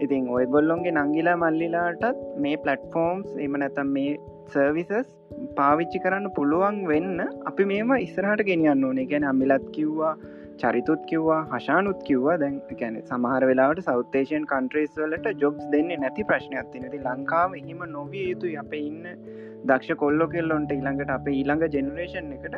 [0.00, 4.12] ඉතින් ඔයගොල්ලොන්ගේ නංගිලා මල්ලිලාටත් මේ පලට්ෆෝර්ම්ස් එම නැතම් මේ
[4.52, 5.10] සර්විසස්
[5.58, 9.06] පාවිච්චි කරන්න පුළුවන් වෙන්න අපි මේම ඉස්සරහට ගෙනියන්න ඕනේ.
[9.06, 10.14] ගැන අමිලත් කිව්වා
[10.60, 12.36] චරිතුත් කිව්වා හශානුත් කිව්වා.
[12.42, 18.26] දැන් ගැන සමහර වෙලාට සෞතේෂන් කන්ට්‍රේස් වලට ජොබ්ස් දෙන්නේ නැති ප්‍රශ්නයක් තිනති ලංකාව හිම නොවිය
[18.32, 19.08] යුතු අප ඉන්න
[19.66, 22.56] දක්ෂ කොල්ලො කෙල්ලොන්ට ඊළඟට අප ඊළඟ ජෙනරේෂන් එකට.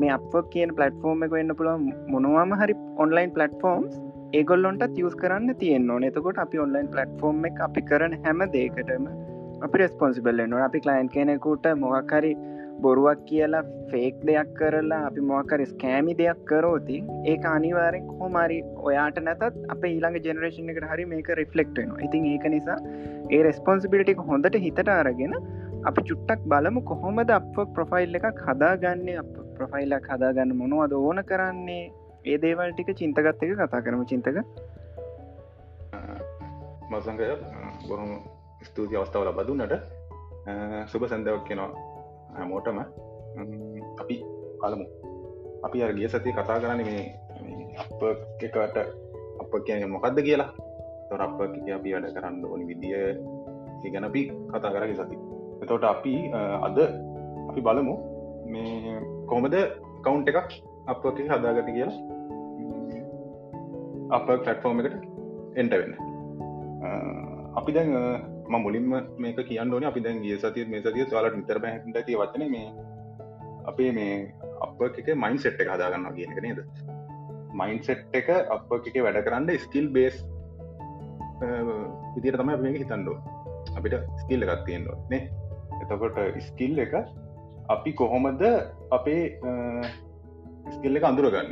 [0.00, 3.96] මේ අප කියන පලටෆෝර්ම් එක වෙන්න පුළුවන් මොනවාම හරි ඔන්ලයින් පලටෆෝර්ම්ස්
[4.40, 6.04] ඒගොල්ලොන්ට තියස් කරන්න තියෙන් ඕන.
[6.10, 9.08] එතකොට අපි ඔන්ලයින් පලටෆෝර්ම් එක අපි කරන හැම දේකටම
[9.66, 12.32] අපි රෙස්පොන්සිබල් නවා අපි කලයින් කෙනෙකුට මොහක්හරි
[12.80, 19.44] බොරුවක් කියලා ෆේක් දෙයක් කරලා අපි මොකර ස්කෑමි දෙයක් කරෝති ඒ අනිවාරෙන් හොමරි ඔයාට නැතත්
[19.68, 22.78] අප ඊළඟ ජෙනරේෂන් එකට හරි මේක රිෆලෙක්ටනවා ඉතින් ඒක නිසා
[23.30, 25.36] ඒ රෙස්පොන්සිබිලිටික හොඳට හිතට අරගෙන
[25.84, 31.84] අපි චුට්ටක් බලමු කොහොමද අප ප්‍රොෆයිල් එකක් හදාගන්නේ අප ප්‍රොෆයිල්ලක් හදාගන්න මොනවද ඕන කරන්නේ.
[32.24, 34.02] ඒ දේවල් ටික චින්තගත් එක කතා කරම.
[34.04, 34.38] චින්තක?
[36.90, 37.28] මසංකය
[37.88, 38.10] බොහොම
[38.62, 39.74] ස්තුති අවස්ථාව ලබදුන්නට
[40.86, 41.70] සුභ සැන්දවක් කෙනවා
[42.40, 42.78] හැමෝටම
[44.02, 44.16] අපි
[44.60, 44.86] කලමු
[45.66, 47.02] අපි අරගිය සතිය කතා කරන්න මේ
[47.82, 48.02] අප
[48.46, 48.78] එකට
[49.42, 50.50] අප කියන මොකක්ද කියලා.
[51.08, 55.16] තොර අප අපි වැඩ කරන්න ඕනි විදිිය ගැන අපි කතා කරග සති
[55.62, 56.14] එතවට අපි
[56.66, 56.78] අද
[57.50, 57.94] අපි බලමු
[58.52, 58.96] මේ
[59.30, 59.54] කොමද
[60.04, 60.50] කවුන්් එකක්
[60.92, 61.96] අප හදාගත කියලා.
[64.16, 64.94] අප පලට්ෆෝර්ම එකට
[65.60, 65.94] එන්ට වෙන්න.
[67.58, 67.90] අපි දැන්
[68.50, 68.92] ම මුලින්ම
[69.24, 69.84] මේක කියන්න ඕන.
[69.90, 72.68] අපි දැන් ගිය සතිය මේ සතිය වාලට නිතර බැහට ඇති වචන මේ
[73.70, 74.14] අපේ මේ
[74.66, 76.60] අප එක මයින් සෙට් එක හදාගන්නවා කියන එක නේද?
[77.60, 80.16] මයින් සෙට් එක අප එක වැඩ කරන්න ස්කිල් බේස්
[82.14, 83.16] විදිර තමයි මේ හිතන්ඩෝ
[83.76, 85.22] අපිට ස්කිල් එකක් තියෙන්ඩෝ නේ.
[85.82, 86.18] එතකොට
[86.48, 86.94] ස්කිල් එක
[87.74, 88.42] අපි කොහොමද
[88.96, 89.22] අපේ
[90.76, 91.50] ස්කිල්ල එක අඳුරගන්න?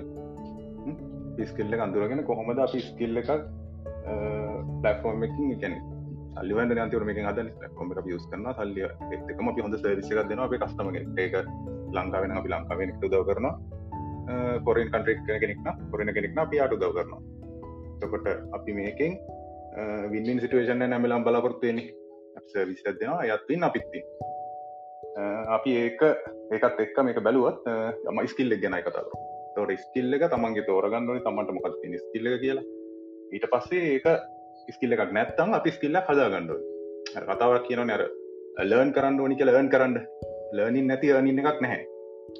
[1.50, 3.30] ස්කිල්ල එක අඳුරගෙන කොහොමද අපි ස්කිල්ල එකක්
[4.82, 5.76] පලෆෝර්ම් එකින් එකැන
[6.36, 7.38] සල්ලිවන්ට නතිවර මේ හද
[7.78, 8.86] කොම යස් කරන සල්ලිය
[9.32, 11.36] එක්ම අපි හොඳ සර්විසික දෙන අප කස්ටමග ඒක
[11.96, 13.54] ලංකාවෙන අපි ලංකාවෙන උදව කරනවා.
[14.66, 17.20] පොරෙන් කන්ට්‍රෙක් කෙනෙක්න පොරෙන කෙනෙක්න අපි අට උදව කරනවා.
[18.00, 18.26] තකොට
[18.58, 19.12] අපි මේකෙන්
[20.12, 20.40] වින්ින්.
[20.44, 21.80] සිටුවේෂන් නැමලම් බලාපොරත්තුවෙන
[22.52, 24.00] සර්විස දෙනවා අයත්තින් අපිත්ති
[25.56, 26.00] අපි ඒක
[26.54, 27.64] ඒකත් එක්ක මේක බැලුවත්
[28.14, 29.06] ම ස්කිල්ල ගැනයි කතාර
[29.56, 32.66] තොට ස්කිල්ල එක තමන්ගේ තෝරගන්නවන තමන්ට මොකත් ස්කිල්ල කියලා.
[33.34, 34.06] ඊට පස්සේ ඒක
[34.74, 36.60] ස්කිල්ල එකක් නැත්තම් අපි ස්කිල්ල හදාගණ්ඩුව
[37.28, 38.02] කතාවක් කියන අර
[38.70, 39.96] ලර්න් කරන්න ඕනි කියලා ලර්න් කරන්න.
[40.56, 41.84] ලර්නින් නැති අනින්න එකක් නැහැ.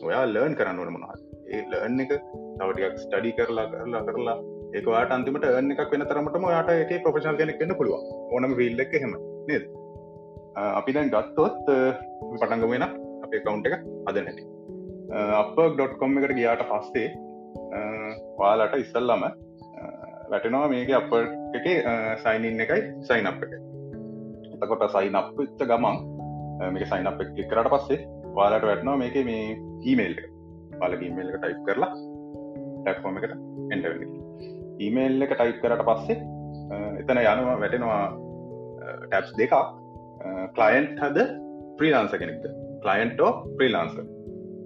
[0.07, 1.07] ඔයා ලර්න් කරන්න ඕන මොනහ
[1.55, 2.13] ඒ ලර්න් එක
[2.59, 4.37] තවටික් ස්ටඩි කරලා කරලා කරලා
[4.77, 8.95] ඒකවාට අන්තිමට එන්න එකක් වෙන තරමටම යාට එක ප්‍රපශල් කෙනෙක් වෙන්න පුළුව ඕනම විල්ල එක
[9.03, 9.15] හෙම
[9.51, 9.65] නේද?
[10.79, 13.75] අපි දැන් ගත්තොත් පටන්ග වෙන අපේ කවුන්් එක
[14.09, 14.45] අද නැති.
[15.41, 17.09] අප.කොම් එකට ගියාට පස්සේ
[18.41, 19.23] වාලට ඉස්සල්ලම
[20.31, 21.13] වැටෙනවා මේක අප
[21.59, 21.67] එක
[22.25, 23.53] සයිනින් එකයි සයින් අප එක.
[24.55, 25.97] එතකොට සයින් අප ච්ච ගමන්
[26.75, 28.01] මේක සයින් අප කරට පස්සේ
[28.37, 29.57] වාලට වැටනවා මේක මේ
[29.91, 30.15] ඊමේල්
[30.81, 31.93] පාල ඊමේල් එක ටයිප් කරලා
[32.83, 33.35] ටැක්ෆෝම එකට
[33.75, 34.15] එන්ටවෙන්න
[34.87, 36.19] ඊමේල් එක ටයිප් කරට පස්සේ
[37.01, 38.05] එතන යනවා වැටෙනවා
[39.09, 39.55] ටැප්ස් දෙකක්.
[40.57, 41.19] කලයින්් හද
[41.79, 42.45] ප්‍රීලාන්ස කෙනෙක්ද?
[42.85, 43.95] කලයින්ටෝ ප්‍රීලාන්ස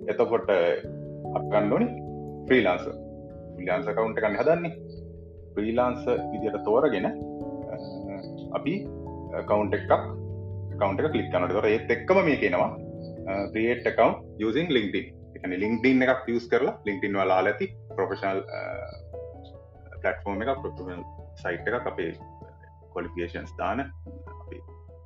[0.09, 0.51] එතකොට
[1.39, 1.89] අපගන්නඩෝනි
[2.49, 2.85] ෆ්‍රීලාන්ස
[3.61, 4.73] ිලාන්ස කවුන්ට කන්න හදන්නේ.
[5.55, 7.07] ෆ්‍රීලාන්ස විදියට තෝරගෙන
[8.53, 8.75] අපි
[9.47, 9.93] කවුන්ට එකක්
[10.81, 12.71] කවන්ට කලික් කනට තොර ඒත් එක්කම මේ කෙනවා
[13.55, 14.15] ප්‍රියේට් කවන්්
[14.49, 18.43] යසින් ලින්ක්ඩින් එක ලින්ක්ඩින් එකක් යස් කරලා ලින්ක්ටින් වලා ඇති ප්‍රොෆෙෂනල්
[20.03, 21.05] පලටෆෝර්ම එක ප්‍රොෆෙල්
[21.43, 22.13] සයිට් එක අපේ
[22.95, 23.87] කොලිෆේෂන්ස් දාන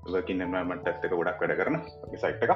[0.07, 1.81] වකින් එන්මට ඇත්තක ගොඩක් වැඩ කරන
[2.17, 2.55] සයිට් එක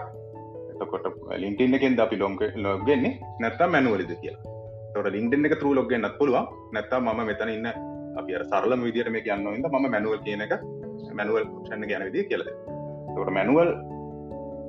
[0.74, 4.57] එතකොට ලින්ටින් එකෙන් අපි ලොංක ලොග්ගෙන්නේ නැත්තම් මැනුවලිද කියලා.
[4.98, 6.46] තොට ලින්ටෙන් එක තුරු ලොග්ගෙන්න්නත් පුළුවන්.
[6.74, 7.68] නැත්තා ම මෙතන ඉන්න
[8.18, 10.54] අපි සරල විදිර මේ කියන්න ඉද ම මැනුවල් කියන එක
[11.18, 12.48] මැනුවල් ෂන්න ගැන විදි කියලද
[13.14, 13.70] තොට මැනුවල්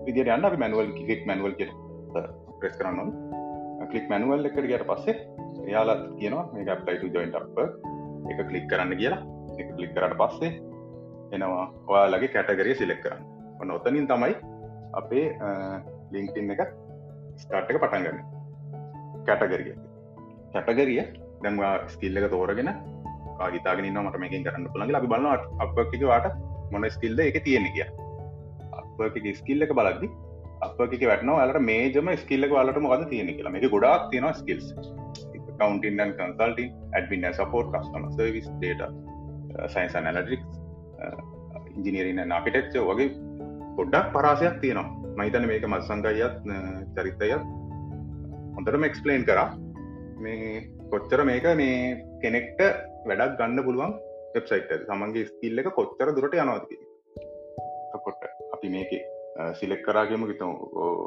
[0.06, 1.72] විදිර යන්න අපි මැනුවල් කිෙක් මැනුවල් කිය
[2.60, 3.12] ප්‍රෙස් කරන්න
[3.92, 5.16] කලික් මැනුවල් එකට ගට පස්සේ
[5.68, 7.60] එයාලත් කියනවා මේ අප්ලයිට ජොයින්ට අප
[8.32, 9.22] එක කලික් කරන්න කියලා.
[9.62, 10.52] එක කලික් කරට පස්සේ
[11.36, 13.24] එනවා ඔයාලගේ කැටගරිය සිලෙක් කරන්න.
[13.62, 14.36] ඔන්න ඔතනින් තමයි
[15.02, 15.26] අපේ
[16.14, 16.62] ලිංක්ටින් එක
[17.42, 18.20] ස්ටාර්ට් එක පටන්ගන්න
[19.28, 19.89] කැටගරිය
[20.54, 21.02] කැටගරිය.
[21.44, 22.72] දැන්වා ස්කිල්ල එක තෝරගෙන
[23.40, 25.28] කාගතාගෙන මට මේකින් කරන්න පුළන්ගේ අපි බලන්න
[25.66, 26.32] අපකික වාට
[26.72, 27.88] මොන ස්කිල්ද එක තියෙන කිය
[28.80, 30.10] අපක ස්කිල්ල එක බලද්දි
[30.62, 30.80] අපක
[31.12, 33.54] වැටන වලට මේජම ස්කිල්ල වලට මොකද තියෙන කියලා.
[33.54, 34.74] මේ ගොඩක් තියෙන skills
[35.60, 38.84] accounting consulting admin support customer service data
[39.74, 40.44] science analytics
[41.80, 43.10] engineering architecture වගේ
[43.78, 44.88] පොඩ්ඩක් පරාසයක් තියෙනවා.
[45.18, 47.48] මහිතන මේක මත්සංගයත් uh, චරිතයත්
[48.56, 49.50] හොඳටම එක්ස්පලේන් කරා.
[50.20, 51.76] මේ කොච්චර මේක මේ
[52.22, 52.62] කෙනෙක්ට
[53.06, 53.96] වැඩක් ගන්න පුළුවන්
[54.36, 56.80] වෙබ්සයිට සමන්ගේ ස්කිල්ල එක කොච්චර දුරට යනවාති
[58.00, 58.92] කොට අපි මේක
[59.56, 60.52] සිලෙක් කරාගේම ගිතම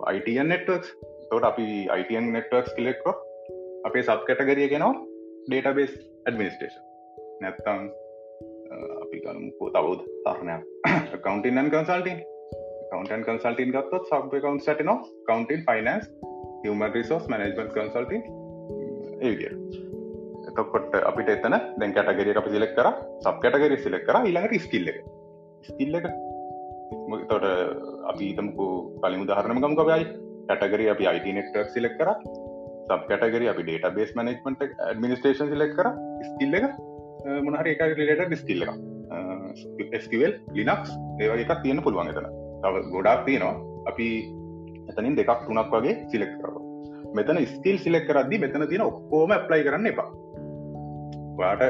[0.07, 0.89] අයිටන් නෙට්වක්
[1.31, 3.11] තොට අපි අයිටන් නෙට්වක් කිලෙක්ව
[3.85, 4.95] අපේ සබ් කැටගරිය ගෙනවා
[5.47, 5.95] ඩේටබේස්
[6.27, 6.83] ඇඩමිනිස්ටේෂන්
[7.43, 7.89] නැත්තං
[9.03, 10.63] අපි ගනමුකෝ තවද තරණයක්.
[11.25, 12.21] කවන්ටන් කන්සල්ටින්
[12.91, 14.93] කවන්ටන් කන්සල්ටින් ගත්තොත් සබ් කවන්් සටන
[15.27, 16.07] accounting finance
[16.65, 18.23] human resource management consulting
[19.27, 19.53] ඒවිදිර
[20.51, 22.89] එතකොට අපිට එතන දැන් කැටගරිය අපි සිලෙක් කර
[23.25, 24.99] සබ් කැටගරි සිලෙක් කර ඉළඟට ස්කිල්ල එක.
[25.69, 26.07] ස්කිල්ල එක
[27.31, 27.47] තොට
[28.13, 28.67] අපි තමකු
[29.03, 30.07] කලින් උදාහරණම ගම් කවයි
[30.49, 32.09] කැටගරි අපි අයිට නෙට්ක් සිලෙක් කර.
[32.91, 35.89] සබ් කැටගරි අපි ඩේට බේස් මනජමට ඇඩමිනිස්ටේෂන් සිලෙක් කර.
[36.31, 36.67] ස්කිල්ල එක
[37.47, 38.67] මොනහර එක රිලට ඩිස්කිල්ල
[40.05, 40.91] ස්කවල් ලිනක්ස්
[41.23, 41.63] ඒවගේ එකක්.
[41.65, 42.29] තියෙන පුළුවන් එතන.
[42.63, 43.57] තව ගොඩක් තියෙනවා.
[43.91, 44.09] අපි
[44.91, 46.62] එතනින් දෙකක් තුනක් වගේ සිලෙක් කරව
[47.17, 50.09] මෙතන ස්කිල් සිලෙක් කරදදි මෙතන තියෙන ඔක්කෝම ප්ලයි කරන්න එපා.
[51.41, 51.63] වාට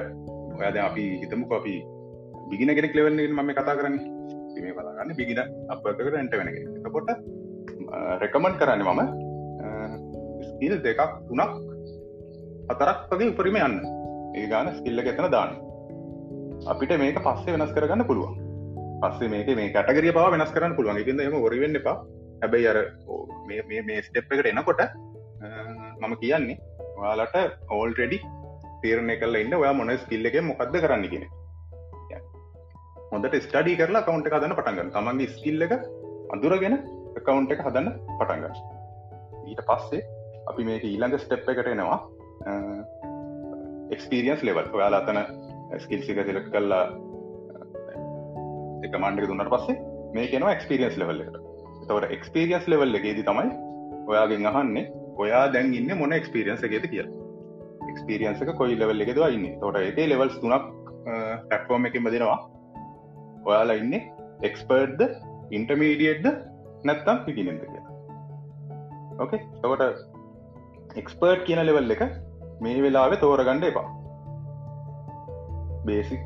[0.59, 1.75] ඔයාද අපි හිතමුක අපි
[2.51, 3.97] බිගින කෙනෙක් ලෙවල්ලින් මම කතා කරන්න.
[4.63, 5.41] මේ බලාගන්න බිගින
[5.73, 7.11] අපකට ඇට වෙනක එතකොට
[8.23, 9.01] රෙකමන්් කරන්න මම
[10.49, 11.53] ස්කිල් දෙකක් තුනක්
[12.73, 13.77] අතරක් වගේ උපරිම යන්න.
[14.39, 15.53] ඒ ගාන ස්කිල්ල එතන දාන්න.
[16.73, 18.35] අපිට මේක පස්සේ වෙනස් කරගන්න පුළුවන්.
[19.03, 21.01] පස්සේ මේක මේ කටගරිය පව වෙනස් කරන්න පුළුවන්.
[21.03, 21.97] ඉතින්ද එම ඔරිවෙන්න එපා.
[22.43, 22.79] හැබැයි අර
[23.49, 24.83] මේ ස්ටෙප් එකට එනකොට
[26.03, 26.59] මම කියන්නේ
[26.97, 27.37] ඔයාලට
[27.71, 28.19] ඕල්ටෙඩි
[28.83, 31.29] තීරණය කල ඉන්න ඔයා මොන ස්කිල්ල එක මොකක්ද කරන්න කියෙන
[33.13, 35.73] හොඳට ස්ටඩි කරලා කවන්ට එක හදන්න පටන්ගන්න තමන්ගේ ස්කිල්ල එක
[36.35, 36.77] අඳුරගෙන
[37.21, 37.89] කවුන්් එක හදන්න
[38.19, 38.55] පටන්ගන්න
[39.45, 40.03] ඊට පස්සේ
[40.47, 41.99] අපි මේක ඊළඟ ස්ටෙප් එකට එනවා.
[43.95, 45.19] එක්ස්පිරියන්ස් ලෙවල් ඔයාලා අතන
[45.79, 46.85] ස්කිල්සික සිලක් කල්ලා
[48.83, 49.77] එක මණ්ඩක uh, දුන්නට පස්සේ
[50.15, 51.37] මේ කෙනවා එක්ස්පිරියන්ස් ලෙවල් එකට.
[51.85, 53.49] තවට එක්ස්පිරියන්ස් ලෙවල් එකේදී තමයි
[54.09, 54.89] ඔයාගෙන් අහන්නේ
[55.21, 57.05] ඔයා දැන් ඉන්න මොන එක්ස්පිරියන්ස එකෙද කිය
[57.91, 59.47] එක්ස්පිරියන්ස එක කොයි ලෙවල් එකෙද ඉන්න?
[59.61, 60.67] තොට එකේ ලෙවල්ස් තුනක්
[61.51, 62.41] පැට්ෆෝර්ම් එකින් බදිනවා
[63.51, 63.95] ඔයාලා ඉන්න
[64.49, 65.01] එක්ස්පර්ඩ්ද
[65.59, 66.27] ඉන්ටමීඩියට්ද
[66.89, 67.93] නැත්තම් පිටිනෙද කියලා.
[69.23, 69.83] ඕකේ තකොට
[71.01, 72.05] එක්ස්පර්ට් කියන ලෙවල් එක
[72.65, 73.89] මේ වෙලාවෙ තෝරගණ්ඩ එපා.
[75.87, 76.23] බේසික්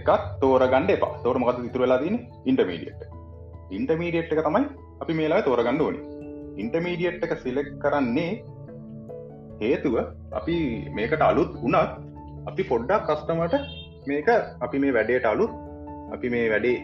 [0.00, 1.14] එකත් තෝරගණඩ එපා.
[1.24, 2.16] තෝර මකත ඉතුර වෙලා තින
[2.50, 3.02] ඉන්ටමීඩියට්
[3.78, 4.66] ඉන්ටමීඩියට් එක තමයි
[5.02, 6.00] අපි මේලා තෝරගණ්ඩ ඕනි.
[6.62, 8.32] ඉන්ටමීඩියට් එක සිලෙක් කරන්නේ
[9.62, 9.96] හේතුව
[10.40, 10.56] අපි
[10.96, 11.92] මේකට අලුත් වනත්
[12.50, 13.54] අපි පොඩ්ඩක් කස්ටමට
[14.08, 14.28] මේක
[14.66, 15.52] අපි මේ වැඩේට අලුත්
[16.14, 16.76] අපි මේ වැඩේ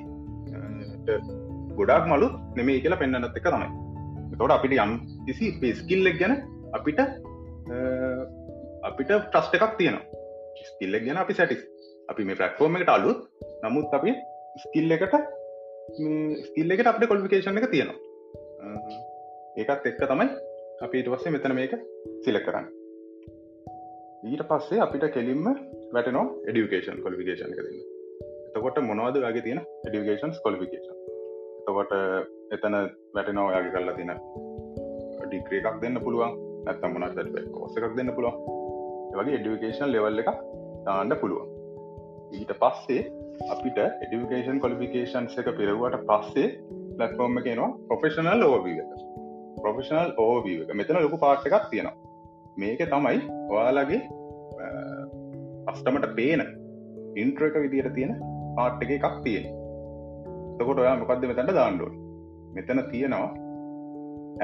[1.78, 3.68] ගොඩක් මලුත් නෙමේ කියලා පෙන්න්නනත් එක තමයි.
[4.38, 4.92] තොට අපිට යම්
[5.26, 6.34] කිසි පෙස්කිල්ලෙක් ගැන
[6.78, 7.00] අපිට
[8.88, 10.04] අපිට ට්‍රස්ට එකක් තියෙනවා.
[10.70, 11.62] ස්කිල්ලෙක් ගැන අපි සැටිස්
[12.10, 13.18] අපි මේ ප්‍රක්ෆෝර්ම එකට අලුත්
[13.64, 14.16] නමුත් අපි
[14.64, 15.14] ස්කිල් එකට
[16.48, 17.98] ස්කිල් එකට අපට කොල්ිකේෂන් එක තියෙනවා.
[19.56, 20.28] ඒකත් එක්ක තමයි
[20.82, 21.72] අපි ඉට පස්සේ මෙතන මේක
[22.24, 22.66] සිල කරන්න.
[24.24, 25.46] ඊට පස්සේ අපිට කෙලින්ම
[25.94, 27.80] වැටනෝ එඩිකේෂන් කොලිකේෂන් කරන්න
[28.50, 30.96] එතකොට මොනවද වගේ තියෙන එඩිකේෂන් කොලිකේෂන්
[31.60, 31.92] එතකොට
[32.56, 32.76] එතන
[33.14, 34.14] වැටනෝ ඔයාගේ කරලා තින
[35.24, 37.18] ඩික්‍රේ එකක් දෙන්න පුළුවන් ඇත්තම් මොනත්
[37.54, 38.36] කෝස එකක් දෙන්න පුළුවන්.
[39.16, 40.30] වගේ එඩිකේෂන් ලෙවල් එක
[40.86, 41.48] තාන්න පුළුවන්.
[42.38, 43.06] ඊට පස්සේ
[43.48, 46.48] අපිට එඩිකේෂන් කොලිෆිකේෂන්ස් එක පිරවට පස්සේ
[47.00, 48.90] ලක්ෆෝර්ම් එකනවා ප්‍රොෆෙෂනල් ඕවී එක.
[49.56, 50.72] ප්‍රොෆෙෂනල් ඕවී එක.
[50.74, 51.96] මෙතන ලොකු පාට් එකක් තියෙනවා.
[52.56, 53.20] මේක තමයි
[53.50, 54.00] ඔයාලගේ
[55.70, 56.42] අස්ටමට පේන
[57.16, 58.12] ඉන්ට්‍ර එක විදියට තියෙන
[58.56, 59.46] පාට් එක එකක් තියෙන
[60.58, 61.94] තකොට ඔයා මොකක්ද මෙතැට දාණ්ඩුව
[62.56, 63.30] මෙතන තියෙනවා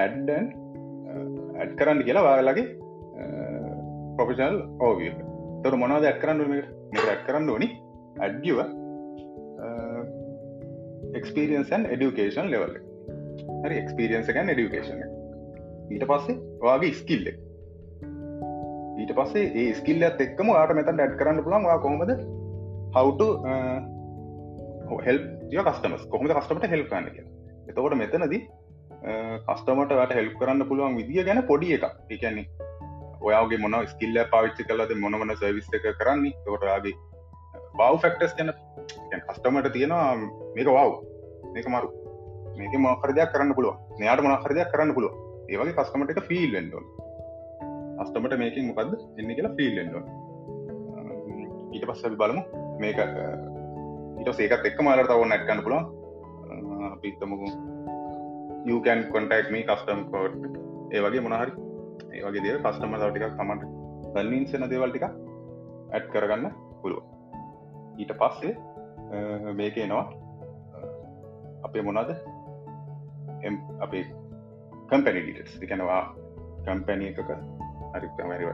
[0.05, 0.47] ඇඩ්ඩන්
[1.59, 2.67] ඇඩ් කරන්න කියලා වාලගේ
[4.17, 5.13] ප්‍රොෆෙෂනල් ඕවිය
[5.65, 7.71] තොර මොනාද ඇත් කරන්න මේට රැක් කරන්න ඕනි
[8.29, 8.65] අඩ්ියව
[11.21, 12.77] එක්ස්පිරියන්සන් එඩියුකේෂන් ලෙවල්
[13.63, 15.03] හරි එක්ස්පිරියන්ස ගැන් එඩියුකේෂන
[15.91, 21.79] ඊට පස්සේ වගේ ස්කිල්ල ඊට පස්සේ ඒ ස්කිල්ලත් එක්කම ආට මෙතන් ඩැඩ් කරන්න පුළන් වා
[21.87, 22.15] කොමද
[22.97, 23.23] හවුට
[25.07, 25.21] හෙල්
[25.63, 27.27] කස්ටමස් කොහම කස්ටමට හෙල් කන්න කිය
[27.67, 28.43] එතකොට මෙතනදී
[29.49, 32.47] කස්ටමට වට හෙල් කරන්න පුළුවන් විදිිය ගැන පොඩි එක එකන්නේ
[33.21, 36.35] ඔයාගේ මොන ස්කිල්ල පාවිච්චි කලද මොනවන සවිස් එක කරන්නේ.
[36.45, 36.95] තොටයාගේ
[37.75, 38.53] බව් ෆෙක්ටස් ගැන.
[39.29, 40.17] කස්ටමට තියෙනවා
[40.57, 40.93] මේක වව්
[41.55, 41.89] මේක මරු.
[42.59, 45.13] මේක මොහරදයක් කරන්න පුළුව මෙයාට මොනහරදයක් කරන්න පුළුව
[45.49, 46.87] ඒවගේ කස්ටමට එක ෆිල් වෙන්ඩුවන්
[47.99, 50.25] අස්ටමට මේකින් මොකක්ද එන්න කියලා ෆිල් වෙන්ඩුවන්
[51.77, 52.43] ඊට පස්සබි බලමු.
[52.81, 52.99] මේක
[54.19, 55.87] ඊට සේකත් එක්ක මාලට තවන්න ඇත්කන්න පුළුවන්.
[57.03, 57.49] පිත්තමකු
[58.67, 60.37] යකන් කොන්ටක් මේ කස්ටම් කෝට්
[60.93, 61.53] ඒ වගේ මොනහරි
[62.13, 63.65] ඒ වගේ දේ කස්ටම ටික තමට
[64.15, 67.03] කල්ලින්සන දේවල් ටික ඇඩ් කරගන්න පුළුව
[68.01, 68.55] ඊට පස්සේ
[69.55, 70.07] මේක එනවා.
[71.67, 72.11] අපේ මොනාද
[73.81, 74.05] අපේ
[74.89, 76.01] කම්පැනි ඩිටස් එකනවා
[76.65, 77.31] කම්පැනිය එකක
[77.95, 78.09] හරි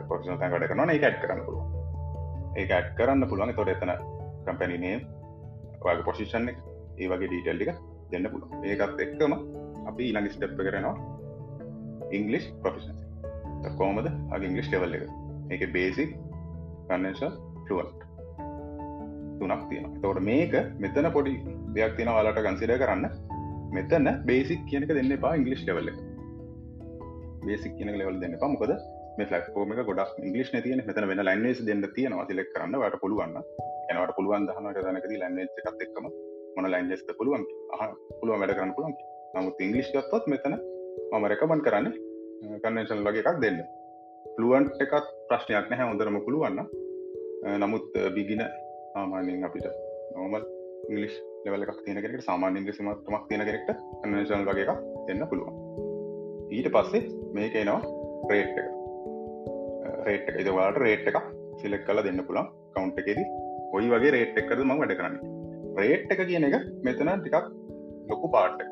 [0.08, 1.80] පොසන වැඩ කරන එක ඇඩ් කරන්න පුළුව
[2.56, 3.54] ඒ ඇඩ් කරන්න පුළුවන්.
[3.54, 3.92] තොට එතන
[4.46, 4.96] කම්පැනිනේ
[5.80, 6.58] වගේ පොසිෂන් එක
[6.98, 7.70] ඒ වගේ ඩීටල් ටික
[8.12, 9.34] දෙන්න පුළුව ඒකත් එක්කම
[9.86, 10.94] අපි ඊළඟ ස්ටප් කරනවා
[12.12, 12.98] ඉංගලිස් ප්‍රොෆිෂන්
[13.78, 15.04] කොමද අගේ ඉංගලිස් ලෙවල් එක.
[15.50, 16.16] එක බේසික්
[16.88, 17.24] කන්නේශ
[17.66, 18.00] ෆලුවන්ට
[19.40, 21.34] තුනක් තියෙන තවට මේක මෙතන පොඩි
[21.74, 23.08] දෙයක් තියෙන වලට කන්සිඩ කරන්න.
[23.76, 25.88] මෙතන බේසික් කියනක දෙන්න පා ඉංගලිස් ලෙවල්ල
[27.46, 28.72] බේසික් කියන ලෙවල් දෙන්න පමකද
[29.18, 32.76] මේ ලක්ෝම ගොඩක් ඉංගලිස් තියන මෙතන වෙන ලයින්ස් දෙන්න තියෙන සිලෙක් කරන්න.
[32.82, 33.36] වට පුළුවන්න
[33.90, 36.06] එනවට පුළුවන් දහන දනකද ලයින්න එකත් එක්කම
[36.56, 37.44] මොන ලයින්ස්ත පුළුවන්
[38.20, 38.96] පුළුවන් වැඩ කරන්න පුළුවන්
[39.34, 40.56] නමුත් ඉංගලිස් ගත්තොත් මෙතන
[41.12, 41.92] මම රැකමන් කරන්න
[42.62, 43.60] කන්නේෂන් වගේ එකක් දෙන්න.
[44.36, 46.60] පලුවන්ට එකත් ප්‍රශ්නයක් නැහැ හොඳරම පුළුවන්න
[47.62, 48.42] නමුත් බිගින
[48.94, 49.66] සාමාන්‍යයෙන් අපිට
[50.14, 50.44] නෝමල්
[50.88, 53.70] ඉංගලිස් ලෙවල එකක් තියෙන කෙනෙට සාමාන්‍ය ඉංග්‍රසිමත්මක් තියෙන කෙනෙක්ට
[54.02, 55.54] කන්නේෂන් වගේ එකක් දෙන්න පුළුවන්.
[56.56, 57.02] ඊට පස්සේ
[57.36, 57.80] මේක එනවා
[58.30, 58.68] රේට් එක.
[60.06, 60.36] රේට් එක.
[60.42, 61.18] ඉදවාට රේට් එක
[61.62, 63.20] සිලෙක් කල දෙන්න පුළන් කවුන්් එකෙද.
[63.74, 65.16] ඔයි වගේ රේට් එකකද ම වැඩ කරන්න.
[65.80, 67.50] රේට් එක කියන එක මෙතන ටිකක්
[68.12, 68.62] ලොකු පාට්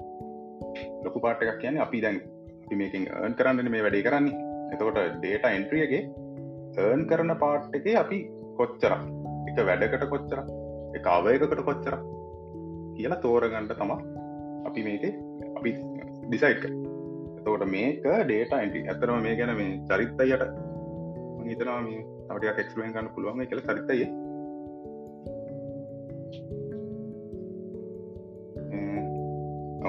[1.07, 2.23] ලොකු පාට් එකක් කියන අපි දැන්
[2.83, 4.47] මේකින් ඒන් කරන්න මේ වැඩේ කරන්නේ.
[4.73, 6.03] එතකොට ඩේට එන්ට්‍රියගේ
[6.79, 8.23] ඒර්න් කරන පාට් එක අපි
[8.59, 8.95] කොච්චර
[9.51, 10.47] එක වැඩකට කොච්චර
[10.99, 11.97] එක අවයකට කොච්චර
[12.97, 14.01] කියලා තෝරගණ්ඩ තමා
[14.69, 15.05] අපි මේක
[15.57, 15.77] අපි
[16.29, 20.69] ඩිසයිට් එතකොට මේක ඩේට ඇන්ටි ඇතරම මේ ගැන මේ චරිත්තයට
[21.51, 23.97] හිතනවා මේ තවටයක් එක්ස්ලුවෙන් ගන්න පුළුවන් කියල චරිතය.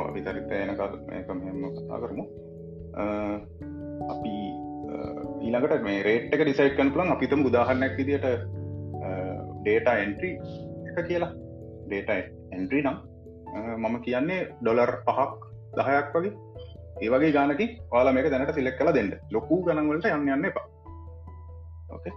[0.02, 2.26] අපි චරිත එනකල් මේක මෙම කතා කරමු.
[4.10, 4.34] අපි
[5.46, 8.28] ඊළඟට මේ රේට් එක ඩිසයිට් කන් පුලන් අපිතම උදාහරණයක් විදිට
[9.62, 10.36] ඩේට එන්ට්‍රී
[10.90, 11.32] එක කියලා.
[11.88, 12.98] ඩේට එන්ට්‍රී නම්
[13.82, 15.32] මම කියන්නේ ඩොලර් පහක්
[15.78, 16.34] දහයක් වගේ.
[17.06, 19.12] ඒවගේ ගානකි වාලා මේක දැනට සිලෙක් කළ දෙන්න.
[19.36, 20.68] ලොකු ගනන්වලට යන්න යන්න එපා.
[21.94, 22.14] ඕකේ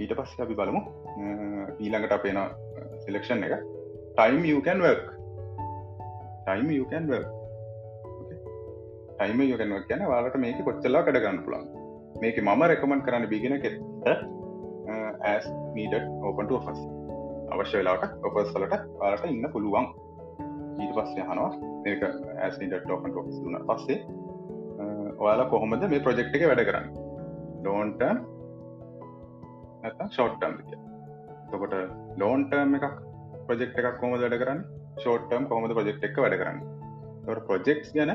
[0.00, 0.80] ඊට පස්ස අපි බලමු.
[1.82, 2.40] ඊළඟට අපේන
[3.04, 3.54] සිලෙක්ෂන් එක.
[4.16, 5.06] ටයිම් යකන් වර්ක්
[6.46, 7.30] ටයිම යකන් වර්ක්
[9.16, 11.64] ටයිම යකන් කියන වාලට මේක කොච්චලා කඩ ගන්න පුළන්
[12.22, 13.70] මේක මම රෙකමන් කරන්න බිගෙන කෙ
[15.30, 15.94] ඇස් නීඩ
[16.28, 16.80] ඕපන්ට ෆස්
[17.52, 19.86] අවශ්‍ය වෙලාට ඔපස් වලට වාලට ඉන්න පුළුවන්.
[20.80, 21.50] ඊට පස්සේ හනවා
[21.84, 22.02] මේක
[22.44, 23.98] ඇස් නීඩ ෝපන් ොස් දුන පස්සේ
[25.18, 26.86] ඔයාලා කොහොමද මේ ප්‍රජෙක්් එක වැඩ කරන්න?
[27.62, 28.00] ඩෝන්ට
[29.82, 30.54] නැත ෂෝට්ටම්
[31.52, 31.74] තකොට
[32.22, 32.86] ලෝන්ටර්ම් එකක්
[33.48, 34.60] ප්‍රජෙක්් එකක් කොම වැඩ කරන්න?
[35.02, 36.58] ෂෝට්ටම් කොමද ප්‍රජෙක්් එක වැඩ කරන්න?
[37.48, 38.10] ප්‍රජෙක්ස් ගැන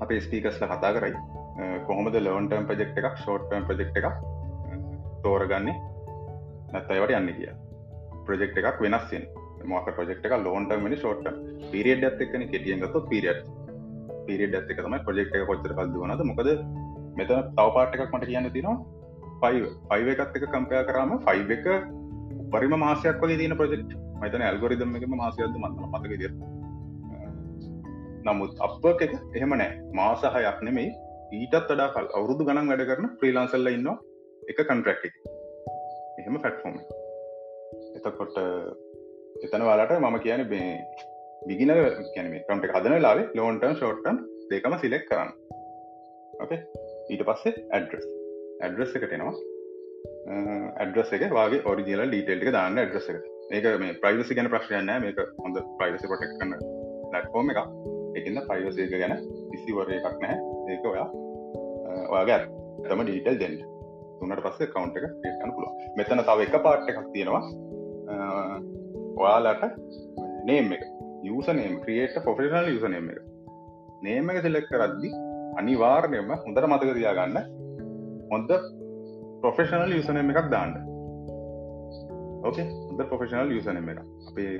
[0.00, 1.14] අපේ ස්පීකස්ල කතා කරයි.
[1.90, 4.16] කොහොමද ලෝන්ටර්ම් ප්‍රජෙක්් එකක් ෂෝට්ටම් ප්‍රජෙක්් එකක්
[5.24, 5.76] තෝරගන්නේ?
[6.72, 7.52] නැත්තයිවට යන්න කිය
[8.28, 9.26] ප්‍රජෙක්් එකක් වෙනස්සෙන්
[9.64, 11.28] මක ප්‍රජෙක්් එක ලෝන්ටර්ම ෂෝට්
[11.72, 13.42] පිරිියඩ් ඇත්තක්න කෙටියෙන්ගත පිරිියඩ්
[14.26, 16.50] පිරිියඩ් ඇත්තක තමයි ප්‍රජෙක්් එක කොච්චර කල්දුවනද මොකද
[17.16, 18.76] මෙතන තවපාට එකක් මට කියන්න තිනවා
[19.42, 21.66] පයි පයිව එකත් එක කම්පය කරම ෆයි් එක
[22.52, 26.38] පරිම මාසයක් වගේ තියන ප්‍රජෙක්් මතන ඇල්ගොරිදම් එකම මාසයද මන්න මතක දිර
[28.26, 29.72] නමුත් අප එක එහෙම නෑ.
[29.94, 30.90] මාසහයක් නෙමෙයි.
[31.32, 33.88] ඊටත් වඩා කල් අවුරුදු ගණන් වැඩ කරන ්‍රීලාන්සල්ල ඉන්න
[34.50, 35.14] එක කන්ට්‍රක්් එක.
[36.20, 36.78] එහෙම ෆැට්ෆෝම
[37.96, 38.38] එතකොට
[39.44, 40.70] එතන වාලට මම කියන බේ
[41.48, 41.72] බිගින
[42.14, 45.30] කැන කම්ට හදන ලාවේ ලෝන්ටන් ෂෝට්ටන් දෙකම සිලෙක් කරන්න.
[46.40, 46.60] ඕකේ
[47.10, 48.06] ඊට පස්සේ ඇඩ්‍රස්
[48.62, 49.34] ඇඩ්‍රස් එකටෙනවා
[50.82, 53.22] ඇඩ්‍රස් එක වගේ ඔරිජිනල් ඩීටේල්ක දාන්න ඇඩ්‍රස් එක
[53.52, 56.56] ඒක මේ ප්‍රයිවසි ගැන ප්‍රශ්යන්න මේක හොඳ ප්‍රයිවසි පොටෙක් කන්න
[57.12, 57.62] ලට්ෆෝර්ම් එක
[58.18, 59.16] එකන්න ප්‍රයිවසය එක ගැන
[59.52, 60.36] කිසිවර එකක් නෑ
[60.74, 61.08] ඒක ඔයා
[62.10, 62.40] ඔයාගේ
[62.88, 63.56] තම ඩීටල් දෙන්න.
[64.18, 67.42] තුන්නට පස්සේ කවුන්ට එක ටන්න පුළුව මෙතන තව එක පාට් එකක් තියෙනවා.
[68.06, 69.62] ඔයාලට
[70.44, 70.82] නේම් එක
[71.26, 73.20] යසනේම් ක්‍රියට පොෆෙෂනල් යුසනේම එක.
[74.02, 75.10] නේම එක සිලෙක් කරද්දි
[75.58, 77.38] අනිවාර්ණයම හොඳට මතක තියාගන්න
[78.30, 78.50] හොඳ
[79.42, 80.76] ප්‍රොෆෙෂනල් යුසනම එකක් දාන්න.
[82.44, 84.52] ඕකේ හොඳ ප්‍රොෆෙෂනල් යුසනම එක අපේ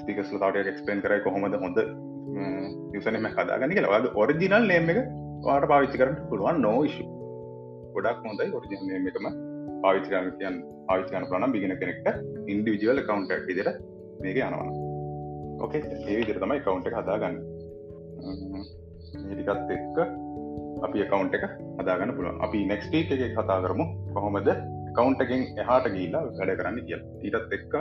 [0.00, 1.78] ස්ටිකස් තාට එක්ස්පේන් කරයි කොහොමද හොඳ
[2.94, 3.94] යුසනම කදාගන්න කියලා.
[3.94, 5.00] වද ඔරිජිනල් නේම එක
[5.44, 6.60] වාට පාවිච්චි කරන්න පුළුවන්.
[6.60, 7.04] නෝයිශු
[7.94, 9.30] ගොඩක් හොඳයි ඔරිජිනල් නේම එකම.
[9.84, 10.56] පාවිච්චි කරන්න කියන්
[10.88, 12.08] පාවිච්චි කරන ප්‍රනම් බිගෙන කෙනෙක්ට
[12.52, 13.68] ඉන්ඩිවිජුවල් කවන්ට විදිර
[14.22, 14.66] මේක යනවා.
[15.62, 17.36] ඕකේ ඒ විදිර තමයි කවුන්ට එක හදාගන්න.
[19.30, 19.96] ඒටිකත් එක්ක
[20.86, 21.44] අපි කවුන්ට එක
[21.80, 22.42] හදාගන්න පුළුවන්.
[22.46, 24.50] අපි නෙක්ස්ටීක් එක කතා කරමු කොහොමද
[24.98, 27.74] කවුන්ටකින් එහාට ගීලා වැඩ කරන්න කිය ඊටත් එක්ක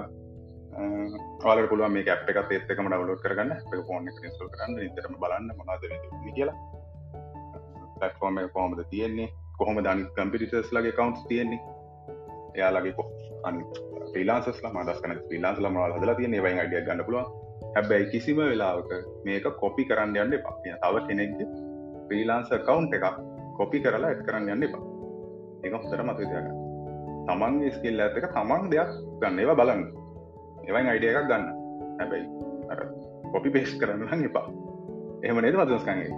[1.43, 3.51] කාල පුළුව මේ අප එකත් ඒත්තකම ඩවලෝඩ් කරගන්න.
[3.87, 4.79] ෆෝන් එක ඉන්ස්ටෝල් කරන්න.
[4.87, 5.83] ඉතරම බලන්න මොනාද
[6.35, 6.57] කියලා.
[7.99, 9.29] පලටෆෝර්ම කොහොමද තියෙන්නේ?
[9.59, 11.59] කොහොම දනි කම්පිටිටස් ලගේ කවන්ස් තියෙන්නේ?
[12.59, 13.03] එයාලගේ කො
[13.47, 13.63] අනි
[14.13, 16.43] ්‍රීලාන්සස්ලා මදස්කන ්‍රීලාන්ස්ල මල් හදලා තියන්නේ.
[16.45, 17.27] වයි අඩිය ගන්න පුළුවන්.
[17.75, 18.91] හැබැයි කිසිම වෙලාවක
[19.25, 20.55] මේක කොපි කරන්න යන්න එපා.
[20.63, 21.47] තව කෙනෙක්ගේ
[22.07, 23.19] ප්‍රීලාන්ස කවුන්් එකක්
[23.57, 24.83] කොපි කරලා ඇත් කරන්න යන්න එපා.
[25.65, 26.33] එක හොතර මතදයග
[27.27, 29.39] තමන්ගේ ස්කිල් ඇතක තමන් දෙයක් ගන්න.
[29.43, 29.83] ඒවා බලන්න.
[30.69, 31.45] එවයි අයිඩිය එකක් ගන්න.
[31.99, 32.25] හැබැයි
[33.33, 34.47] කොපි පේස් කරන්න එපා.
[35.23, 36.11] එහෙම නේද මදස්කගේ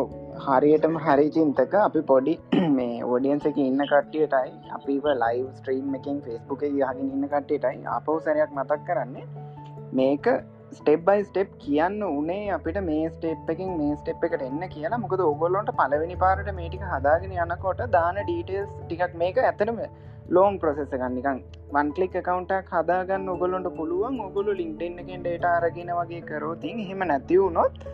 [0.00, 0.08] ඔව.
[0.44, 2.32] හරියටම හරි චින්තක අපි පොඩි
[2.76, 8.52] මේ ෝඩියන්ස එක ඉන්න කට්ටියටයි අපිව ලයිව් ස්ට්‍රීම් එකින් ෆෙස්බුක යහගින් ඉන්න කට්ටියටයි අපෝ සැරයක්
[8.58, 9.24] මතක් කරන්නේ.
[9.92, 10.26] මේක
[10.72, 15.02] ස්ටෙප් බයි ස්ටෙප් කියන්න උනේ අපිට මේ ස්ටේප් එකින් මේ ස්ටෙප් එකට එන්න කියලා.
[15.04, 19.80] මොකද ඔගොල්ලොන්ට පලවෙනි පාරට මේටික හදාගෙන යනකොට දාන ඩීටේස් ටිකක් මේක ඇතනම
[20.28, 21.38] ලෝන් ප්‍රසෙස ගන්නිකන්
[21.74, 24.18] වන්කලික් කවන්ටක් හදාගන්න ඔගොලොන්ට පුළුවන්.
[24.28, 27.86] ඔගොලු ලින්ටෙන් එකෙන් ඩේට අරගෙන වගේ කරෝතින් හෙම නැතිවුණොත්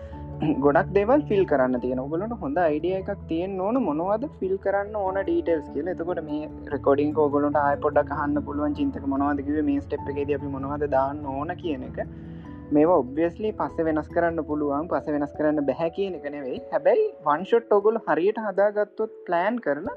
[0.42, 5.18] ගොඩක් දෙවල් ෆිල් කරන්න තියෙන ඔගලට හොඳ අයිඩිය එකක් තියෙන් ඕන මොනවද ෆිල් කරන්න ඕන
[5.18, 5.90] ඩීටල්ස් කියල.
[5.92, 10.86] එතකොට මේ රෙකොඩින් කෝගලට ආය පොඩක් හන්න පුළුවන් චින්තක මොනවදකිව මේ ස්ටප් එකද අපි මොනවද
[10.96, 12.00] දාන්න ඕන කියන එක.
[12.74, 16.58] මේ ඔබ්වියස්ලි පස්ස වෙනස් කරන්න පුළුවන් පස වෙනස් කරන්න බැහැ කියන එක නෙවෙයි.
[16.74, 19.88] හැබැයි වන්ෂොට් ඔගොල් හරියට හදාගත්තොත් ප්ලෑන් කරන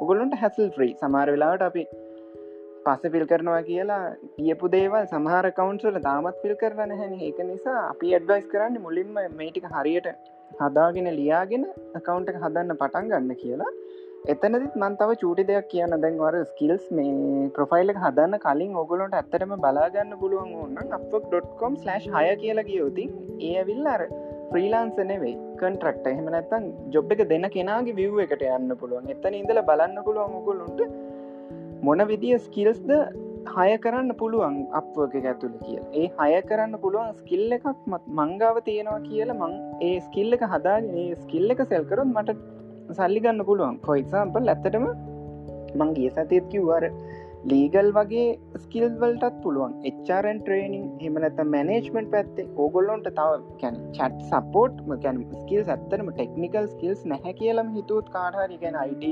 [0.00, 1.84] ඔගොලන්ට හැසල් ්‍රී සමාර වෙලාවට අපි
[2.84, 4.04] පස්ස පිල් කරනවා කියලා
[4.36, 9.66] කියපු දේවල් සමහර කවන්සල දාමත් පිල් කරන්න හැන ඒක නිසා අපි ඇඩ්වයිස් කරන්න මුලින්ම මේටික
[9.74, 10.08] හරියට
[10.60, 11.66] හදාගෙන ලියාගෙන
[11.98, 13.72] අකවුන්ට හදන්න පටන් ගන්න කියලා.
[14.24, 15.94] එතනදිත් මන්තව චූටි දෙයක් කියන්න.
[16.02, 23.10] දැන්වර ස්කිල්ස් මේ ප්‍රොෆයිල් හදන්න කලින් ඔගොලොන්ට ඇත්තරම බලාගන්න පුළුවන් ඔන්න අපක්.කොම් හය කියලා කියෝතින්
[23.50, 24.02] ඒ විල් අර
[24.52, 26.64] ්‍රීලාන්ස නෙවෙයි කන්ට්‍රක්ට එහෙම නැත්තන්
[26.94, 29.10] ජොබ් එක දෙන්න කෙනගේ විව් එකට යන්න පුළුවන්.
[29.14, 30.80] එතන ඉඳල බලන්න පුළුවන් ඔගොලුන්ට
[31.82, 32.90] මොන විදිිය ස්කිල්ස්ද
[33.52, 39.00] හය කරන්න පුළුවන් අප්වක ඇතුළ කිය ඒ හය කරන්න පුළුවන් ස්කිල්ල එකක් මත් මංගාව තියෙනවා
[39.06, 39.54] කියල මං
[39.86, 42.36] ඒ ස්කිල්ල එක හදාගෙන ඒ ස්කිල්ල එක සෙල්කරොත් මට
[42.90, 43.80] සල්ලි ගන්න පුළුවන්.
[43.88, 44.86] කොයිසාම්පල් ඇත්තටම
[45.80, 46.84] මංගේ සතයත් කිව්වාර
[47.50, 48.28] ලීගල් වගේ
[48.64, 49.74] ස්කිල් වලටත් පුළුවන්.
[49.90, 52.48] එච්චරන් ට්‍රේනිං හෙමනත මැනේජ්මෙන්ට් පැත්තේ.
[52.56, 53.30] ඕගොල්ලොන්ට තව
[53.62, 59.08] ගැන චට් සපෝට් ගැන ස්කිල් ඇත්තරම ටෙක්නිකල් ස්කිල්ස් නැහැ කියලම හිතුවත් කාටහරි ගැන අයිඩ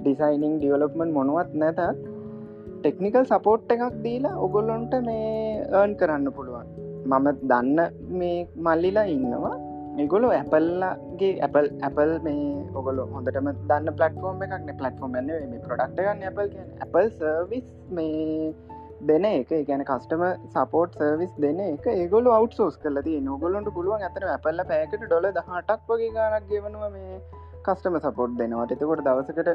[0.00, 1.80] ඩිසයිනිං ඩියවලප්මන් මොනුවත් නැතත්
[2.78, 5.30] ටෙක්නිකල් සපෝට් එකක් දීලා ඔගොල්ලොන්ට මේ
[5.70, 6.68] ඒර්න් කරන්න පුළුවන්.
[7.10, 7.80] මම දන්න
[8.20, 8.36] මේ
[8.66, 9.56] මල්ලිලා ඉන්නවා.
[10.02, 12.46] ඒගොලු ඇපල්ලගේ ඇපල් ඇපල් මේ
[12.78, 16.48] ඔගොල හොඳටම දන්න පලටෆෝර්ම් එකක්න පලටෆෝර්ම් න්න මේ ප්‍රඩක්ට ගන්න ඇපල්
[16.82, 17.68] ඇපල් සර්විස්
[17.98, 18.52] මේ
[19.08, 19.50] දෙන එක.
[19.68, 20.22] ගැන කස්ටම
[20.52, 21.88] සපෝට් සර්විස් දෙන එක.
[21.94, 27.20] ඒගොල අවට් සෝස් කලති නොගොලොන්ට පුළුවන් ඇතන ඇපල්ල පැකට ඩොල දහටක් වගේ ගනක් ගෙවනවා මේ
[27.66, 29.50] කස්ටම සපෝට් දෙනවට එතකොට දවසකට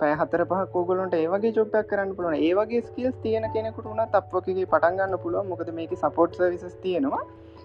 [0.00, 2.40] පෑ හතර පහ කෝගලොන්ට ඒවගේ චොප්පයක් කරන්න පුළුවන්.
[2.40, 5.48] ඒවගේ ස්කිල්ස් තියෙන කෙනෙකුට උනත් අප්වකගේ පටන්ගන්න පුළුවන්.
[5.48, 7.22] මොකද මේක සපෝට් සවිස් තියෙනවා.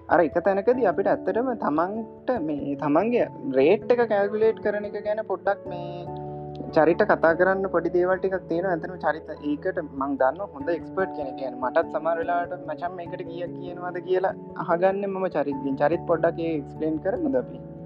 [0.10, 3.26] අර එක තැනකද අපිට ඇත්තටම තමන්ට මේ තමන්ගේ
[3.56, 6.26] රේට් එක කෑල්ගුලේට් කරන එක ගැන පොඩ්ඩක් මේ
[6.70, 11.56] චරිට කතා කරන්න පොඩි දේවල්ටික් තියෙන ඇතන චරිත ඒකට මං දන්න හොඳ එක්ස්පර්ට් කෙන කියන
[11.60, 14.36] මටත් සමරලාට මචන් මේකට කිය කියනවාද කියලා
[14.66, 17.77] අහගන්න මම චරිත්දිින් චරිත් පොඩ්ඩක් එක්ස්පලේන් කර දපි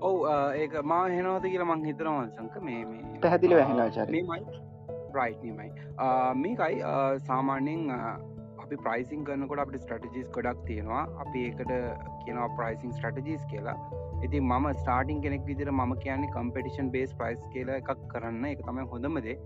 [0.00, 0.16] ඔව්
[0.62, 4.24] ඒක මා හෙනවද කියලා මං හිතරවන්සංක මේ මේ පැහැදිලි වැහෙලා චරි.
[5.16, 5.70] රයිට්මයි
[6.42, 6.82] මේකයි
[7.28, 7.86] සාමාන්‍යෙන්
[8.64, 11.04] අපි ප්‍රයිසින් කරනකොට අපට ස්ටටජිස් ගොඩක් තියෙනවා.
[11.24, 11.72] අපි ඒකට
[12.24, 13.78] කියනවා ප්‍රයිසින් ස්ටටජිස් කියලා.
[14.24, 18.44] ඉති ම ස්ටාටින් කෙනෙක් විදිර ම කියන්නේ කම්පිටිෂන් බේස් ප්‍රයිස් කියල එකක් කරන්න.
[18.52, 19.36] එක තමයි හොඳමදේ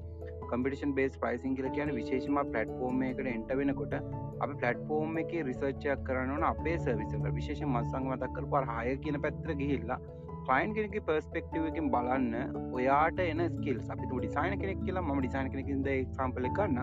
[0.50, 6.44] කම්පිටිෂන් බේස් ප්‍රයිසින් කියල කියන විශේෂම පලට්ෆෝර්ම් එකට එන්ට වෙනකොට අප පලට්ෆෝර්ම් එක රිසර්ච්චයක් කරන්න
[6.50, 9.98] අපේ සවිසක විශේෂ මත්සං මතක් කර පර හය කියන පැත්තර ගිහිල්ලා
[10.46, 12.32] ක්ලයින් කෙනෙක පර්ස්පෙක්ටවකින් බලන්න
[12.72, 16.78] ඔයාට එන ස්කිල් අපි ඩිසයින කෙනෙක් කියලා ම ඩිසයින කෙනෙකින්ද එක්සම්පල කරන්න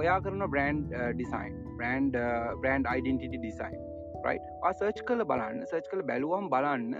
[0.00, 0.82] ඔයා කරන brand
[1.14, 2.10] design brand
[2.62, 3.78] brand identity design
[4.26, 4.38] රයි්
[4.72, 5.64] search කල බලන්න.
[5.70, 6.94] සර්ච් කල බැලුවම් බලන්න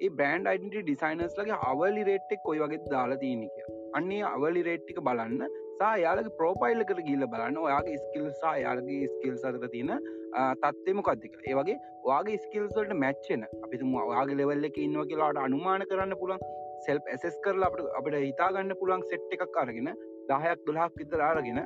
[0.00, 3.56] ඒ බ්‍රන්් අයිඩට ඩිසයිනස් ලගේ අවලි රේට්ටෙක් කොයි වගේ දාලා තියනික
[3.94, 5.40] අන්නේ අවලි රේට්ටික බලන්න.
[5.78, 7.62] සා යාලගේ ප්‍රෝපයිල්ල කර ගිල්ල බලන්න.
[7.66, 9.92] ඔයාගේ ස්කිල් සා යාලගේ ස්කිල් සරක තියෙන
[10.34, 16.44] තත්වම කත්තික ඒවගේ වාගේ ස්කිල්සල්ට මැච්චෙන අපිතුම වාගේ ලෙවල්ල එක ඉන්නවා කියලාට අනුමාන කරන්න පුළන්
[16.86, 19.90] සෙල් ඇසෙස් කරලා අපට අපට හිතාගන්න පුළන් සෙට් එකක් අරගෙන
[20.30, 21.60] දහයක් දුලහක් විතර අරගෙන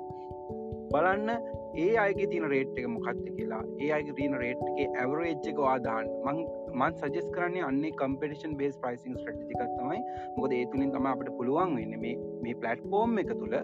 [0.93, 1.31] බලන්න
[1.77, 3.63] ඒ අයගේ තින රේට් එක මොකක්ද කියලා.
[3.81, 6.39] ඒ අයගේ තින රේට්ගේ ඇවරේජ් එක වාදාන් මං
[6.75, 10.01] මන් සජස් කරන්නේ අන්නේ කම්පිටිෂන් බේස් ප්‍රයිසිං ස්ටටිකත්තමයි
[10.37, 13.57] මොකද ඒතුලින් තම අපට පුළුවන් වෙන්න මේ මේ පලට්ෆෝර්ම් එක තුළ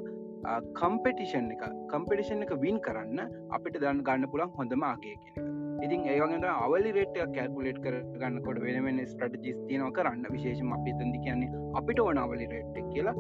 [0.81, 1.67] කම්පිටිෂන් එක.
[1.93, 3.21] කම්පිටිෂන් එක වින් කරන්න
[3.59, 5.53] අපිට දන්න ගන්න පුළන් හොඳම ආගේ කියෙන
[5.85, 10.25] ඉතින් ඒවගට අවලි රේට කැල්කුලේට් කරගන්නකොට වෙනවෙන ස්ට්‍රටජිස් තියනව කරන්න.
[10.35, 13.15] විශේෂම අපි තන්දි කියන්නේ අපිට ඕන අවලි රේට් කියලා.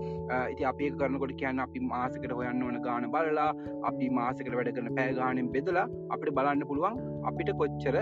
[0.52, 3.50] ඉති අපි කරනකොට කියන්න අපි මාසකට හොයන්න ඕන ගාන බලලා
[3.90, 7.00] අපි මාසකට වැඩ කරන පෑගානෙන් බෙදලා අපිට බලන්න පුළුවන්
[7.32, 8.00] අපිට කොච්චර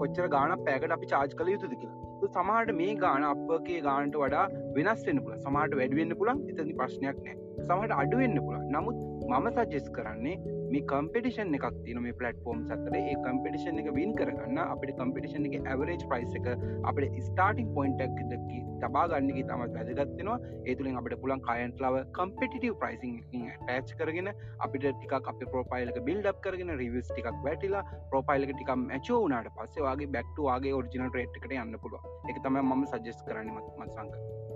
[0.00, 2.00] කොච්චර ගාන පෑකට අපි චාජ් කළ යුතුද කියලා.
[2.28, 4.46] සමහට මේ ගාන අපගේ ගානට වඩා
[4.76, 9.86] වෙනස් වෙන්න පුළ සමට වැඩුවෙන්න්න පුළන් එතනි ප්‍රශ්නයක් නෑ සමට අඩුවෙන්න්න පුළ නමුත් මම සජෙස්
[9.90, 10.36] කරන්නේ
[10.70, 14.58] මේ කම්පිටිෂන් එකක් තින මේ පලටෆෝර්ම් සතර ඒ කම්පිටිෂන් එක වින් කරගන්න.
[14.64, 16.48] අපට කම්පිටිෂන් එක ඇවරේජ් ප්‍රයිස් එක
[16.84, 23.94] අපට ස්ටාටිං පොයින්ටක් දකි තබාගන්නක තමත් වැදගත්වෙනවා ඒතුලින් අපට පුළන් කයන්ට ලව කම්පිටිව ප්‍රයිසිං ටෑච්
[24.00, 24.32] කරගෙන
[24.66, 30.76] අපිට ටික අප ප්‍රෝපයිලක බිල්ඩ් කරගෙන රිවස් ටිකක් වැටිලා ප්‍රෝපයිලක ටික මැචෝ වනාට පස්සේවාගේ බැක්ටවාගේ
[30.78, 34.49] ඔරිිනල් රේට්කට යන්න පුළුව එක තම ම සජෙස් කරන්න මත් මත්සංක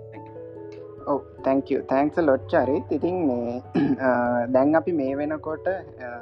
[1.05, 3.55] ඔව තැංක තැන්ක්ස ලොච්චරිත් ඉතින් මේ
[4.55, 5.67] දැන් අපි මේ වෙනකොට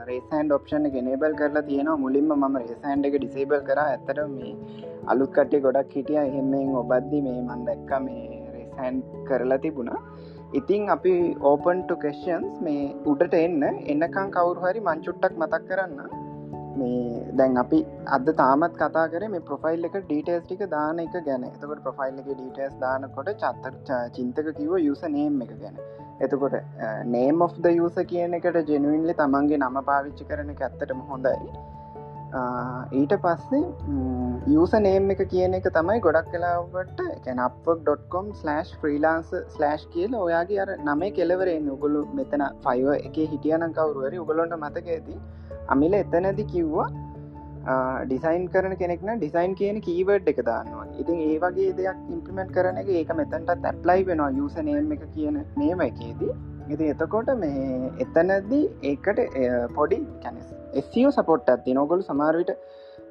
[0.10, 1.98] රේසන්ඩ ඔප්ෂන් ගෙනබල් කරලා තියෙනවා.
[1.98, 3.80] මුලින්ම මම රේසන්ඩ එක ඩිසේබල් කර.
[3.86, 4.54] ඇතට මේ
[5.08, 6.20] අලුත් කටේ ගොඩක් හිටිය.
[6.24, 10.02] එහෙමෙන් ඔබද්දි මේ මන් දැක්ක මේ රේසන්් කරලා තිබුණා.
[10.54, 11.14] ඉතිං අපි
[11.44, 13.64] ඕපන්ට කෙස්ෂන්ස් මේ උඩට එන්න.
[13.94, 16.23] එන්නකං කවුරු හරි මංචුට්ටක් මතක් කරන්න.
[16.74, 17.02] මේ
[17.34, 21.44] දැන් අපි අද තාමත් කතා කර මේ ප්‍රොෆයිල් එක ඩීටස් ටික දාන එක ගැන.
[21.46, 25.78] එතකොට ප්‍රොෆයිල් එක ඩීටස් දානකොට චත්තර චින්තක කිව යුස නේම් එක ගැන.
[26.22, 26.58] එතකොට
[27.08, 31.54] නේම් of ද යුස කියන එකට ජෙනුවන්ලි තමන්ගේ නම පාවිච්චි කරන එක ඇත්තටම හොඳයි.
[32.94, 33.62] ඊට පස්සේ
[34.48, 40.72] යුස නේම් එක කියන එක තමයි ගොඩක් කලාවට කැනප්වක්.කොම් ස්ලෑශ් ෆ්‍රීලාන්ස ස්ලෑශ් කියල ඔයාගේ අර
[40.82, 45.18] නමේ කෙලවරෙන් උගුලු මෙතන ෆයිව එක හිටියන කවරුවරි උගලොන්ට මතක ඇති.
[45.70, 46.90] අමිල එතනැදි කිව්වා
[48.06, 52.90] ඩිසයින් කරන කෙනෙක්න ඩිසයින් කියන කීවර්ඩ් එක දාන්නවා ඉතින් ඒ වගේ දෙයක් ඉම්පිමෙන්ට් කරන එක
[52.92, 56.34] ඒක මෙතැන්ටත් ඇප්ලයි වෙනවා යුසනේම් එක කියන මේම එකේදී.
[56.70, 59.20] ඉති එතකොට මේ එතනදී ඒකට
[59.76, 62.52] පොඩි කැනෙස් එසිෝ සපොට් ඇති නොගොලු සමාර්විට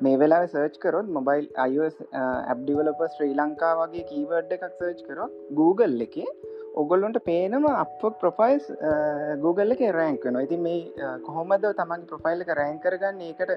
[0.01, 5.97] මේ වෙලා සර්ච් කරොත් මොබයිල් අයිස් ඇබ්ඩිවලප ශ්‍රී ලංකා වගේ කීවර්ඩ් එකක් සර්ච් කරොත් Google
[6.09, 6.29] එකේ
[6.81, 8.67] ඔගොල්ලොන්ට පේනම අප ප්‍රොෆයිල්ස්
[9.43, 13.21] Google එක රෑංක න ඉති මේ කොහොමද තමන් ප්‍රොෆයිල් එක රෑන් කරගන්න?
[13.29, 13.53] ඒකට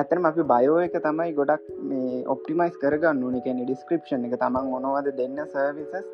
[0.00, 4.36] ඇතන අපි බයෝ එක තමයි ගොඩක් මේ ඔප්ටිමයිස් කරගන්න නිකැන ඩිස්ක්‍රපෂන් එක.
[4.44, 6.06] තමන් මොනවද දෙන්න සර්විසස්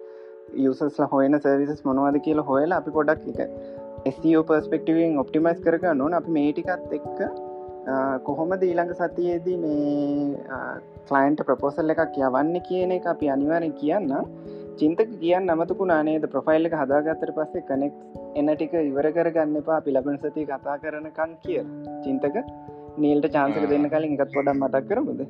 [0.67, 6.19] යුසස්ල හොයන සර්විසස් මොනවද කියල හොයලා අපි පොඩක් එක ස්ෝ පර්ස්පෙක්ටවෙන් ඔප්ටිමයිස් කරගන්න ඕන.
[6.21, 7.19] අප මේටිකත් එක්ක
[8.29, 10.39] කොහොමද ඊළඟ සතියේදී මේ
[11.11, 14.11] කලයින්ට ප්‍රපෝසල් එකක් යවන්න කියන එක අපි අනිවාරෙන් කියන්න
[14.81, 17.95] චින්තක කියන්න නමතුකු නානේද ප්‍රොෆයිල් එක හදාගත්තර පස්සේ කනෙක්
[18.39, 19.79] එන ටික ඉවර කරගන්න එපා.
[19.81, 21.61] අපි ලබන සති කතා කරනකං කිය
[22.05, 22.39] චින්තක
[23.05, 25.23] නීල්ට චාන්සක දෙන්න කලින් එකත් පොඩම් මතක් කරමුද?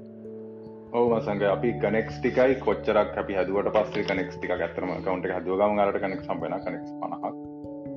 [0.99, 6.01] ඔව සංග අපි කනෙක්ස් ටිකයි කොච්චරක් අපි හදුවට පස්සේ කනෙක්ස් ටික ඇතරම කවන්ට හදුවගම අරට
[6.05, 7.35] කනෙක් සම්පන කනෙක් පනහක්.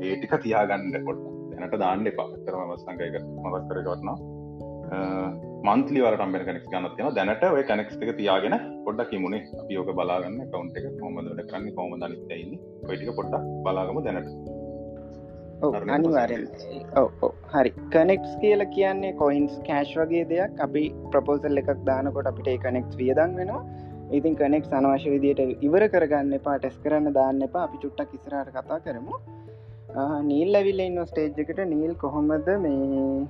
[0.08, 1.24] ඒටික තියාගන්න පොට
[1.54, 2.30] දැනට දාන්න එපා.
[2.46, 8.56] කරම සංගයක මදක් කරගත්නවා මන්තලි වරටම්බෙන කනෙක් ගන්න තියෙන දැනට ඔය කනෙක්ස් එක තියාගෙන
[8.86, 12.56] පොඩ්ඩක් කිමුණේ අපි යෝක බලාගන්න කවන්ට එක කොමදට කරන්න කොම දනිතයින්න
[12.88, 14.32] ඔයිටික පොඩ්ඩක් බලාගම දැනට.
[15.96, 16.48] අනිවාරෙන්
[17.54, 17.72] හරි.
[17.96, 20.56] කනෙක්ස් කියල කියන්නේ කොයින්ස් කෑශ් වගේ දෙයක්.
[20.66, 23.62] අපි ප්‍රපෝසල් එකක් දානකොට අපිට කනෙක්ස් වියදන් වෙනවා.
[24.20, 27.68] ඉතින් කනෙක් අනවශ්‍ය විදියට ඉවර කරගන්න එපා ටෙස් කරන්න දාන්න එපා.
[27.68, 29.22] අපි චුට්ටක් ඉස්රට කතා කරමු.
[30.32, 31.64] නීල් ඇවිල්ල ඉන්න ස්ටේජ් එකට.
[31.76, 33.28] නීල් කොහොමද මේ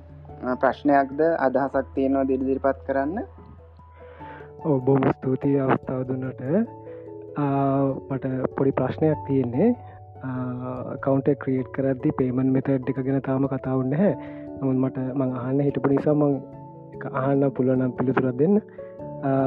[0.62, 3.18] ප්‍රශ්නයක්ද අදහසක් තියෙනවා දිරිදිරිපත් කරන්න?
[4.64, 6.42] ඔබොම ස්තුතියි අවස්ථාව දුන්නට.
[8.10, 8.26] මට
[8.56, 9.68] පොඩි ප්‍රශ්නයක් තියෙන්නේ.
[11.04, 14.12] කවන්ට ක්‍රියට් කරදදි පේමන් මෙතඩ් එක ගෙන තාම කතාවන්න හැ
[14.60, 16.34] නමුත් මට මං අහන්න හිටපු නිසා මං
[17.20, 18.60] අහන්න පුළුවනම් පිළිතුරත් දෙන්න.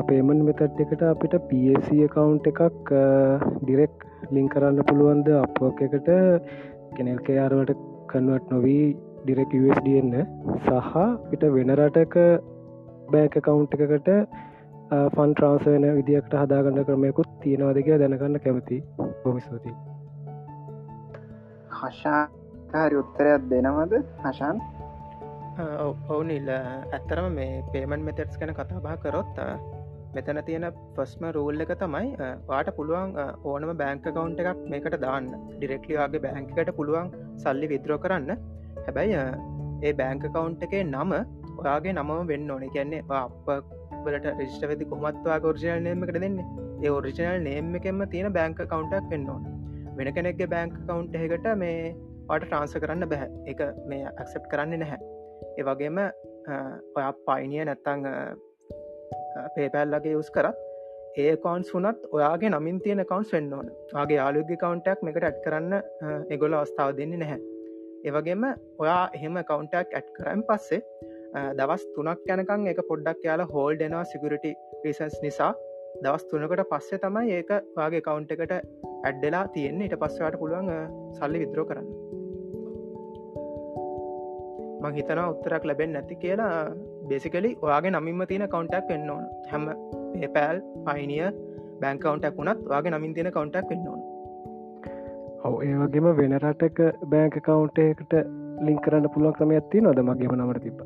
[0.10, 2.62] පේමන් මෙතඩ් එකට අපිට පC කවුන්් එකක්
[3.64, 5.28] ඩිරෙක් ලිං කරන්න පුළුවන්ද?
[5.44, 6.10] අපෝක එකට
[6.96, 8.88] කෙනෙල්කේ අරුවට කන්වට නොවී?
[9.26, 10.14] ඩිරෙක් USDන්න
[10.60, 10.98] සහ
[11.30, 12.16] පිට වෙන රටක
[13.10, 14.10] බෑක කවුන්් එකකට
[15.10, 18.78] ෆන් ට්‍රන්සයන විදිකට හදාගන්න ක්‍රමයකුත් තියෙනවාද කිය දැනගන්න කැමති
[19.24, 19.74] බොමිස්තුති
[21.76, 23.96] හශාකාරි උත්තරයක් දෙනවද
[24.26, 24.62] හශාන්
[25.86, 29.42] ඔවුනිල් ඇත්තරම මේ පේමන් මෙතෙට්ස් කන කතා බා කරොත්
[30.16, 30.66] මෙතන තියෙන
[30.96, 32.12] ෆස්ම රූල් එක තමයි
[32.46, 33.16] පාට පුළුවන්
[33.46, 35.32] ඕනම බෑංක කවුන්් එකක් මේකට දාන්න.
[35.56, 38.38] ඩිරෙක්ලියාගේ බෑංකට පුළුවන් සල්ලි විද්‍රෝ කරන්න
[38.86, 39.24] හැබැයි
[39.84, 41.12] ඒ බෑංක කවුන්් එකේ නම
[41.60, 42.64] ඔයාගේ නමම වෙන්න ඕන.
[42.76, 43.50] කියන්නේ අප
[44.06, 46.48] බලට රිෂ්ට වෙදි කොමත්වා ෝර්ජනල් නේමකට දෙන්නේ
[46.84, 49.44] ඒ ඔරිජනල් නේම් එකෙම තියෙන බෑංක කවුන්ටක් වෙන්න ඕන.
[49.98, 51.78] වෙන කෙනෙක්ගේ බෑංක කවුන්් එකට මේ
[52.28, 55.00] පාට ට්‍රන්ස කරන්න බැහැ එක මේ ඇක්සප් කරන්න නැහැ.
[55.58, 55.98] ඒ වගේම
[56.98, 58.06] ඔයා පයිනිය නැත්තං
[59.56, 60.62] පේපැල්ලගේ යුස් කරත්
[61.24, 63.68] ඒ කවන්ස් වනත් ඔයාගේ නමින් තියෙන කවන්ස් වෙන්න ඕන.
[64.00, 65.74] ආගේ යාලුගේ කවන්ටක් එකට ඇත් කරන්න
[66.36, 67.55] එගොල අවස්ථාව දෙන්නේ නැහැ.
[68.08, 68.44] ඒවගේම
[68.84, 70.82] ඔයා එහෙම කවුන්ටක් ඇට් කරම් පස්සේ
[71.60, 74.52] දවස් තුනක් යනකං එක පොඩ්ඩක් යාලා හෝල් දෙනවා සිගුරටි
[74.86, 75.52] රිසන්ස් නිසා.
[76.04, 79.88] දවස් තුනකට පස්සේ තමයි ඒක වගේ කවුන්් එකට ඇඩ්ඩලා තියෙන්නේ.
[79.88, 80.72] ඊට පස්සවාට පුළුවන්
[81.20, 81.88] සල්ලි විද්‍රෝ කරන්න.
[84.82, 86.54] මං හිතනා උත්තරක් ලැබෙන් නැති කියලා.
[87.10, 89.26] බේසිකලි ඔයාගේ නමින්ම තියෙන කවුන්ටක් වෙන්න ඕන.
[89.52, 89.70] හැම
[90.14, 91.30] පේපෑල් පයිනිය
[91.82, 94.05] බැංකවන්ටක් වුණත් වගේ නමින් තියෙන කවුන්ටක් වෙන්න ඕන.
[95.46, 98.14] ඔව ඒ වගේම වෙන රටක බෑංක කවුන්ටේකට
[98.62, 100.86] ලිංක් කරන්න පුළුවන් ක්‍රම ඇත්ති නොද මගේම නමට තිබ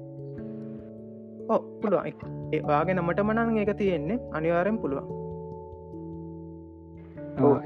[1.49, 2.13] ඕ පුළුවන්.
[2.53, 4.19] ඒවාගේ නමට මනන් ඒක තියෙන්නේ.
[4.31, 5.07] අනිවාරෙන් පුළුවන්.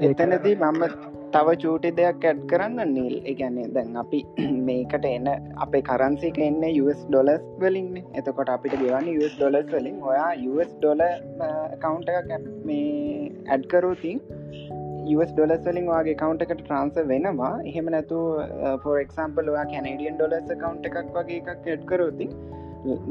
[0.08, 0.82] එතනදී මම
[1.34, 4.20] තව චූටි දෙයක් ඇඩ් කරන්න නිල් එකන්නේ දැන් අපි
[4.68, 7.90] මේකට එන්න අපේ කරන්සික එන්න US ඩොලස් වලින්
[8.20, 9.98] එතකොට අපිට ගෙවන්න US ඩොලස් වලින්.
[10.10, 11.04] ඔයා US ඩොල
[11.84, 14.24] කවුන්ට එකක් මේ ඇඩ්කරෝතින්
[15.36, 17.52] ඩොලස් වලින් වගේ කවන්ට එකට ට්‍රන්ස වෙනවා.
[17.70, 18.18] එහෙම නැතු
[18.84, 22.28] පොරක්ම්පල් වා කැනඩියන් ඩොලස් කවන්් එකක් වගේ එකක් එඩ් කරෝති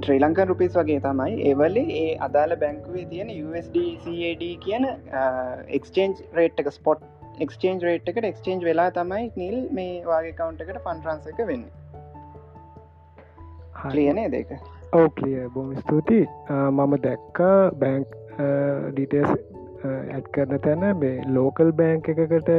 [0.05, 1.33] ශ්‍රී ලංකන් රුපිස් වගේ තමයි.
[1.49, 4.85] ඒවලේ ඒ අදාළ බැංකුවේ තියෙන USDCAD කියන
[5.79, 7.07] එක්ස්චේන්ජ් රේට් එක ස්පොට්
[7.45, 11.65] එක්ස්චේන්ජ් රේට් එකට එක්ස්චේන්ජ් වෙලා තමයි නිල් මේ වගේ කවන්් එකට පන්ට්‍රන්ස එක වෙන්න.
[13.97, 14.51] ලියනේ දෙක
[14.99, 16.21] ඕ කලිය බොම ස්තුති
[16.59, 18.13] මම දැක්කා බැංක්
[18.93, 19.31] ඩීටස්
[19.85, 20.83] ඇඩ් කරන තැන.
[21.01, 22.51] මේ ලෝකල් බෑංක එකකට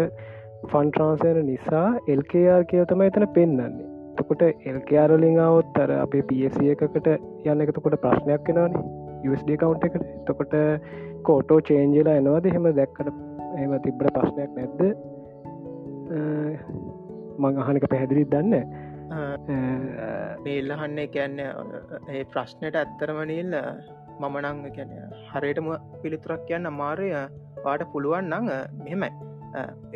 [0.70, 7.08] ෆන් ට්‍රන්සයන නිසා එල්කයාර් කියව තම එතන පෙන්න්නන්නේ තකොට එල්කයාරලින් අවුත් අර අපේ පිසි එකකට
[7.46, 8.84] යන්න එකතකොට ප්‍රශ්නයක් වෙනවානේ
[9.26, 10.06] USD කවුන්් එකට.
[10.26, 10.54] තකොට
[11.22, 12.46] කෝටෝ චේන්ජලා එනවාද?
[12.54, 13.08] හෙම දැක්කට
[13.58, 14.80] එම තිබ්‍ර ප්‍රශ්නයක් නැද්ද?
[17.38, 18.54] මං අහනක පැහැදිලිත් දන්න
[20.44, 23.56] මේල්ලහන්නේ කියන්න ඒ ප්‍රශ්නයට ඇත්තරමනිල්
[24.22, 24.90] මම නං කැන
[25.32, 25.68] හරියටම
[26.02, 27.08] පිළිතුරක් කියන්න අමාරය.
[27.64, 28.44] වාට පුළුවන් නං
[28.84, 29.10] මෙහෙමයි.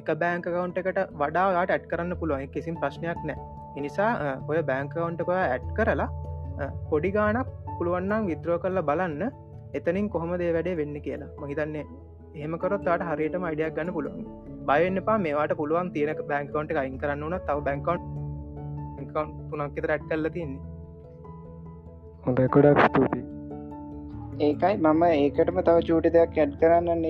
[0.01, 2.51] එක බෑංක කවුන්් එකට වඩාට ඇඩ් කරන්න පුළුවන්.
[2.57, 3.39] කිසිම් ප්‍රශ්නයක් නෑ.
[3.79, 4.11] එනිසා
[4.51, 6.09] ඔය බෑංකවුන්ටක ඇඩ් කරලා
[6.91, 7.49] පොඩි ගානක්
[7.79, 9.23] පුළුවන්නම් විද්‍රෝ කරලා බලන්න.
[9.79, 11.31] එතනින් කොහොම දේ වැඩේ වෙන්න කියලා.
[11.41, 11.85] මහිතන්නේ
[12.39, 14.23] එහෙමකරොත් ට හරියටම අයිඩියක් ගන්න පුළුවන්.
[14.69, 18.01] බයන්න පා මේවාට පුළුවන් තියෙන බැංකවන්ට අයින් කරන්න වන තව බැංකවන්්
[19.51, 20.63] තුනක් එත රැට් කල්ල තියන්නේ.
[22.27, 23.25] හොඳ කොඩක් ස්තුතියි.
[24.39, 27.05] ඒකයි මම ඒකටම තව චූටි දෙයක් ඇඩ් කරන්න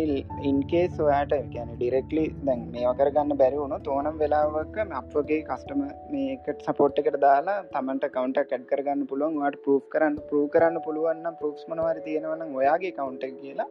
[0.50, 7.02] ඉන්කේ සොයාට ගැන ඩිරෙක්ලි දැන් මේවා කරගන්න බැරි වුණු තෝනම් වෙලාවක අපගේ කස්ටම මේකට සපෝට්
[7.02, 12.00] එකට දාලා තමන්ට කවන්ට කැඩ් කරගන්න පුළුවන් වට පරූ් කරන්න පරූ කරන්න පුළුවන්න පරක්ස් මනවර
[12.08, 13.68] තියෙනවන ඔයාගේ කවුන්ට කියලා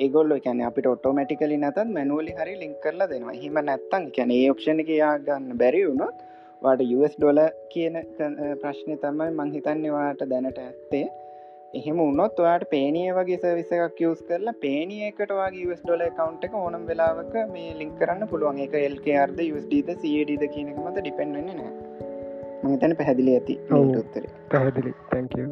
[0.00, 3.38] ඒගොල්ල කැන අපිට ඔටෝමටිකලි නැතත් මැනුවලි හරි ලින්ක් කරලා දෙනවා.
[3.42, 6.28] හිම නැත්තන් කැන ඒ ඔප්ෂණ එක යා ගන්න බැරි වුණොත්
[6.62, 7.40] වාට US ඩොල
[7.72, 7.96] කියන
[8.62, 11.08] ප්‍රශ්නය තමයි මංහිතන්නේවාට දැනට ඇත්තේ.
[11.74, 16.54] එහෙම උන්නොත් ඔයාට පේනිය වගේ සවිස එකක් යස් කරලා පේනියකට වගේ ස් ඩොල කවන්් එක
[16.54, 18.58] ඕනම් වෙලාවක මේ ලින්ක් කරන්න පුළුවන්.
[18.58, 21.70] එක එල්කර්ද ස්ඩද සඩද කියනක මත ඩිපෙන්න්න නෑ
[22.64, 24.24] මතන පැහැදිලි ඇති උත්තර.
[24.50, 24.92] පැහැදිලි.
[25.12, 25.46] තැංකෝ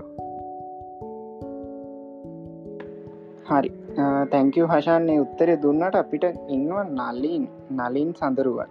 [3.51, 3.71] හරි.
[4.31, 7.49] තැංකව හශාන්නේ උත්තරය දුන්නට අපිට ඉන්නවා නලින්.
[7.71, 8.68] නලින් සඳරුවන්.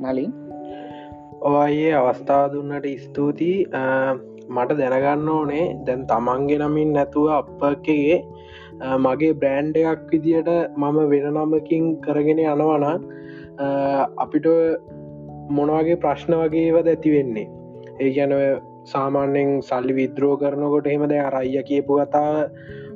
[0.00, 0.32] නලින්?
[1.42, 3.64] ඔයේ අවස්ථාව දුන්නට ස්තුතියි
[4.48, 5.64] මට දැනගන්න ඕනේ.
[5.86, 8.16] දැන් තමන්ගේ නමින් නැතුව අපකගේ
[8.98, 12.86] මගේ බ්‍රෑන්්ඩ එකක් විදියට මම වෙන නමකින් කරගෙන යනවන
[14.18, 14.48] අපිට
[15.50, 17.48] මොනවගේ ප්‍රශ්න වගේවද ඇති වෙන්නේ?
[18.00, 18.34] ඒ ගැන
[18.92, 22.50] සාමාන්‍යෙන් සල්ලි විද්‍රෝ කරනකොට එහෙමද අරයිය කියපු කතා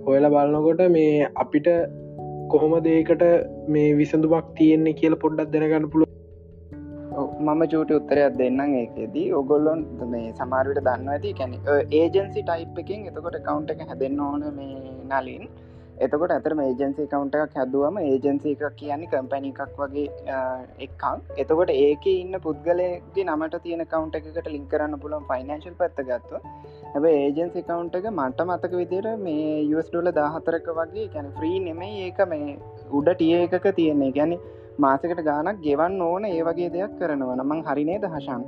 [0.06, 1.68] හොයල බලනකොට මේ අපිට
[2.52, 3.24] කොහොම දේකට
[3.68, 6.17] මේ විසඳුමක් තියෙන්නේ කියල පොඩ්ඩක් දැනගන්න පුළුව
[7.40, 9.28] මම චූට උත්තරයක් දෙන්නම් ඒකෙදී.
[9.32, 11.32] ඔගොල්ලොන් මේ සමාරවිට දන්න ඇති.
[11.32, 11.54] කැන
[11.92, 14.76] ඒජන්සි ටයිප් එකින් එතකොට කවුන්ට එක හැදෙන්න්න ඕන මේ
[15.12, 15.44] නලින්.
[15.98, 20.36] එතකොට ඇතර ඒජන්සි කවුන්ට එකක් හැදුවම ඒජන්සි එකක් කියන්නේ කම්පැනි එකක් වගේ
[20.86, 26.42] එක්කම් එතකොට ඒක ඉන්න පුද්ගලයගේ නමට තියෙන කවුන්ට එකට ලින් කරන්න පුළන් ෆයිනන්ශල් පත්ත ගත්ව
[26.90, 31.90] හැබ ඒජන්සි කවුන්ට එක මට මතක විදිර මේ යස් ඩොල දාහතරක වගේ කැන ්‍රී නෙමයි
[32.04, 32.54] ඒක මේ
[32.90, 34.12] උඩ ටිය එකක තියෙන්නේ.
[34.12, 34.32] ගැන
[34.78, 38.42] මාසකට ගානක් ගෙවන්න ඕන ඒ වගේ දෙයක් කරනවා නමං හරිනේ දහශන්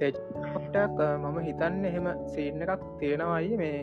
[0.00, 3.78] ඒටක් මම හිතන්න එහෙම සීන එකක් තියෙනවයි මේ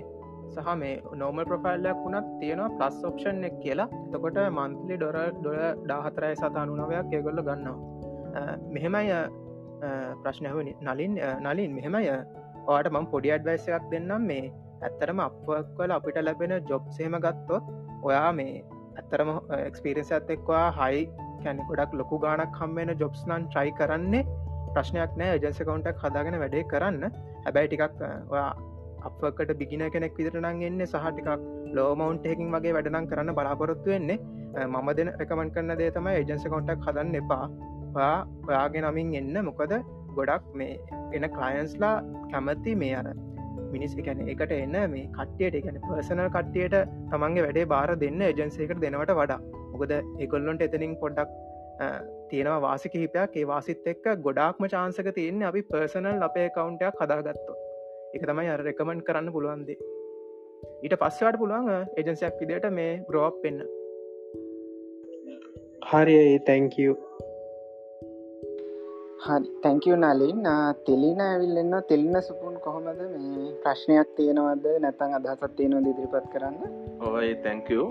[0.53, 3.89] සහ මේ නෝමල් ප්‍රෆයිල්ලයක් වුණත් තියෙනවා ප්ලස් ඔප්ෂන් එක් කියලා.
[4.05, 7.77] එතකොට මන්තලි ඩොර ඩොල ඩාහතරයි සතානු නවයක් ඒගොල්ල ගන්නවා.
[8.75, 9.19] මෙහෙමයි
[10.23, 12.03] ප්‍රශ්නහවනි නලින් නලින් මෙහෙමය
[12.67, 14.25] ඕට මං පොඩි අඩ්වයිස එකක් දෙන්නම්.
[14.29, 14.45] මේ
[14.81, 17.63] ඇත්තරම අපවක්වල අපිට ලැබෙන ජොබ්සේම ගත්තොත්
[18.03, 18.63] ඔයා මේ
[18.97, 19.29] ඇත්තරම
[19.69, 21.03] එක්ස්පිරෙන්ස් ඇත් එක්වා හයි
[21.43, 24.23] කැනෙ ගොඩක් ලොකු ගානක් කම්මෙන ජොබ්ස් නන් ට්‍රයි කරන්නේ.
[24.73, 27.03] ප්‍රශ්නයක් නෑ ජන්ස කවුන්ටක් හදාගෙන වැඩේ කරන්න.
[27.45, 27.83] හැබැයි ටිකක්
[29.07, 31.29] අපකට බිගින කෙනෙක් විදිරනං එන්න සහටිකක්
[31.77, 34.19] ලෝමවන්ටහකින් වගේ වැඩනම් කරන්න බලාපොරොත්තු වෙන්නේ.
[34.65, 37.45] මම දෙන රකමන් කරන්න දේ තමයි ඒජන්ස කවුන්ටක් හදන්න එපා.
[38.49, 39.37] ඔයාගේ නමින් එන්න.
[39.49, 39.73] මොකද
[40.17, 40.73] ගොඩක් මේ
[41.15, 41.95] එන කලයන්ස්ලා
[42.31, 43.07] කැමති මේ අර
[43.73, 46.75] මිනිස් එකැන එකට එන්න මේ කට්ටියට ගැන පර්සනල් කට්ටියට
[47.11, 49.39] තමන්ගේ වැඩේ බාර දෙන්න එජන්සේකට දෙනවට වඩා.
[49.71, 49.93] මොකද
[50.25, 51.29] එකොල්ලොන්ට එතනින් පොඩ්ඩක්
[52.29, 53.35] තියෙනවා වාසි කිහිපයක්.
[53.35, 57.57] ඒ වාසිත් එක්ක ගොඩාක්ම චාන්සක තියන්නේ අපි පර්සනල් අපේ කවුන්ටයක් හදාගත්තු
[58.13, 59.77] එක තමයි අර රෙකමන්් කරන්න පුළුවන්දේ
[60.83, 63.65] ඊට පස්සවට පුළුවන් එජන්සයක් විදියට මේ ග්‍රෝප් පෙන්න්න
[65.83, 66.95] හරි තැංකූ
[69.19, 70.47] හරි තැංකව නලින්.
[70.85, 73.36] තෙලින ඇවිල්ලන්න තෙලින සුපුන් කොහොමද මේ
[73.67, 74.67] ප්‍රශ්නයක් තියෙනවද?
[74.83, 76.55] නැතන් අදහසත් තියෙනව ඉදිරිපත් කරන්න?
[77.07, 77.81] ඔයි තැංකව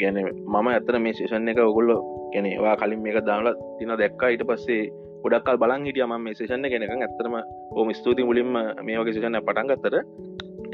[0.00, 1.90] ගැන මම ඇතර මේ ශේෂන් එක ඔගොල්ල
[2.34, 4.30] ගැනවා කලින් මේක දාලා තින දැක්කා.
[4.30, 4.82] ඊට පස්සේ
[5.24, 7.34] ගොඩක්කල් බලන් හිටිය ම මේ ශේෂණ කෙනක ඇතරම
[7.72, 8.52] ඕම ස්තුති මුලින්ම
[8.86, 9.94] මේ වගේ ශෂණ පටන්ගත්තර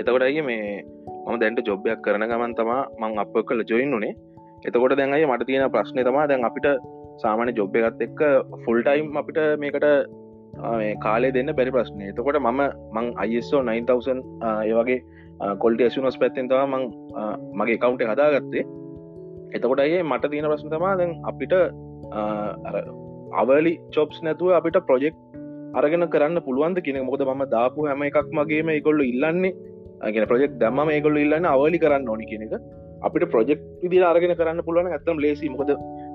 [0.00, 0.66] එතකොටයි මේ
[1.26, 4.12] මම දැන්ට ජොබ්යක් කරන ගමන් තමා මං අප කළ ජොයින් වනේ
[4.64, 6.68] එතකොට දැන්යි මට තියෙන ප්‍රශ්නය තමා දැන් අපිට
[7.22, 8.20] සාමාන්‍ය ජොබ් එකත් එක්ක
[8.64, 9.88] ෆුල්ටයිම් අපිට මේකට
[11.04, 12.60] කාලේ දෙන්න බැරි ප්‍රශ්නය එතකොට මම
[12.96, 14.22] මං අයිස්සෝ 9000
[14.68, 14.98] ඒවගේ
[15.62, 16.84] කොල්ට ඇසුනස් පැත්තෙන් තවා මං
[17.60, 18.64] මගේ කවුන්ට හදාගත්තේ.
[19.56, 21.54] එතකොට ඒ මට තියෙන ප්‍රශ්න තමා දැන් අපිට
[23.42, 25.16] අවලි චොප්ස් නැතුව අපිට ප්‍රොජෙක්්
[25.80, 29.52] අරගෙන කරන්න පුළුවන්ද කියෙන මොකද ම දාපු හැම එකක් මගේම ඒකොල්ල ඉල්ලන්නේ
[30.14, 32.54] ගෙන ප්‍රජෙක් දම්ම ඒකොල්ල ඉල්ලන්න අවලි කරන්න ඕනි කියෙන එක.
[33.06, 35.70] අපිට ප්‍රජෙක්් විදි අරගෙන කරන්න පුළුවන් ඇත්තම් ලේසි මොකද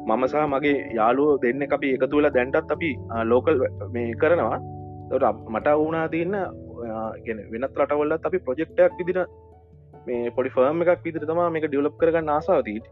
[0.07, 2.89] මම සහ මගේ යාලුව දෙන්න අපි එකතු වෙලා දැන්ටත් අපි
[3.31, 3.55] ලෝකල්
[3.95, 4.59] මේ කරනවා.
[5.09, 6.35] තොට මට වුණා තියන්න
[7.25, 9.19] ගෙන වෙනත් රටවල්ලත් අපි ප්‍රජෙක්්ටයක් විදිර
[10.07, 12.87] මේ පොඩි ෆර්ම් එකක් විදිර තමා මේක ඩියලප් කරගන්න ආසාවතීට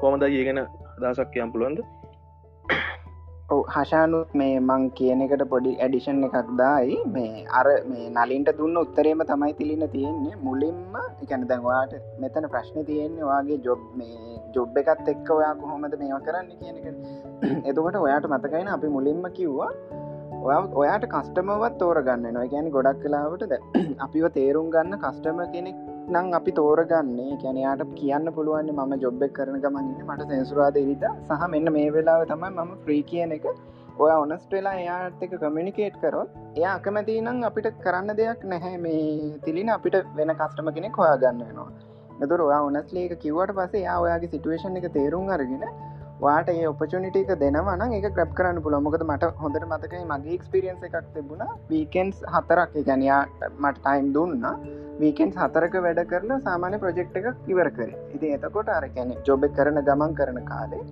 [0.00, 1.80] කොමද ඒගෙන අදසක් කියම් පුළුවන්ද?
[3.74, 6.98] හශානුත් මේ මං කියන එකට පොඩි ඇඩිෂන් එකක් දායි.
[7.08, 10.34] මේ අර මේ නලින්ට දුන්න උත්තරේම තමයි තිලින තියෙන්නේ.
[10.42, 16.20] මුලින්ම එකැන දැන්වාට මෙතන ප්‍රශ්න තියෙන්නේ වගේ ජොබ් මේ ජොබ් එකත් එක්ක ඔයා කොහොමද මේවා
[16.20, 16.86] කරන්න කියන එක.
[17.68, 19.72] එතකොට ඔයාට මතකයින අපි මුලින්ම කිව්වා
[20.42, 23.52] ඔයාට කස්ටමවත් තෝරගන්න නො ගැන ගොඩක් කලාවටද
[24.06, 25.76] අපිව තේරුම් ගන්න කස්ටම කෙනෙක්
[26.10, 27.36] නං අපි තෝරගන්නේ.
[27.42, 32.50] කැනයාට කියන්න පුළුවන් මම ජොබ්බෙක් කරන ගමන්න්න මට සැසුරාද ඉරිද සහ මෙන්න මේ වෙලාව තමයි
[32.50, 33.46] මම ෆ්‍රී කියන එක.
[33.98, 38.76] ඔය ඔනස්ට වෙලා එයාත් එක කමිනිකේට් කරොත් එය අකමැති නම් අපිට කරන්න දෙයක් නැහැ.
[38.78, 41.70] මේ තිලින අපිට වෙන කස්ටම කෙනෙක් හොයා ගන්න වෙනවා.
[42.20, 45.64] එතුර ඔයා ඔනස්ලේ එක කිවට පසේ යා ඔයාගේ සිටුවේෂන් එක තේරුම් අරගෙන
[46.24, 50.96] වාට ඒ ඔපචනිටික දෙනවන එක ග්‍රප් කරන්න පුළ මොකද මට හොඳට මතකයි මගේ එක්ස්පිරියන්ස එකක්
[51.14, 51.42] තිබුණ.
[51.70, 53.20] වීකන්ස් හතරක් ගැනයා
[53.58, 54.44] මට ටයිම් දුන්න.
[55.00, 57.90] වීකන්ස් හතරක වැඩ කරලා සාමාන්‍ය ප්‍රජෙක්් එකක් ඉවර කර.
[58.16, 60.84] ඉති එතකොට අර කැනෙ ජොබ කරන ගමන් කරන කාලේ.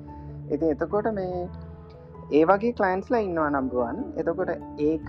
[0.51, 1.45] ඉති එතකොට මේ
[2.31, 4.51] ඒ වගේ කලයින්ස්ලා ඉන්නවා නම්බුවන් එතකොට
[4.89, 5.09] ඒක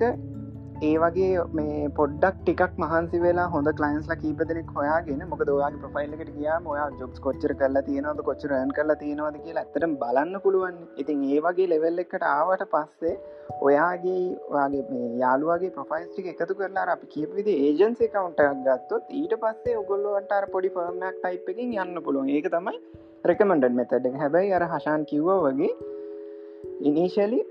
[0.81, 6.55] ඒ වගේ මේ පොඩ්ඩක් ටිකක් මහන්සි වෙලා හොඳ කලයින්ස්ලා කීපදනෙක් හොයාගෙන මොක දවාගේ ප්‍රෆයිල්ලකට ගියා
[6.67, 10.79] මොයා ජොබ්ස් කොච්චර කරලා තියෙනවද කොච්චර යන් කරලා තියෙනවද කියලා ඇතරම් බලන්න පුළුවන්.
[10.97, 13.13] ඉතින් ඒ වගේ ලෙවල් එකට ආවට පස්සේ
[13.59, 20.35] ඔයාගේ ඔයාගේ මේ යාළුවගේ ප්‍රෆයිස්ටික එකතු කරලා අපි කියපවිදි ඒජන්සේ කවුන්ටක් ගත්තොත් ඊට පස්සේ ඔගොල්ලොන්ට
[20.39, 22.35] අර පොඩි ෆර්මක් ටයිප් එකින් යන්න පුළුවන්.
[22.37, 22.77] ඒක තමයි
[23.25, 25.73] රෙකමඩන් මෙතඩ හැබැයි අර හශාන් කිව්ව වගේ
[26.89, 27.41] ඉනිශලි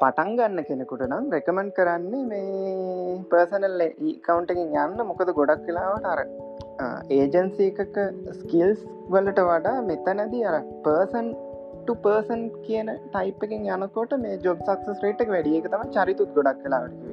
[0.00, 5.00] පටන් ගන්න කෙනෙකුට නම් රෙකමන්් කරන්නේ මේ පර්සනල් e-, කවුන්ටකින් යන්න.
[5.04, 6.20] මොකද ගොඩක් කලාවට අර
[7.12, 7.98] ඒජන්සීකක
[8.34, 11.28] ස්කිල්ස් වලට වඩා මෙතනදී අර පර්සන්
[12.04, 17.04] පර්සන් කියන ටයිපකින් යනකොට මේ ජොබ් සක්ස ්‍රේටක් වැඩියක තම චරිතුත් ගොඩක් කලාවට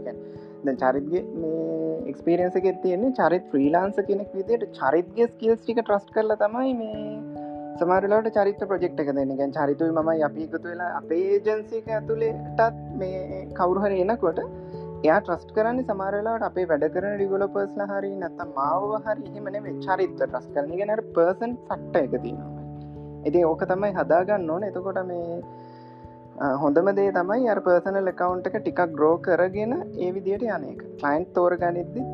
[0.64, 6.74] ද චරිත්ගේ මේ එක්ස්පිරියන්සක තියන්නේ චරිත් ්‍රීලාන්ස කෙනෙක් විදිට චරිත්ගේ ස්කිල්ස් ටික ට්‍රස්් කරල තමයි
[6.76, 12.80] මේ සමරලට චරිත ප්‍රජෙක්් එක දෙන්න ගැන් චරිතුයි ම අපි එකතු වෙලා අපේ ජන්සික ඇතුළේටත්
[12.96, 14.42] මේ කවුරුහර එනකොට
[15.04, 20.48] එයා ට්‍රස්ට කරන්න සමාරලාට අපේ වැඩ කරන ඩිගොලපර්ස්ල හරි නැත මාව හරි එහෙමන චරිත ට්‍රස්
[20.54, 20.72] කරන.
[20.74, 22.62] ගැනට පර්සන් සට්ට එක තිනවා
[23.26, 24.64] ඉති ඕක තමයි හදාගන්න ඕන.
[24.64, 25.42] එතකොට මේ
[26.58, 32.06] හොඳම දේ තමයි අර පර්සනල් එකකවුන්් එක ටිකක් ග්‍රෝ කරගෙන ඒ විදියට යනක කලයින්් තෝරගනිද්දි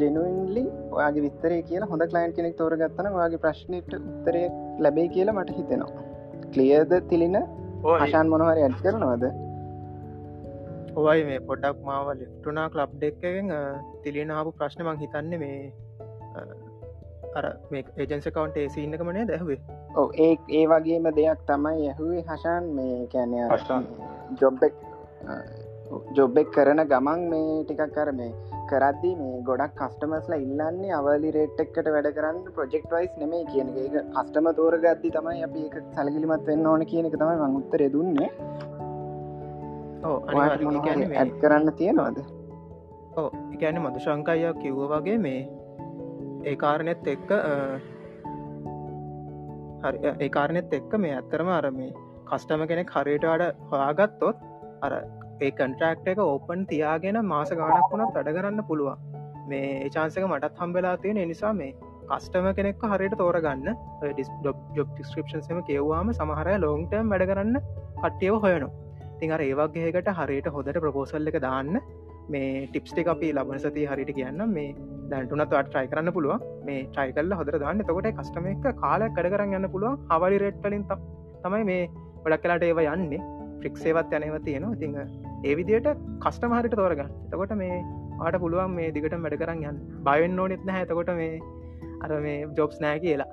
[0.00, 4.44] ජෙනුවන්ලි ඔයාගේ විස්තරේ කියලා හොඳ කලයින් කෙනෙක් තෝරගත්තන ඔයාගේ ප්‍රශ්නයට උත්තරය
[4.78, 6.04] ලැබේ කියලා මට හිතෙනවා.
[6.52, 7.36] කලියද තිලින?
[7.86, 9.26] ආශාන් මොනහරි ඇඩ් කරනවද?
[10.96, 13.52] ඔවයි මේ පොඩක් මාව ලිට්ටුනා කලබ් දෙක්කෙන්
[14.02, 15.58] තිලිනාපු ප්‍රශ්න මං හිතන්න මේ
[17.34, 19.58] අර මේ ඒජන්ස කවන්ට ඒ සින්නකමනේ දැහවේ
[19.94, 23.42] ඕ ඒ ඒ වගේම දෙයක් තමයි ඇහුවේ හශාන් මේ කැනය
[24.40, 24.78] ජොබ්බෙක්
[26.12, 28.32] ජොබ්බෙක් කරන ගමන් මේ ටිකක් කර මේ
[28.70, 33.98] කරද්දි මේ ගොඩක් කස්ටමස්ලා ඉල්ලන්නේ අවලි රේට්ටක්කට වැඩ කරන්න ප්‍රජෙක්් වයිස් නෙමේ කියන එක.
[34.14, 38.30] කස්ටම තෝරගත්දි තමයි අපි එක සැලකිලිමත් වෙන්න ඕන කියන එක තමයි මංඋත්තර දුන්නේ.
[41.22, 42.18] ඇත් කරන්න තියෙනවාද?
[43.16, 45.42] ඕ එකන මදු ශංකයිය කිව්ව වගේ මේ
[46.44, 47.30] ඒ කාරණෙත් එක්ක
[49.84, 51.94] හරි ඒ කාරණෙත් එක්ක මේ ඇත්තරම අර මේ
[52.28, 54.44] කස්ටම කෙනෙක් හරියට වඩ හොයාගත්තොත්
[54.82, 54.92] අර
[55.38, 59.02] ඒ කන්ට්‍රක්ට එක ඕපන් තියාගෙන මාස ගානක් වුණත් වැඩ කරන්න පුළුවන්.
[59.50, 61.74] මේ චාන්සක මටත් හම්බෙලා තියෙන නිසා මේ
[62.08, 63.68] කස්ටම කෙනෙක් හරියට තෝරගන්න.
[64.76, 67.60] ජොබ් ටිස්ක්‍රපෂන්සම කියවවාම සමහරය ලෝන්ටම් වැඩ කරන්න
[68.00, 68.70] කට්ටියව හොයනු
[69.20, 71.80] තින් අර ඒවගේකට හරියට හොදට ප්‍රපෝසල් එක දාන්න.
[72.28, 74.74] මේ ටිප්ස්ටි අපි ලබන සති හරිට කියන්න මේ
[75.10, 77.86] දැන්ටුනත් ට්‍රයි කරන්න පුළුව මේ ට්‍රයිකල්ල හොදර දාන්න.
[77.90, 80.02] තකොට කස්ටම එක කාලයක් කඩ කරන්න යන්න පුළුවන්.
[80.10, 80.84] හවලි රෙට්ටලින්
[81.44, 81.82] තමයි මේ
[82.24, 83.35] ගොඩක් කලාට ඒව යන්නේ.
[83.62, 84.80] ෆික්සේවත් යනව තියෙනවා.
[84.82, 84.96] තිංහ
[85.44, 85.88] ඒ විදියට
[86.24, 87.12] කස්ටම හරිට තෝරගන්න.
[87.26, 87.76] එතකොට මේ
[88.20, 89.82] ආට පුළුවන් මේ දිගට වැඩ කරන්න යන්න.
[90.08, 90.86] බයෙන් ඕනෙත් නැහැ.
[90.86, 91.34] ඇතකොට මේ
[92.02, 93.30] අර මේ ජොබ්ස් නෑ කියලා.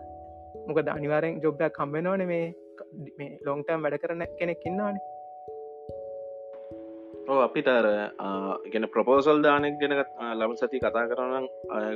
[0.67, 2.45] මොක අනිවාරෙන් ජොබ්යක් කම්බෙනවන මේ
[3.47, 5.03] ලොංටම් වැඩ කරන කෙනෙක් ඉන්නවානේ.
[7.26, 7.86] ඕ අපිට අර
[8.71, 11.45] ගෙන ප්‍රපෝසල් දානෙක් ගෙන ලබ සති කතා කරන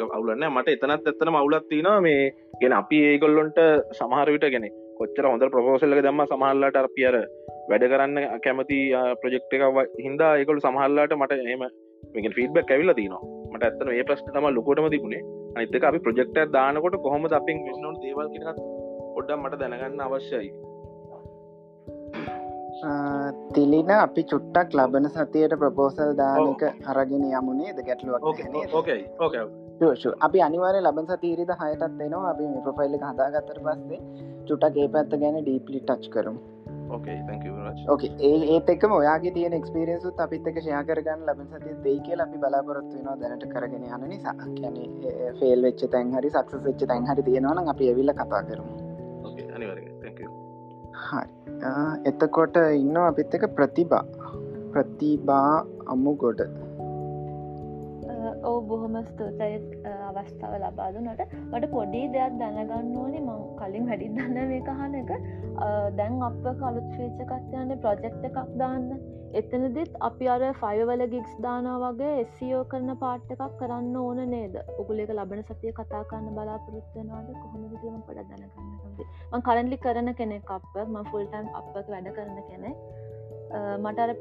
[0.09, 3.59] අවුලන්න මට එතනත් එත්තන මවුලත් තිනවා මේ ගෙන අපි ඒගොල්ලොන්ට
[3.99, 4.67] සමහරවිට ගෙන
[4.99, 7.17] කොච්චර හොඳ ප්‍රපෝසල්ල දම්ම සමහල්ලට අරපියර
[7.70, 8.80] වැඩ කරන්න කැමති
[9.22, 11.65] ප්‍රජෙක්් එක හින්දා ඒකොල් සමහල්ලාට මට එම
[12.15, 15.22] මේක ෆීඩබක් ඇවිල තිනවා මට ඇත්තන ඒ ප්‍රශ්න තම ලොකොටම තිබුණේ.
[15.55, 18.59] අනිතක අපි ප්‍රජෙක්ට දානකොට කොහොම අපින් වින්නු දේවල් කෙනත්
[19.18, 20.49] ඔොඩ්ඩම් මට දැනගන්න අවශ්‍යයි.
[23.53, 26.61] තිලින අපි චුට්ටක් ලබන සතියට ප්‍රපෝසල් දානක
[26.91, 28.26] අරගෙන යමුණේ ද ගැටලුවක්
[30.22, 33.99] අපි අනිවාරය ලබන් සතීරිද හයටත් දෙනවා අපි මේ ප්‍රොෆයිල්ල හදාගත්තර පස්සේ
[34.48, 36.56] චුටක් ඒ පැත්ත ගැන ඩීපලි ටච් කරමු
[37.88, 42.19] ඕකේ ඒ ඒත් එක්ම ඔයාගේ තියෙන එක්ස්පිරියන්සුත් අපිත් එක ෂයා කරගන්න ලබන සති දෙයි කිය
[42.19, 44.35] අපි බලාපොරොත්තු වෙනවා දැනට කරගෙන යන නිසා.
[44.55, 44.77] කියන
[45.39, 48.73] ෆෙල් වෙච්ච තැන් හරි සක්සස් වෙච්ච තැන් හරි තියෙනවන අපි ඇවිල්ල කතා කරමු.
[51.01, 51.30] හරි.
[52.05, 54.05] එතකොට ඉන්න අපිත් එක ප්‍රතිබා
[54.72, 55.51] ප්‍රතිබා
[55.88, 56.41] අම්මු ගොඩ
[58.49, 59.57] ඕ බොහොම ස්තූතයි
[60.10, 61.22] අවස්ථාව ලබාදුනට
[61.52, 63.22] මට පොඩි දෙයක් දැනගන්න ඕනේ.
[63.28, 65.11] මං කලින් වැඩි දන්න මේ කහන එක
[65.99, 68.90] දැන් අප කලුත් ්‍රීචකත්යන්න ප්‍රජෙක්් එකක් දාන්න.
[69.40, 74.56] එතනදිත් අපි අර ෆයිවල ගික්ස් දානා වගේ එස්සියෝ කරන පාට් එකක් කරන්න ඕන නේද?
[74.82, 79.03] උගුලෙක ලබන සතිය කතා කරන්න බලාපොරොත්වනාද කොහොම විසිම පොඩ දැනගන්න.
[79.32, 82.97] මං කරන්ලි කරන කෙනෙක් අප ම ෆුල්ටන් අපක වැඩ කරන කෙනෙක්.
[83.56, 84.11] මටර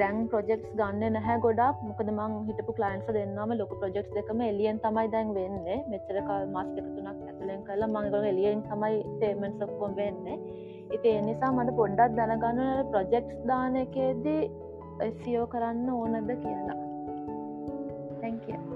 [0.00, 1.82] දැන් ප්‍රජෙක්ස් ගන්න නැහැ ගොඩක්.
[1.88, 5.58] මොකද මං හිටපු කලයින්ස දෙන්නම ලොක ප්‍රජෙක්් දෙකම එලියෙන් තමයි දැන් වෙන්න.
[5.92, 10.26] මෙච්චර කල් මස් දෙකතුනක් ඇතුලෙන් කලා මංගල එලියෙන් තමයි පේමෙන්් සොක්කොම් වෙන්න.
[10.94, 14.42] ඉති එනිසා මට පොඩ්ඩක් දැනගන්න ප්‍රජෙක්ස් දාන එකේදී
[15.22, 16.80] සියෝ කරන්න ඕනද කියලා.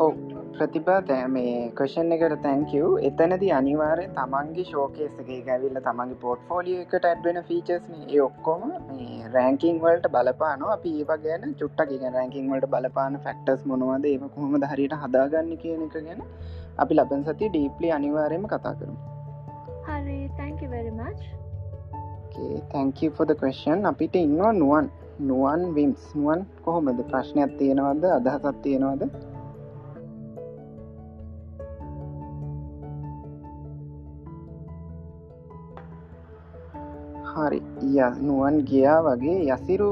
[0.05, 7.07] ඔව ප්‍රතිපා තෑ මේ කෂන් එකට තැංකව් එතනති අනිවාරය තමන්ගේ ශෝකේසගේ ගැවිල්ල තමන්ගේ පොට්ෆෝලිය එකට
[7.07, 12.71] ඇඩ්වෙන ෆීචස්න ඒ ඔක්කොම මේ රෑංකිං වලට බලපාන අපි ඒව ගැන චුට්ටක් ගැ රෑංකිං වලට
[12.71, 16.23] බලපාන ෆක්ටස් මොනවද ඒ කොහොමද හරියට හදාගන්න කියන එක ගැන
[16.79, 18.99] අපි ලබන් සති ඩීප්ලි අනිවාරයම කතා කරමු.
[19.89, 21.21] හරි තැංකවරිමච්
[22.69, 24.93] තැංක ෆොද කස්ෂන් අපිට ඉන්නවා නුවන්.
[25.23, 27.01] නුවන් විම්ස් නුවන් කොහොමද?
[27.07, 28.05] ප්‍රශ්නයක් තියෙනවද?
[28.13, 29.28] අදහසත් තියෙනවද
[37.39, 37.61] හරි.
[37.95, 39.91] ය නුවන් ගියා වගේ යසිරු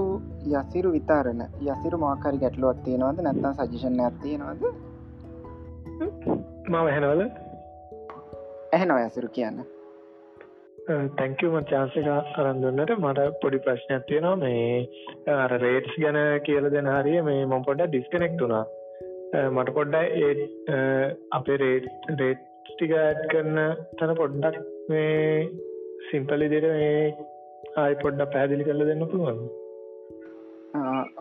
[0.56, 1.42] යසිරු විතාරණ.
[1.72, 3.24] යසිරු මාකරි ගැටලුවත් තියෙනවද?
[3.26, 4.62] නැත්තම් සජිෂණ ඇත්තියෙනවද
[6.74, 7.22] මාව හැනවල
[8.74, 9.58] ඇහ නො යසිරු කියන්න.
[11.18, 12.08] තැංකම චාන්සක
[12.40, 14.36] අරන්දුන්නට මට පොඩි ප්‍රශ්නයක් තියෙනවා.
[14.42, 16.18] මේ අර රේට්ස් ගැන
[16.48, 18.64] කියල දෙන හරිය මේ මොම් පොඩ්ඩ ඩිස්කනෙක්් වුණා.
[19.54, 20.32] මට පොඩ්ඩ ඒ
[21.38, 23.58] අපේ රේට් රේට් ටික ඇඩ් කරන
[23.98, 24.60] තැන පොඩ්ඩක්
[24.90, 25.48] මේ
[26.08, 27.25] සිම්පලි දෙර මේ
[27.76, 29.40] ආයි පොඩ්ඩ පැදිලි කරල දෙන්න පුළුවන්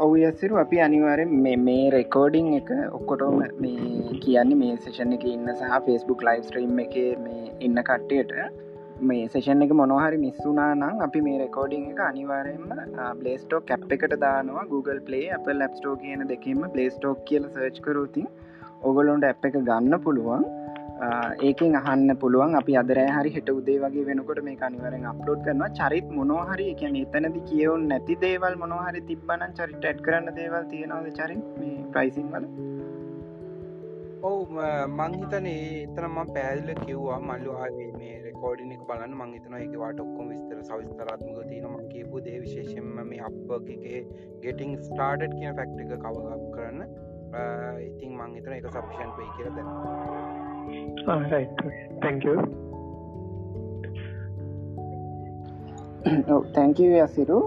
[0.03, 5.49] ඔවු ඇසිරු අපි අනිවාරෙන් මේ මේ රෙකෝඩිං එක ඔක්කොටෝම මේ කියන්නේ මේ සේෂණ එක ඉන්න
[5.55, 6.95] සහ ෆෙස්බුක් ලයිස් ්‍රීම් එක
[7.25, 8.33] මේ ඉන්න කට්ටයට
[9.01, 12.69] මේ සේෂන් එක මොනොහරි මිස්සුනා නම් අපි මේ රෙකෝඩිං එක අනිවාරයෙන්ම
[13.21, 14.65] බ්ලේස්ටෝ කැප් එකට දානවා.
[14.65, 18.29] Google Play අප ලැප්ස්ටෝ කියන දෙකෙම පලේස්ටෝක් කියල සර්ච් කරුතින්
[18.83, 20.45] ඔගොලොන්ට ඇ් එක ගන්න පුළුවන්.
[21.47, 25.71] ඒකෙන් අහන්න පුළුවන් අපි අදරෑ හරි හෙට උදේ වගේ වෙනකොට මේ අනිවරෙන් අප්ලෝඩ් කරනවා.
[25.79, 31.41] චරිත් මොනොහරි එකැන එතනදි කියවුන් නැති දේවල් මොනොහරි තිබ්බනන් චරිට ඇඩ් කරන්න දේවල් තියෙනවද චරින්
[31.59, 32.47] මේ ප්‍රයිසින් වල?
[34.29, 34.67] ඔවු
[34.99, 37.19] මංහිතන එතනම පැදිල කිව්වා.
[37.29, 39.17] මල්ලු ආවේ මේ රෙකෝඩින එක බලන්න.
[39.21, 44.01] මංහිතන එක වාට ඔක්කොම විස්තර සවිස්තරත්මක තියනම කියපු දේ විශේෂෙන්ම මේ අප එකගේ
[44.45, 46.81] ගෙටිං ස්ටාර්ට් කියන ෆැක්ට එක කවගක් කරන්න.
[47.91, 49.29] ඉතින් මංහිතන එක සපිෂන් පයි
[50.65, 51.19] කියර
[52.01, 52.19] දැන්න
[56.55, 57.39] තැංක අසිරු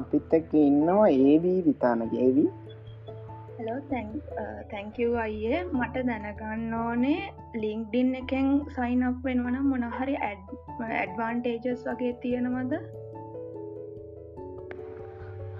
[0.00, 2.48] අපිත් එක්ක ඉන්නවා ඒවී විතානගේවී
[3.58, 3.80] හලෝ
[4.70, 5.58] තැංකව් අයියේ.
[5.78, 7.20] මට දැනගන්න ඕනේ
[7.62, 12.72] ලිංක්ඩින් එකෙන් සයින්ක් වෙනවන මොනහරි ඇඩ්වාන්ටේජස් වගේ තියෙනවද?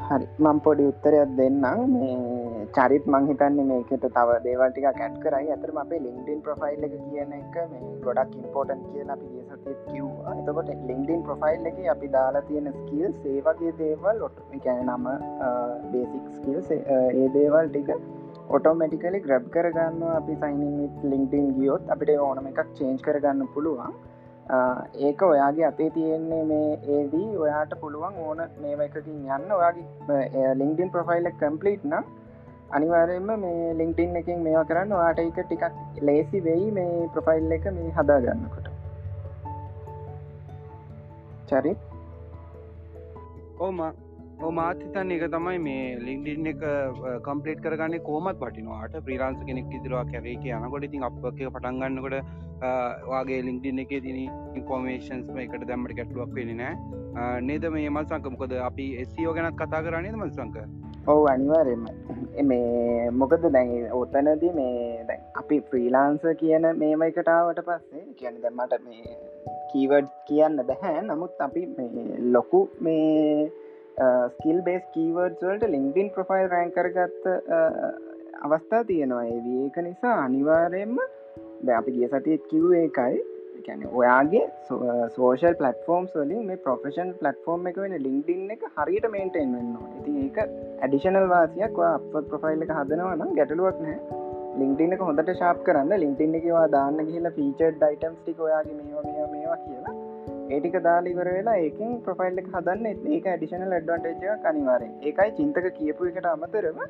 [0.06, 0.26] හරි.
[0.44, 1.64] මං පොඩි උත්තරයක් දෙන්නම්.
[1.94, 5.48] මේ චරිත් මංහිතන්නේ මේකට තව දේවල්ටික කැට් කරයි.
[5.54, 10.34] ඇතරම අපේ ලින්ඩින් ප්‍රෆයිල් එක කියන එක මේ ගොඩක් ඉම්පෝටන් කියන අපි ගේ සතිත් කිව්වා.
[10.40, 15.06] එතකොට ලින්ඩින් ප්‍රෆයිල් එක අපි දාලා තියෙන ස්කිල් සේවගේ දේවල් ඔට එකැන නම
[15.94, 17.90] බේසික් ස්කිල් ඒ දේවල් ටික
[18.56, 23.96] ඔටෝමටිකලි ග්‍රබ් කරගන්න අපි සයිනිත් ලින්ක්ටින් ගියොත් අපිට ඕනම එකක් චේන්ජ් කරගන්න පුළුවන්.
[25.06, 29.50] ඒක ඔයාගේ අතේ තියෙන්නේ මේ ඒදී ඔයාට පුළුවන් ඕන මේම එකකින් යන්න.
[29.58, 32.06] ඔයාගේ ලිංක්ඩින් ප්‍රොෆයිල්ල කම්පලිට් නම්
[32.70, 37.90] අනිවාරයෙන්ම මේ ලිංක්ටින් එකින් මේවා කරන්න වාට එක ටිකක් ලේසි වෙයි මේ ප්‍රොෆයිල් එක මේ
[37.90, 38.68] හදාගන්නකොට.
[41.46, 41.76] චරි?
[43.58, 43.80] ඕම
[44.54, 46.64] මාතිතන් එක තමයි මේ ලින්ඩින් එක
[47.24, 52.16] කම්පලේට් කරගන්න කෝමත් පටිනවාට ප්‍රීලාන්ස කෙනෙක් ඉදිරවා කැරේ යනකොට ඉතින් අප පටන්ගන්නකොට
[53.06, 54.18] වගේ ලින්ක්ඩින් එක තින
[54.54, 56.74] ඉන්ෆෝර්මේෂන්ස් එකට දැම්මට ගැටලුවක් වෙන නෑ.
[57.40, 60.85] නේද මේ මල් සංකමකොද අපි එස්සිෝ ගැනත් කතා කරන්නේ මල් සංක?
[61.12, 61.82] ඔවු අනිවාරෙන්ම
[62.50, 63.68] මේ මොකද දැන්
[63.98, 64.78] ඔතනදී මේ
[65.08, 69.14] දැන් අපි ෆ්‍රීලාන්ස කියන මේම එකටාවට පස්සේ කියන දැම්මට මේ
[69.70, 70.96] කීවඩ් කියන්න බැහැ.
[71.10, 71.62] නමුත් අපි
[72.36, 73.50] ලොකු මේ
[74.32, 77.30] ස්කිල් බේස් කීවර්ඩ් වලට ලින්ක්ඩින් ප්‍රොෆයිල් රෑන්කරගත්ත
[78.46, 79.24] අවස්ථා තියෙනවා.
[79.26, 80.98] ඒ ඒක නිසා අනිවාරයෙන්ම
[81.64, 83.22] ද අපි ගිය සතිත් කිව් ඒකයි.
[83.66, 84.44] කැන ඔයාගේ
[85.14, 90.14] සෝෂල් පලටෆෝර්ම් uh, වලින් මේ ප්‍රොෆෙෂන් පලටෆෝර්ම් එක වෙන ලින්ක්ඩින් එක හරියට මේන්ටෙන් වෙන්න ඉති
[90.20, 93.98] ඒක ඇඩිෂනල් වාසියක් අප ප්‍රොෆයිල් එක හදනවනම් ගැටලුවක් නෑ
[94.56, 99.32] ලින්ක්ටින් එක හොඳට ශාප් කරන්න ලින්ක්ටින් එකවා දාන්න කියලා ෆීචර් ඩයිටම්ස් ටික ඔයාගේ මේවා මේවා
[99.32, 99.96] මේවා කියලා
[100.50, 106.28] ඒටික දාලිවර වෙලා ඒකින් ප්‍රොෆයිල් එක හදන්න ඒක ඇඩිෂනල් ඇඩ්වන්ටේජ කනිවාරෙන් ඒකයි චින්තක කියපු එකට
[106.28, 106.80] අමතරව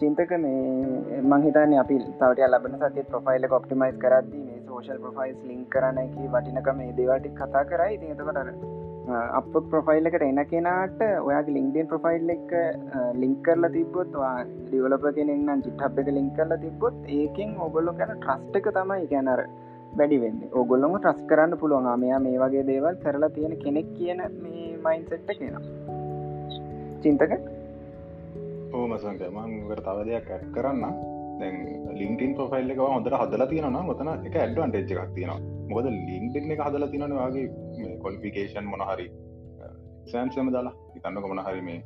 [0.00, 5.98] චින්තක මේ මංහිතන අපි තවට ලබන සති ප්‍රොෆයිල් කොප්ටිමයිස් කරද්දී මේ සෝෂල් ප්‍රොෆයිස් ලිින් කරන
[5.98, 8.60] එක වටිනක මේ දේවාටි කතා කරයි තිතකට
[9.38, 12.52] අප ප්‍රොෆයිල් එකට එන කෙනාට ඔයාගේ ලින්ක්ඩෙන් ප්‍රොෆයිල් එක
[13.22, 14.14] ලිංක් කරලා තිබොත්
[14.60, 19.44] ඩිවලප කෙනෙන්නම් චිට්හබ් එක ලිංක් කරලා තිබොත් ඒකින් ඔගොල්ලො ගැන ට්‍රස්ට එක තමයි ගැනර
[19.98, 21.90] වැඩිවෙන්න ඔගොල්ලොම ට්‍රස් කරන්න පුළුවන්.
[21.98, 25.64] මෙයා මේ වගේ දේවල් කරලා තියෙන කෙනෙක් කියන මේ මයින්සෙට්ට කියෙනවා
[27.02, 27.38] චින්තක?
[28.72, 31.17] ඕමසංක මංකට තව දෙයක් ඇත් කරන්න
[31.94, 35.40] ලින්ටින් ප්‍රොෆයිල් එක හොඳට හදලා තියෙන ගොතන එක ඇඩ්වන්ටේජ් එකක් තියෙනවා.
[35.68, 39.08] මොකද ලින්ටින් එක හදලා තියන වගේ කොල්ෆිකේෂන් මොනහරි
[40.06, 40.74] සෑම්සම දාලා.
[40.96, 41.80] ඉතන්න කොමන හරි මේ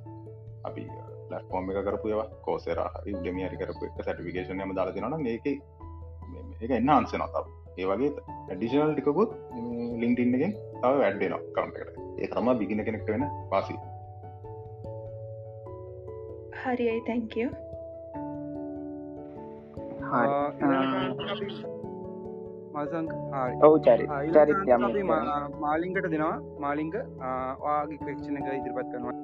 [0.65, 5.47] අපි uh, ලස්පෝම් එක කරපු ඒවා කෝසර ඩමියරි කරපු එක සටිෆිකේෂන් ම දාලා තිනන ඒක
[6.61, 8.11] එක එන්න අන්සේ නොතාව ඒ වගේ
[8.51, 9.33] ඇඩිෂනල් ටිකකුත්
[10.03, 11.79] ලින්ටින් එකෙන් තව වැඩ්ඩේ නො කවන්ට
[12.19, 13.77] ඒ තම බිගින කෙනෙක්ට වෙන පාසි
[16.61, 17.51] හරියි තැංකෝ
[22.75, 23.07] මසං
[23.67, 24.83] ඔවු චරි චරිත් යම
[25.63, 26.35] මාලිංකට දෙනවා.
[26.65, 26.91] මාලිංග
[27.63, 29.15] වාගේ ක්‍රක්ෂණ එක ඉදිරිපත් කරනවා.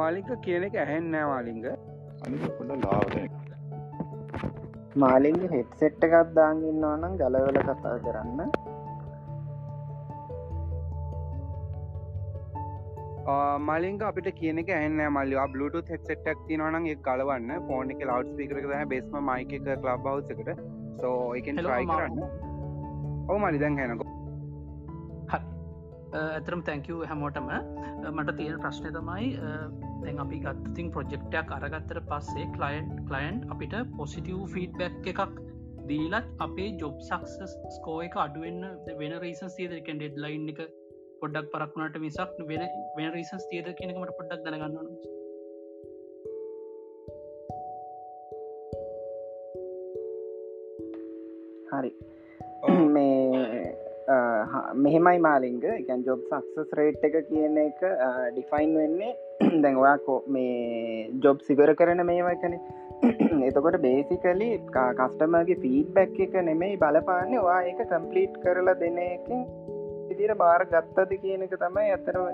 [0.00, 1.62] මාලික කියන එක ඇහෙන්නෑ මාලිංග.
[4.96, 8.40] මාලින්ග හෙට්සෙට්ට එකත් දාගන්නවා නම් ගලවල කතා කරන්න
[13.62, 18.88] මලින්ග අපිට කියන ඇන්න මල්ල බluට හෙක්සෙටක් තිනවන ඒ කලවන්න ෆෝන් එක ලව් පිකර හ
[18.92, 20.50] බෙස්ම මයික ලබ් බවසකට
[21.00, 22.18] සෝ එකෙන් ට්‍රයි කරන්න.
[23.28, 24.04] ඔව මලි දැන් හැනක
[26.14, 27.48] ඇතරම් තැංකව හැමෝටම.
[28.10, 29.30] මට තියෙන ප්‍රශ්නය තමයි
[30.02, 35.40] තැන් අපි ගත්තතින් ප්‍රොජෙක්ටයක් අරගත්තර පස්සේ කලයින්් කලයින්් අපිට පොසිටව් ෆීඩ්බැක් එකක්
[35.88, 40.62] දීලත් අපේ ජොබ් සක්සස් ස්කෝ එක අඩුවෙන්න්න වෙන රීසන් සියද එක ඩෙඩ් ලයින් එක
[41.22, 42.62] පොඩ්ඩක් පරක්ුණට මිසක් වෙන
[42.96, 45.20] වෙන රීසන්ස් තියද කෙනෙකමට පොඩ්ඩක් දැනගන්න
[51.72, 51.92] හරි.
[52.94, 53.72] මේ
[54.76, 55.60] මෙහෙමයි මාලිංග.
[55.72, 57.82] එකන් ජොබ් සක්සස් රේට් එක කියන එක
[58.30, 59.12] ඩිෆයින් වෙන්නේ
[59.64, 62.58] දැන්වා කෝ මේ ජොබ් සිවර කරන මේවකන
[63.48, 67.38] එතකොට බේසිකලි කස්ටමගේ ෆීඩ්බැක් එක නෙමෙයි බලපාන්න.
[67.42, 69.46] වා එක කම්පලීට් කරලා දෙන එකින්
[70.12, 72.26] විදිර බාර ගත්තද කියන එක තමයි ඇතරම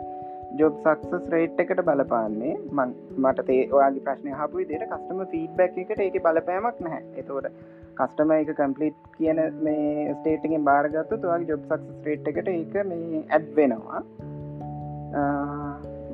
[0.56, 2.54] ජොබ් සක්සස් රේට් එකට බලපාන්නේ.
[2.76, 7.02] මන් මට තේවාගේ ප්‍රශ්නය හපු විදිර කස්ටම ෆීඩ්බැක් එකට ඒක බලපෑමක් නැහැ.
[7.20, 7.52] එතවට
[7.98, 13.48] කස්ටම එක කම්පලිට් කියන මේ ස්ටේටිගෙන් බාරගත්තු තුවාගේ ජොබ් සක්සස් රේට් එකට ඒක මේ ඇඩ්
[13.58, 14.02] වෙනවා.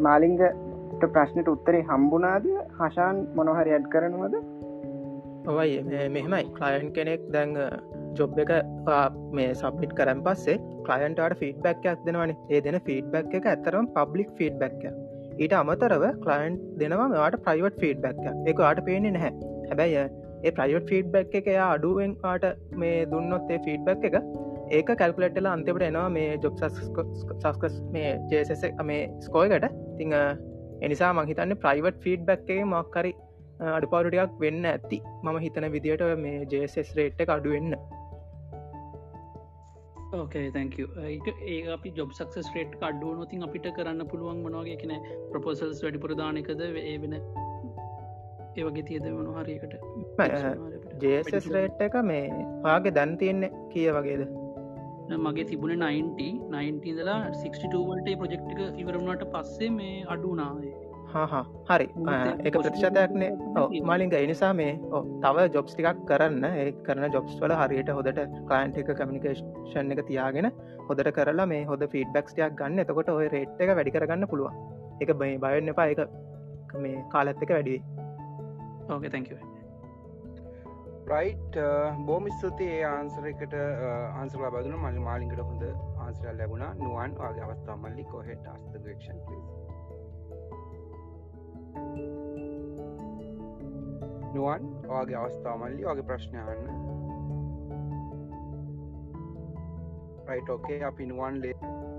[0.00, 2.50] මාලිංගට ප්‍රශ්නයට උත්තරේ හම්බුනාද
[2.80, 4.36] හශාන් මොනොහරි ඇඩ් කරනවද?
[5.52, 6.44] ඔවයි මෙහෙමයි.
[6.58, 7.56] කලයන් කෙනෙක් දැන්
[8.18, 8.52] ජොබ් එක
[9.32, 12.34] මේ සබ්මිට් කරම් පස්සේ කලයන්ටට ෆීඩබැක්යක් දෙනවන.
[12.50, 14.92] ඒ දෙන ෆීඩබැක් එක ඇතරම් පබ්ලික් ෆීඩබැක්ය
[15.36, 19.32] ඊට අමතරව කලයින්් දෙනවා මෙවාට ප්‍රයිවට් ෆීඩබැක් එක ආට පේනෙ නැහැ.
[19.70, 20.04] හැබැයි
[20.42, 22.48] ඒ ප්‍රයිවට් ෆීඩබැක් එක එයා අඩුවෙන් ආට
[22.82, 24.16] මේ දුන්නොත් ඒ ෆීඩබැක් එක
[24.70, 29.68] ඒක කැල්කුලට්ල අන්තිපට එනවා මේ ජොබ් සස්කස් මේ ජේසස මේ ස්කෝයකට
[29.98, 30.16] තිං
[30.82, 33.12] එනිසා මහිතන්න ප්‍රයිවට් ෆීඩබැක් එක මක්කරි
[33.68, 34.98] අඩුපාරුටයක් වෙන්න ඇති.
[35.22, 37.76] මම හිතන විදියට මේ ජේසෙස් රේට් එක අඩුවෙන්න
[40.14, 40.76] ඕකේ තැක
[41.46, 44.94] ඒ අපි ජොබ් සක්සස් රේට් අඩුව නොතින් අපිට කරන්න පුළුවන් මනවාගේ කෙන
[45.32, 47.18] ප්‍රපෝසල්ස් වැඩි පුරදානකද ඒ වෙන
[48.56, 49.74] ඒවගේ තියද වන හරිකට
[51.02, 52.24] ජේසස් රේට් එක මේ
[52.62, 54.24] වාගේ දැන් තියෙන්නේ කිය වගේද?
[55.18, 60.74] මගේ තිබුණ 90 90දලා 62වලට ප්‍රජෙක්්ක ඉවරුණට පස්සේ මේ අඩුනාවේ
[61.14, 61.86] හරි.
[62.48, 63.30] එක ප්‍රතිශතයක්නේ
[63.90, 64.72] මලින්ග එනිසා මේ
[65.24, 66.44] තව ජොබ්ස් ටිකක් කරන්න.
[66.52, 68.20] ඒ කරන ජොබ්ස් වල හරියට හොදට
[68.50, 70.50] කයින්ට එක කමිනිකේෂන් එක තියාගෙන
[70.88, 72.84] හොදට කරලා මේ හොද ෆීඩබක්ස්ටයක් ගන්න.
[72.84, 74.54] එතකොට ඔය රේට් එක වැඩි කරගන්න පුළුවන්.
[75.00, 75.88] එක බයි බයන්න එපා.
[75.94, 77.76] එක මේ කාලත් එක වැඩි
[78.90, 79.28] ඕක තැක
[81.06, 81.58] රයිට්
[82.08, 85.64] බෝම ස්තුති ඒ ආන්සර එකට ආන්සලා බදුන මල් මාලින්කට හොඳ
[86.06, 86.72] ආන්සරල් ලැබුණා.
[86.80, 89.73] නුවන් වගේ අවස්ථා මල්ලි කොහෙට අස්තක්ෂන් ලිස්
[94.34, 94.62] නුවන්
[95.00, 96.48] ඔගේ අවස්ථා මල්ලි වගේ ප්‍රශ්නයන්න
[100.28, 101.54] රයිට ඕකේ අපි නුවන් ලේ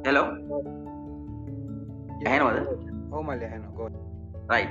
[0.08, 0.28] හෙලෝ
[2.28, 2.58] ඇහෙනවද?
[3.14, 3.86] හෝමල් ඇහෙන ගො
[4.52, 4.66] රයි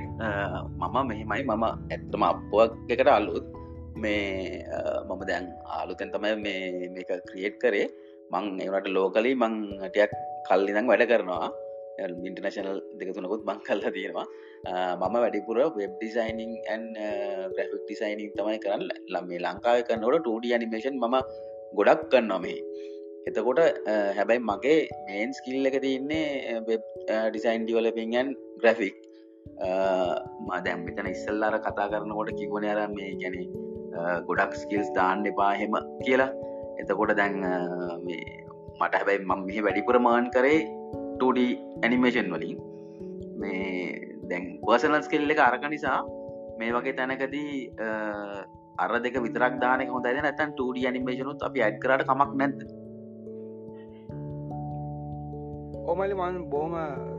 [0.80, 3.46] මම මෙහෙමයි මම ඇත්තම අප්පුවක් එකට අල්ලුත්
[4.02, 4.24] මේ
[5.08, 5.44] මම දැන්
[5.76, 6.62] ආලුතැන් තමයි මේ
[6.94, 7.86] මේක ක්‍රියට් කරේ.
[8.32, 9.54] මං ඒවට ලෝකලි මං
[9.94, 10.12] ටයක්
[10.48, 11.46] කල්ලිදං වැඩ කරනවා.
[12.28, 14.26] ඉන්ටර්නශනල් දෙක තුනකුත් බං කල්ලා තියෙනවා
[14.64, 16.84] මම වැඩිපුර web designing and
[17.56, 18.84] graphic designing තමයි කරන්න.
[19.14, 21.16] ලම්මේ ලංකාව කරන්නවට 2D අනිමේෂන් මම
[21.78, 22.60] ගොඩක් කන්නවා මේ.
[23.28, 23.60] එතකොට
[24.18, 24.78] හැබැයි මගේ
[25.08, 26.84] මේන් ස්කිල් එක තියන්නේ වෙබ්
[27.30, 28.32] ඩිසයින් ඩිවලපිංන්
[28.62, 28.96] ග්‍රෆික්
[30.48, 33.36] මා දැම් මෙතන ඉස්සල්ලාර කතා කරනකොට කිවන අර මේ ගැන
[34.28, 36.30] ගොඩක් ස්කිල්ස් දාන්න එපා හෙම කියලා.
[36.80, 37.36] එතකොට දැන්
[38.80, 40.60] මට හැබැයි මම මෙහ වැඩිපුර මාන් කරේ
[41.20, 41.38] 2D
[41.84, 42.58] ඇනිමේෂන් වලින්.
[43.40, 45.98] මේ දැන් පර්සනල් ස්කෙල් එක අරක නිසා
[46.58, 47.52] මේ වගේ තැනකදී
[48.84, 52.64] අර දෙක විතරක් දානක හොඳයි නැතන් 2D ඇනිමේෂනුත් අපි ඇඩ් කරට කමක් නැද්ද?
[55.90, 56.74] ඕමලි මන් බෝම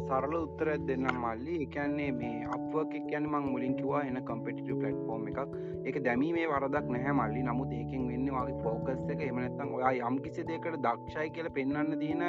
[0.08, 1.56] සරල උත්තරත් දෙන්න මල්ලි.
[1.66, 5.54] එකන්නේ මේ අපක් කියන්න මං මුලින් කිවා එන කම්පිටි පලට්ෆෝර්ම් එකක්.
[5.88, 7.44] ඒක දැමීමේ වරදක් නැහැ මල්ලි.
[7.50, 9.22] නමුත් ඒකෙන් වෙන්න වගේ ෆෝකස් එක.
[9.30, 12.26] එමනත්තන් ඔයා යම් කිසි දෙකට දක්ෂයි කියල පෙන්න්න තියෙන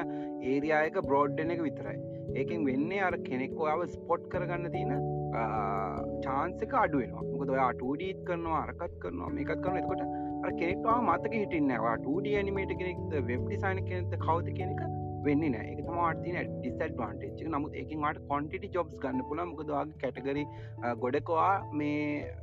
[0.53, 1.99] ඒරියායක බ්‍රෝඩ්ඩන එක විතරයි.
[2.37, 4.93] ඒකෙන් වෙන්නේ අර කෙනෙක් ඔයාව ස්පොට් කරගන්න තියෙන
[6.23, 10.05] චාන්සක අඩුවෙනවා මොකද ඔයා ටඩීත් කරනවා අරකත් කරනවා මේකත් කරන එකොට
[10.55, 14.87] කෙනෙක්වා මතක හිටින්නවා ටඩ නිමේට කෙනෙක්ද වෙබ් ඩිසයින කෙනෙක්ද කවද කෙනෙක
[15.25, 20.45] වෙන්න නෑ එක තමාතින ඩිස්ඩ්වාන්ටේච් නමුත් ඒකින්ට කොන්ටිටි ජොබ්ස් ගන්න පුළ මොකදවාගේ කැටගරි
[21.03, 22.03] ගොඩකවා මේ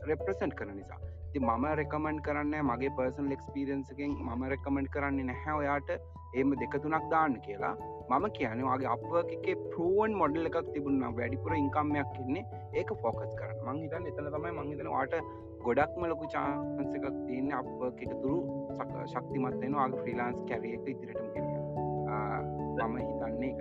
[0.09, 0.99] රෙප්‍රසන්ට් කරන නිසා.
[1.33, 5.53] ති මම රෙකමන්් කරන්න මගේ පර්සන් එක්ස්පිරන්සකින් මම රෙකමෙන්ට් කරන්නේ නැහැ.
[5.53, 5.89] ඔයාට
[6.35, 7.75] ඒම දෙක තුනක් දාන්න කියලා.
[8.09, 11.01] මම කියනවාගේ අපගේ පරුවන් මොඩල් එකක් තිබුණ.
[11.17, 13.65] වැඩිපුර ඉංකම්මයක් කියන්නේ ඒක ෆෝකස් කරන්න.
[13.65, 15.15] මං හිතන් එතන තමයි මංහිතන වාට
[15.63, 18.37] ගොඩක්ම ලොකු චාන්සකක් තියන්නේ අප එක තුරු
[19.07, 21.59] ශක්තිමත්වෙන ආගේ ෆ්‍රීලාන්ස් කැරියක ඉතිරටම කිරිය
[22.81, 23.59] මම හිතන්නේ එක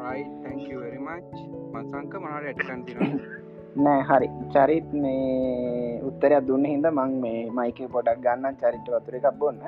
[0.00, 1.36] රයිටැංකවරිමච්
[1.72, 3.39] මසංක මනට ඇටකන් තිර
[3.76, 4.28] නෑ හරි.
[4.54, 9.60] චරිත් මේ උත්තරයක් දුන්න හිද මං මේ මයික පොඩක් ගන්න චරිට වතුර එකක් බොන්න.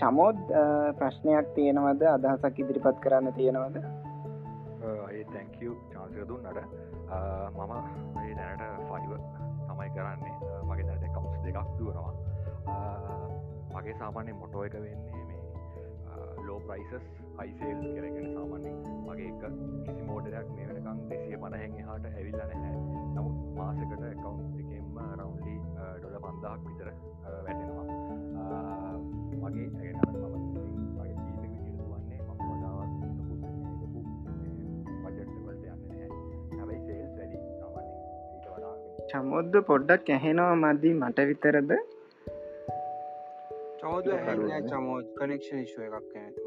[0.00, 0.38] චමෝද්
[0.98, 2.02] ප්‍රශ්නයක් තියෙනවද?
[2.16, 3.76] අදහසක් ඉදිරිපත් කරන්න තියෙනවද?
[5.32, 6.58] තැංකව චාන්සක දුන්නට.
[7.56, 7.72] මම
[8.38, 9.12] දැනට ෆයිව
[9.68, 10.34] තමයි කරන්නේ.
[10.68, 12.14] මගේ දැට කවුස් දෙකක් දුවනවා.
[13.74, 15.42] මගේ සාමාන්‍ය මොටෝ එක වෙන්නේ මේ
[16.46, 17.04] ලෝ ප්‍රයිසස්
[17.42, 18.70] අයිසේල් කරගෙන සාමාන්‍ය
[19.06, 19.42] මගේ එක
[19.86, 22.74] කිසි මෝඩරයක් මේ වෙනකම් දෙසිය පණහැන් හට ඇවිල්ල නැහැ.
[23.16, 23.92] නමුත් මාසකට
[24.22, 25.54] කවුන්් එකෙන්ම රවන්ලි
[25.96, 26.88] ඩොල පන්දහක් විතර
[27.44, 27.84] වැටෙනවා.
[29.42, 29.98] මගේ ඇගෙන
[30.94, 32.92] මගේ ජීවික විදිරුවන්නේ මම වඩාවත්
[35.02, 36.08] පජට්වලට යන්න නැහැ.
[36.54, 37.90] හැබයි සේල් වැඩි සාමාන්‍ය
[38.30, 38.74] ඊට වඩා
[39.12, 41.76] චමුද්ද පොඩ්ඩක් ඇහෙනවා මදී මට විතරද?
[43.80, 44.06] චමෝද
[44.70, 46.45] චමෝත් කනෙක්ෂන් ශුව එකක් කොයි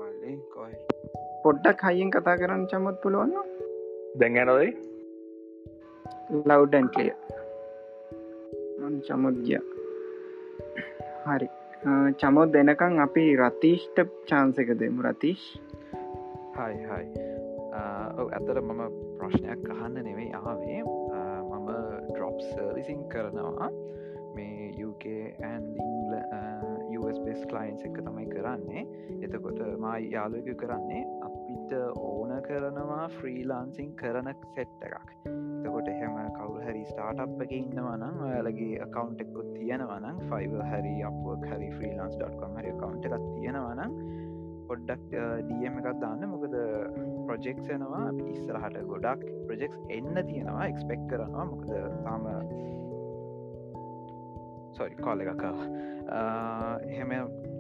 [1.44, 3.36] පොඩ්ඩක් හයියෙන් කතා කරන්න චමොත් පුළුවන්න
[4.22, 4.72] දැඟනොදයි
[6.50, 7.14] ලව්ඩන්කලිය
[8.98, 9.60] චමුත් ගිය.
[11.26, 11.48] හරි.
[12.20, 13.98] චමොත් දෙනකං අපි රතිෂ්ට
[14.30, 15.04] චාන්සක දෙමු.
[15.04, 15.44] රතිෂ්?
[16.58, 17.06] හයි හයි.
[18.20, 18.82] ඔව ඇතර මම
[19.20, 20.82] ප්‍රශ්නයක් අහන්න නෙවෙයි ආවේ.
[20.84, 21.70] මම
[22.10, 23.70] ඩ්‍රොප් සර්විසින් කරනවා.
[24.36, 25.06] මේ UK
[27.00, 28.84] ඇන්ඩිංල බෙස් කලයින්ස් එක තමයි කරන්නේ.
[29.26, 35.12] එතකොට මයි යාලක කරන්නේ අපිට ඕන කරනවා ෆ්‍රීලාන්සිං කරන සෙට් එකක්.
[35.66, 41.22] එතකොට එහෙම කවු හරි ස්ටාට් එක ඉන්නවනම් ඔයාලගේ අකවන්් එක්කුත් තියෙනවනම් ෆයිව හරි අප
[41.52, 43.94] හරි ෆ්‍රීලාන්ස්.කොම් හරි කවන්් එකක් තියෙනවනම්
[44.70, 45.14] පොඩ්ඩක්
[45.50, 46.26] ඩියම එකක් දාන්න.
[46.34, 46.56] මොකද
[47.30, 51.46] ප්‍රජෙක්ෂනවා ඉස්සරහට ගොඩක් ප්‍රජෙක්ස් එන්න තියෙනවා එක්ස්පෙක් කරනවා.
[51.54, 51.72] මොකද
[52.06, 52.28] තාම
[54.80, 55.54] සොරි කොල එකකා
[56.90, 57.12] එහෙම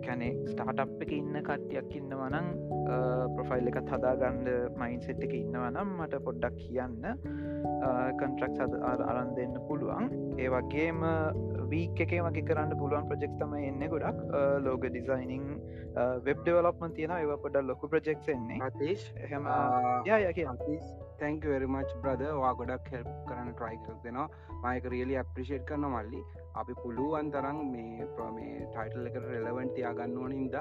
[0.06, 2.48] කැනෙ ස්ටාටප් එක ඉන්න කට්ටියක් ඉන්නවනං
[3.36, 7.04] ප්‍රොෆයිල් එකත් හදාගණ්ඩ මයින්සෙට් එක ඉන්නවනම් මට පොඩ්ඩක් කියන්න.
[8.22, 8.58] කන්ට්‍රක්
[9.10, 10.10] අරන් දෙන්න පුළුවන්.
[10.40, 11.04] ඒ වගේම
[11.74, 14.24] වීක් එකේ වගේ කරන්න පුළුවන් ප්‍රජෙක්් තම එන්න ගොඩක්.
[14.66, 15.46] ලෝග ඩිසයිනිං
[16.26, 18.60] වෙබ් ඩෙවලොප්මන් තියෙන ඒව පොඩ ලොකු ප්‍රජෙක්් එන්නේ.
[18.70, 19.52] අතිශ් හෙම
[20.08, 20.80] ය
[21.20, 24.28] තැංක වෙරිමච් බ්‍රද වා ගොඩක් හෙල්ප් කරන්න ට්‍රයිකක් දෙනවා.
[24.64, 26.22] මයක රියලි අප්‍රිෂේට් කරන මල්ලි
[26.60, 30.56] අපි පුළුවන් තරම් මේ ප්‍රමේ ටයිටල් එක රෙලවන්ට යාගන්න ඕන හිද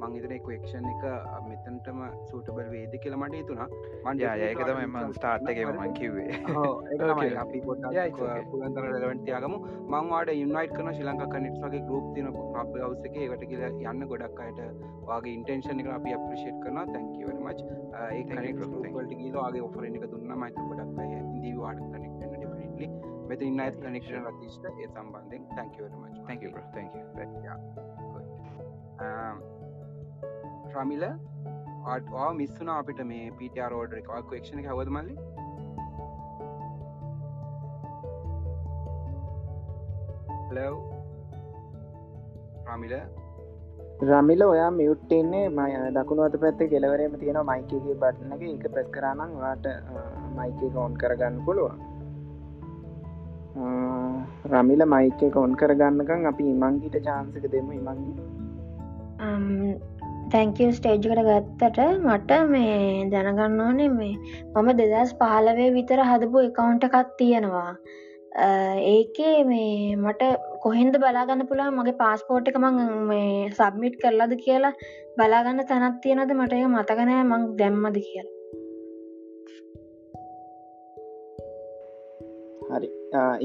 [0.00, 1.04] මංහිතන එක්වක්ෂන් එක
[1.44, 2.00] මෙතන්ටම
[2.30, 3.68] සූටබල් වේද කියලමට තුනා
[4.06, 6.40] මන්ජ ඒක තම එම ස්ටාර්ට් එක මං කිවේ
[7.44, 9.56] අපි පුලන්තර රෙලවන්ට යාගම
[9.88, 14.44] මංවාට ඉන්වයිට කන ශිලංක කනෙට් වගේ ගරුප් තින අප ගවස එක එකට කියල යන්න ගොඩක්
[14.46, 14.62] අයට
[15.06, 17.64] වගේ ඉන්ටෙන්ෂන් එක අපි අප්‍රිෂේට් කරන තැන්කිවරමච්
[18.02, 20.36] ඒ කනෙට ගීලගේ ඔෆර එක දුන්න.
[20.36, 21.14] මයිත ගොඩක් අය
[23.24, 26.16] ඉදී වාට කනෙක්ට ඩිලි මෙත ඉන්න ඇත් කනෙක්ෂන් රතිෂ්ට ඒ සම්බන්ධෙන් තැන්කවරමච්
[30.74, 31.04] ්‍රමිල
[31.92, 34.68] ආටවා මිස්සුන අපිට මේ පිට රෝඩ එකක් ක්ෂණ එක?
[34.72, 35.14] හවද මල්ලි?
[40.56, 40.74] ලව්
[42.68, 42.94] රමිල
[44.10, 48.64] රමිල ඔයා මියුට්ටෙන්නේ මය දකුණු අත පැත්ත කෙලවරේම තියෙන මයිකගේ බට්නක එක.
[48.76, 49.66] ප්‍රෙස් කරනම් වාට
[50.38, 51.93] මයික කෝන් කරගන්න පුළුවන්
[53.54, 58.12] රමිල මයික කොන් කරගන්නකම් අපි ඉමංගිට චාන්සක දෙම ඉමංගි.
[60.32, 62.78] තැංකව ස්ටේජ්කට ගත්තට මට මේ
[63.12, 64.14] දැනගන්න ඕනේ මේ
[64.54, 67.70] මම දෙදස් පහලවේ විතර හදපු එකකවුන්ට එකත් තියෙනවා.
[68.92, 70.22] ඒකේ මේ මට
[70.62, 74.78] කොහෙන්ද බලාගන්න පුළා මගේ පාස්පෝට් එක මං මේ සබ්මිට් කරලාද කියලා
[75.18, 78.33] බලාගන්න තැනත් තියෙනද මට එක මතකනෑ මං දැම්මද කියලා.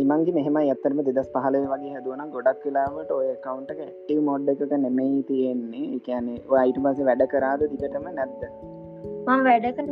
[0.02, 5.20] ඉමන්ගේ මෙහම ඇත්තරම දෙදස් පහලේ වගේ හැදුවන ගොඩක් වෙලාවට ඔය කවුන්ට ඇක්ටව මොඩ් එකක නෙමෙයි
[5.24, 5.88] තියෙන්නේ.
[5.98, 8.42] එකනේ අයිට පස වැඩ කරාද දිගටම නැද්ද?
[9.28, 9.90] මං වැඩ කර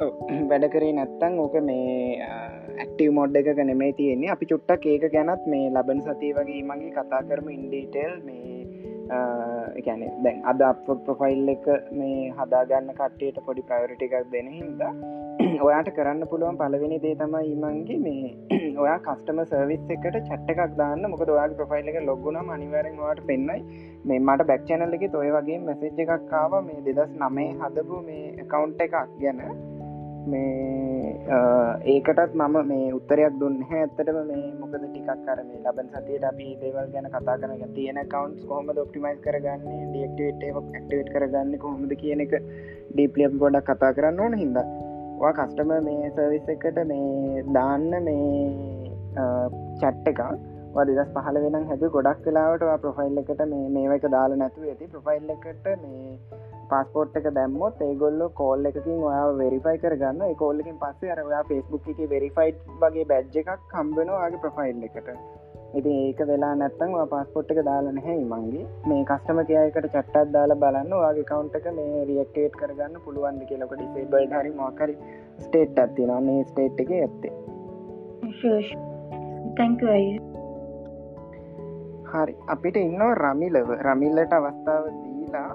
[0.50, 2.16] වැඩ කරේ නැත්තං ඕක මේ
[2.78, 4.32] ඇක්ටව මොඩ් එක නෙමේ තියෙන්නේ.
[4.34, 8.59] අපි චුට්ටක් ඒක ගැනත් මේ ලබන සතිය වගේ මගේ කතා කරම ඉන්ඩීටෙල් මේ
[9.10, 14.92] එකන දැන් අද අප ප්‍රොෆයිල් එක මේ හදාගන්න කට්ටයට පොඩි ප්‍රයෝරිටි එකක් දෙන හින්දා
[15.66, 18.30] ඔයාට කරන්න පුළුවන් පලවෙනි දේ තමයි ඉමන්ගේ මේ
[18.82, 21.02] ඔයා කස්ටම සර්විස් එකට චට්ට එකක් දාන්න.
[21.06, 23.58] මොකද ඔයාගේ ප්‍රොෆයිල් එක ලොගුණ අනිවරෙන් වාට පෙන්න්නයි
[24.04, 28.24] මේ මට බැක් චැනල්ල එක තොය වගේ මැසේජ් එකක් කාව මේ දෙදස් නමේ හදපු මේ
[28.36, 29.44] එකකවුන්් එකක් ගැන.
[30.28, 31.14] මේ
[31.92, 34.18] ඒකටත් මම මේ උත්තරයක් දුන්න ඇත්තටම.
[34.30, 38.70] මේ මොකද ටිකක් කර මේ ලබන් සතියට අපි දේවල් ගැන කතා කරන තියෙන කවන්් කොහොම
[38.84, 39.64] ොප්ටිමයිස් කරගන්න
[39.94, 42.36] ඩියක්ටේට ක්ටේට් කරගන්න කොහොමද කියන එක
[42.92, 44.60] ඩීපලිය ගොඩක් කතා කරන්න ඕන හිද
[45.22, 48.30] වා කස්ටම මේ සර්විස් එකට මේ දාන්න මේ
[49.80, 50.22] චට්ට එකක්.
[50.74, 54.92] වදස් පහල වෙන හැද ගොඩක් කලාවට ප්‍රොෆයිල් එකට මේ මේක දාලා නැතු ඇති.
[54.92, 56.18] ප්‍රොෆයිල් එකට මේ
[56.70, 60.24] පස්පෝට් එක දැම්මොත් ඒගොල්ල කෝල් එකකින් ඔයා වෙරිෆයි කරගන්න.
[60.36, 65.10] කෝල්ලකින් පස්සේ අර ඔයා ෆෙස්බුක් එක වෙරිෆයිට් වගේ බැජ් එකක් කම්බෙන ආගේ ප්‍රොෆයිල් එකට.
[65.74, 70.96] ඉති ඒක වෙලා නැත්තන් පස්පොට් එක දාලා නැහැ මන්ගේ මේ කස්ටම කයකට චට්ටත් දාලා බලන්න
[70.96, 74.98] වගේ කවුන්ට එක මේ රියක්ටේට් කරගන්න පුළුවන්ද කියලක ඩිසේබල් හරි මොකරි
[75.38, 77.32] ස්ටේට් ඇත්තින මේ ස්ටේට් එක ඇත්තේ.
[82.12, 82.34] හරි.
[82.48, 83.68] අපිට ඉන්න රමිලව.
[83.80, 85.48] රමිල්ලට අවස්ථාව දීලා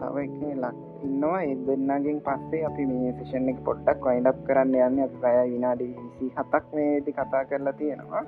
[0.00, 1.40] තව එක ලක් ඉන්නවා.
[1.48, 5.02] ඒ දෙන්නගෙන් පස්සේ අපි මේ සේෂන් එක පොඩ්ඩක් වයිඩක් කරන්න යන්න.
[5.06, 8.24] අපි පැය විනාඩි විසි හතක් මේදි කතා කරලා තියෙනවා.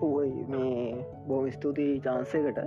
[0.00, 2.58] හුවයි මේ බෝම ස්තුතියි චාන්සකට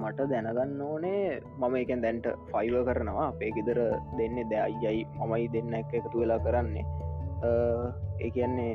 [0.00, 3.26] මට දැනගන්න ඕනේ මම එකෙන් දැන්ට ෆයිව කරනවා.
[3.32, 3.80] අපේ ගෙදර
[4.18, 6.86] දෙන්න දැයියයි මමයි දෙන්න එක එකතු වෙලා කරන්නේ.
[8.22, 8.72] ඒ කියන්නේ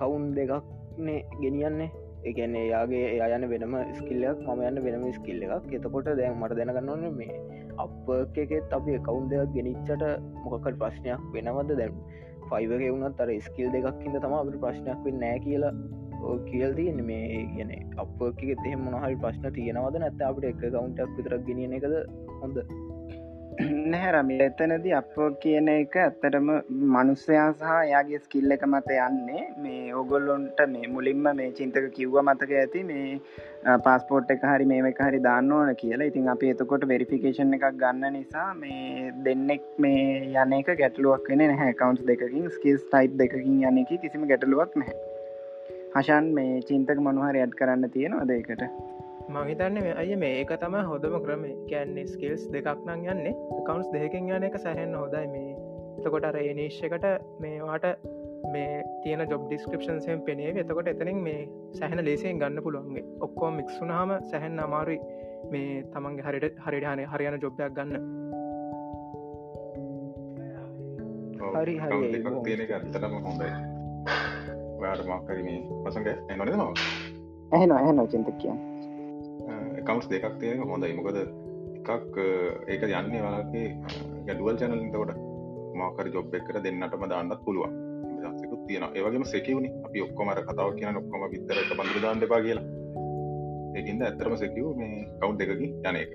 [0.00, 1.90] කවුන් දෙකක්නේ ගෙනියන්නේ.
[2.30, 5.74] එකන්නේ යාගේ එයා යන වෙනම ස්කිල්ලයක් මම යන්න වෙනම ස්කිල්ල එකක්.
[5.78, 7.36] එතකොට දැන් මට දැනගන්නවන මේ
[7.84, 8.10] අප
[8.44, 10.06] එකෙත් අපි කවුන් දෙයක් ගෙනනිච්චට
[10.44, 11.76] මොකකට ප්‍රශ්නයක් වෙනවද?
[11.82, 12.00] දැන්
[12.50, 15.72] ෆයිවක වුණත් අර ස්කිල් දෙකක් හිද තම අපට ප්‍රශ්නයක් වෙන්න නෑ කියලා
[16.48, 17.04] කියල් තියන්න.
[17.10, 17.72] මේ කියන
[18.04, 20.02] අපගේ තෙම මොනහරි ප්‍රශ්න තියෙනවද?
[20.04, 21.96] නැත්ත අපට එක කවුන්ටක් විතරක් ගෙනියන එකද
[22.42, 22.62] හොඳ?
[23.64, 26.48] නැහැරම එතනද අපෝ කියන එක ඇත්තටම
[26.94, 29.44] මනුස්සයා සහ යාගේ ස්කිල්ල එක මත යන්නේ.
[29.64, 33.06] මේ ඔගොල්ලොන්ට මේ මුලින්ම මේ චින්තක කිව්ව මතක ඇති මේ
[33.86, 36.10] පස්පෝට් එක හරි මේ එක හරි දාන්න ඕන කියලා.
[36.12, 40.04] ඉතින් අපි එතකොට වෙරිෆිකේෂන් එකක් ගන්න නිසා මේ දෙන්නෙක් මේ
[40.42, 44.98] යන එක ගැටලුවක් වෙන නැහැ කවන්ස් දෙකින් ස්කිල්ස් ටයිප් දෙකින් යන එක කිසිම ගැටලුවක් නැහැ.
[45.96, 48.95] හෂන් මේ චින්තක මොනහරි ඇඩ් කරන්න තියෙනවා දෙකට
[49.28, 53.34] මහිතන්න අය මේක තම හොඳම ක්‍රම කෑන්නේ ස්කිල්ස් දෙකක් නං යන්නේ.
[53.66, 55.52] කවන්ස් දෙකින් යන එක සැහෙන් හොදයි මේ.
[55.98, 57.06] එතකොට අර නිශ්ෂකට
[57.40, 57.86] මේවාට
[58.52, 64.60] මේ තියන ජොබ් ඩිස්ක්‍රපෂන්සයෙන් පෙනේ එතකොට එතනින් මේ සැහන ලේසියෙන් ගන්න පුළුවන්ගේ ඔක්කෝ මික්සුනාම සැහැන්
[64.60, 65.00] අමාරුයි
[65.50, 67.94] මේ තමන්ගේ හරිට හරිඩාන හරියන ජොබ්යක් ගන්න.
[71.56, 72.22] හරි හරි.
[72.44, 73.74] තියෙන ඇත්තටම හොඳයි.
[74.78, 76.72] ඔයාට මක්කරීමේ පසඟ එනොද නවා
[77.52, 78.58] ඇහෙන ඇහෙන චින්ත කියන්න
[79.88, 80.92] කවන්ස් දෙකක් තියෙන හොඳයි.
[80.98, 81.18] මොකද
[81.94, 82.16] එකක්
[82.72, 83.68] ඒක යන්නේ වලගේ
[84.26, 85.18] ගැඩුවල් චැනලින්තකොට
[85.80, 87.74] මාකර ජොබ් එක්කර දෙන්නටම දාන්නත් පුළුවන්.
[88.38, 92.66] සකුත් තියෙන ඒවගේම සෙකවුණනි අපි ඔක්කොමර කතාව කියන ඔක්කොම විතරට බඳු දාන්න එපා කියලා.
[93.78, 96.10] ඒකින්ද ඇත්තරම සෙකව් මේ කවු් දෙකකි යන එක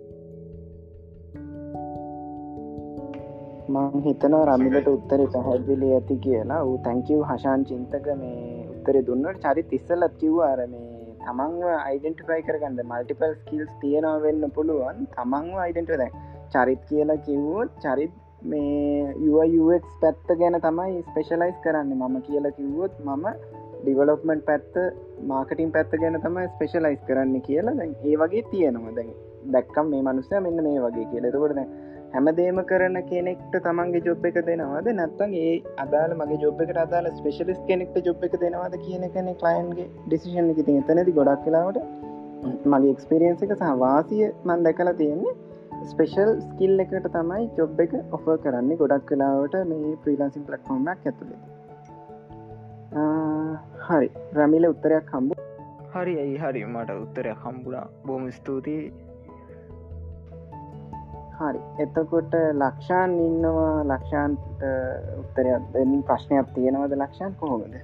[3.73, 6.61] මං හිතන රමිලට උත්තර පැහැදිලි ඇති කියලා.
[6.67, 10.90] ඌ තැංකව් හශාන් චින්තක මේ උත්තර දුන්නට චරි තිස්සලත් කිව් අරමේ
[11.25, 14.99] තමන්ව අයිඩෙන්ටිෆයි කරගන්න මල්ටිපල් ස්කිල්ස් තියෙනවා වෙන්න පුළුවන්.
[15.15, 16.11] තමන්ව අයිඩෙන්ට දැ
[16.53, 19.13] චරිත් කියලා කිව්වෝත් චරිත් මේ
[19.55, 21.91] යුවක් පැත්ත ගැන තමයි ස්පෙශලයිස් කරන්න.
[21.93, 23.25] මම කියලා කිව්වොත් මම
[23.83, 24.73] ඩිවලොප්මන්ට් පැත්ත
[25.27, 28.95] මාකටින් පැත්ත ගැන තමයි ස්පෙශලයිස් කරන්න කියලා දැන් ඒ වගේ තියෙනවා.
[28.97, 29.13] දැන්
[29.53, 31.71] දැක්කම් මේ මනුස්සය මෙන්න මේ වගේ කියලෙතකොට දැන්
[32.13, 34.87] හැමදේම කරන කෙනෙක්ට තමන්ගේ ජොබ් එක දෙනවාද?
[34.97, 39.87] නැත්තන් ඒ අදාල මගේ ජොබ් එකට අදාල ස්පෙශලිස් කෙනෙක්ට ජොබ් එක දෙනවාද කියන කෙනෙ කලයින්ගේ
[40.07, 40.59] ඩිසිෂන් එක.
[40.67, 41.79] ති එතනති ගොඩක් කලාවට
[42.73, 45.33] මගේ එක්ස්පිරියන්ස එක සහවාසිය මන් දැකලා තියෙන්නේ
[45.91, 51.39] ස්පෙෂල් ස්කිල් එකට තමයි ජොබ් එක ඔෆ කරන්නේ ගොඩක් කලාවට මේ ප්‍රීලාසින් පලට්ෆෝර්මක් ඇතුළේ.
[53.85, 54.09] හරි.
[54.39, 55.39] රමිල උත්තරයක් හම්බු
[55.93, 56.65] හරි ඇයි හරි?
[56.65, 58.91] මට උත්තරයක් හම්බුණා බොම ස්තුතියි.
[61.41, 61.61] හරි.
[61.83, 63.83] එතකොට ලක්ෂාන් ඉන්නවා.
[63.91, 64.63] ලක්ෂාන්ට
[65.21, 67.33] උත්තරයක් දෙමින් ප්‍රශ්නයක් තියෙනවද ලක්ෂන්?
[67.39, 67.75] කොහොමද?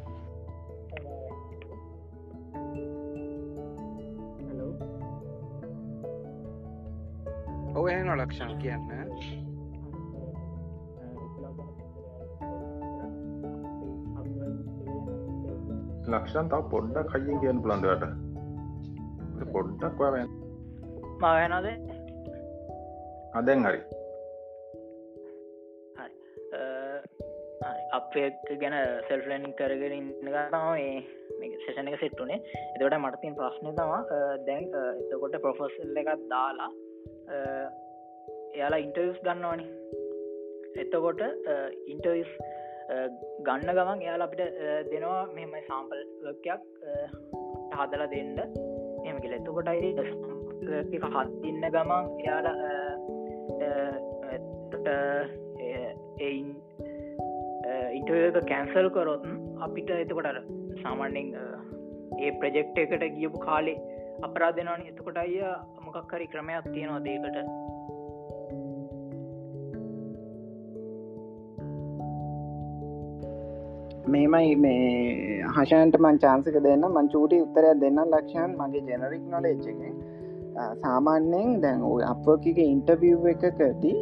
[7.78, 8.88] ඔව එන ලක්ෂණ කියන්න.
[16.08, 18.04] ලක්ෂන් තව පොඩ්ඩක් කයිින් කියන්න පුලන්ඩට
[19.54, 20.02] පොඩ්ඩක්
[21.22, 21.97] මවනද
[23.40, 23.82] අදැන් හරි.
[27.98, 28.28] අපේ
[28.62, 28.76] ගැන
[29.08, 30.66] සෙල්ලනින් කරගෙන ඉන්නගතම
[31.40, 32.38] මේ සේෂණ එක සෙට්ටුනේ
[32.76, 33.92] එතකට මටතින් ප්‍රශ්නය තම
[34.48, 34.64] දැන්
[35.02, 36.70] එතකොට ප්‍රොෆෙසල් එකත් දාලා
[38.56, 39.66] එයාලා ඉන්ටර්ස් ගන්නවානි.
[40.84, 41.22] එතකොට
[41.94, 42.32] ඉන්ටර්ස්
[43.48, 44.44] ගන්න ගමන් එයාල අපිට
[44.92, 46.62] දෙනවා මෙම සාම්පල් වකයක්
[47.78, 48.38] හදල දෙන්න.
[49.08, 49.34] එම කියල.
[49.40, 49.92] එතකොටයි
[51.16, 52.48] හත්ඉන්න ගමන් එයාල
[57.94, 59.24] ඉන්ටක කැන්සල් කරොත්
[59.62, 60.42] අපිට එතකොට
[60.84, 61.32] සාමාන්‍යෙන්
[62.20, 63.78] ඒ ප්‍රජෙක්් එකට ගියපු කාලේ
[64.24, 65.34] අපරාධනවාන එතකොට අය
[65.86, 67.38] මොකක්කරි ක්‍රමයක් තියෙනවා දේකට
[74.08, 78.52] මේමයි මේ හෂන්ට මං චාන්සක දෙන්න මංචූටි උත්තරයක් දෙන්න ලක්ෂන්.
[78.58, 79.97] මගේ ජෙනරික් නොලෙච්ච එක
[80.58, 83.98] සාමාන්‍යයෙන් දැන් අපෝකික ඉන්ටවිව් එකකදී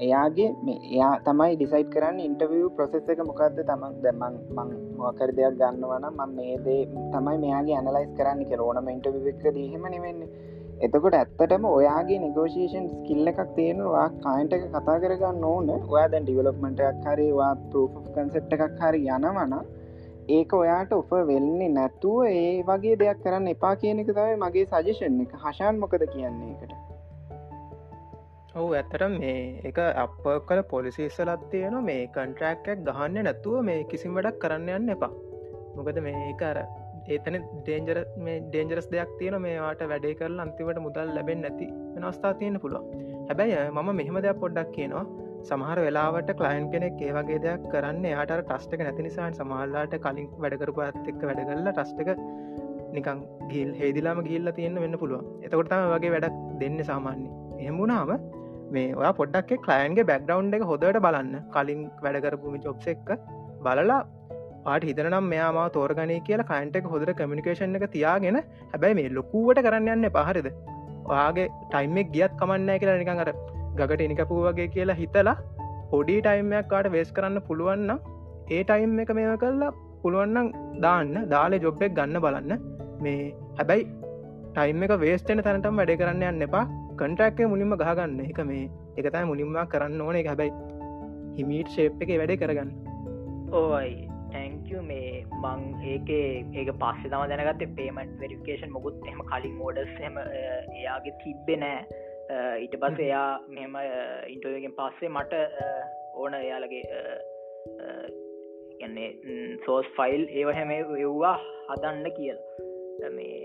[0.00, 0.48] එයාගේ
[0.88, 6.34] එයා තමයි ඩිසයිට් කරන්න ඉන්ටවිය් ප්‍රසෙස් එක මොකක්ද තමන් දැමන් මං මොකර දෙයක් ගන්නවන මං
[6.36, 6.80] මේ දේ
[7.12, 10.30] තමයි මෙයාගේ ඇනලයිස් කරන්න කෙරෝනම ඉන්ටවිව් එක දීහෙම නෙවෙන්නේ.
[10.80, 14.06] එතකොට ඇත්තටම ඔයාගේ නිගෝෂේෂන් ස්කිල්ල එකක් තියෙනවා.
[14.24, 15.70] කායින්ට එක කතා කරගන්න ඕන.
[15.92, 19.54] ඔයා දැන් ඩිවලොප්මටක් හරිවා පරෝ් කන්සෙප් එකක් හරි යනවන
[20.32, 25.20] ඒක ඔයාට උප වෙල්න්නේ නැත්තුව ඒ වගේ දෙයක් කරන්න එපා කියන එක තමයි මගේ සජෂන්
[25.24, 25.32] එක.
[25.44, 26.72] හශාන් මොකද කියන්නේ එකට
[28.54, 29.34] ඔහු ඇත්තට මේ
[29.64, 35.12] එක අප කල පොලිසිස්සලත් තියෙන මේ කන්ට්‍රක්කක් ගහන්න නැතුව මේ කිසිම් වැඩක් කරන්න යන්න එපා.
[35.76, 36.60] මොකද මේ කර
[37.08, 42.60] ඒතන ඩේන්ජර මේ ඩේන්ජරස් දෙයක් තියෙන මේවාට වැඩේ කරල අන්තිවට මුදල් ලැබෙන් නැති වෙනස්ථා තියෙන
[42.60, 42.84] පුළුව
[43.28, 45.04] හැබැයි මම මෙහෙම දෙයක් පොඩ්ඩක් කියනවා.
[45.42, 51.10] සමහර වෙලාවට කලයින් කෙනෙක් ඒවගේ දෙයක් කරන්න යාට ටස්ටක නැති නිසාන් සමහල්ලාට කලින් වැඩකරපු ඇත්
[51.12, 52.10] එක්ක වැඩගල්ල ටස්ටක
[52.96, 53.20] නිකං
[53.52, 57.28] ගිල් හෙදිලාම ගිල්ල තියෙන වෙන්න පුළුව එතකොටම වගේ වැඩක් දෙන්න සාමාන්‍ය.
[57.58, 58.12] එහෙමුණාම
[58.70, 61.32] මේ ඔයා පොඩ්ඩක් කලයින්ගේ බැක්ඩවන්් එක හොදට බලන්න.
[61.54, 63.08] කලින් වැඩකරපුමි චොප්ස එක්ක
[63.62, 64.02] බලලා
[64.64, 68.38] පාට හිතනම් මෙයාම තෝරගනය කියලා කයින්ටක් හොදර කමිනිකේෂන් එක තියාගෙන
[68.68, 70.48] හැබැයි මේ ලොකුවට කරන්න යන්න පහරිද
[71.06, 73.32] ඔයාගේ ටයිම්ෙක් ගියත් කමන්නෑ කියලා නිකඟර
[73.78, 75.38] ගකට එනිකපු වගේ කියලා හිතලා
[75.92, 77.90] පොඩි ටයිම්යක් කාට වේස් කරන්න පුළුවන්න
[78.50, 79.72] ඒ ටයිම් එක මේ කරලා
[80.02, 80.46] පුළුවන්නම්
[80.84, 82.52] දාන්න දාලේ ජොබ්බෙක් ගන්න බලන්න.
[83.04, 83.84] මේ හැබැයි
[84.54, 86.64] ටයිම් එක වේස්ටන තැනටම් වැඩ කරන්න යන්න එපා.
[87.00, 88.16] කන්ට්‍රක්කේ මුලින්ම ගහගන්න.
[88.30, 88.64] එක මේ
[88.96, 90.16] එකතයි මුලින්ම කරන්න ඕන.
[90.20, 90.52] එක හැබැයි
[91.36, 92.72] හිමීට් ශේප් එක වැඩේ කරගන්න.
[93.52, 93.92] ඕයි
[94.32, 95.62] තැංකු මේ මං
[95.92, 102.01] ඒක ඒක පස්සේ තම දැනගත පේමට වෙරිකේෂන් මුකුත් එම කලින් මෝඩස් එම එයාගේ තිබ්බෙ නෑ.
[102.32, 103.76] ඊට පස් එයා මෙම
[104.28, 105.42] ඉන්ටෝගෙන් පස්සේ මට
[106.14, 106.82] ඕන එයාලගේ
[108.80, 109.10] ගන්නේ
[109.66, 111.36] සෝස් ෆයිල් ඒව හැම එව්වා
[111.68, 113.10] හදන්න කියලා.
[113.10, 113.38] මේ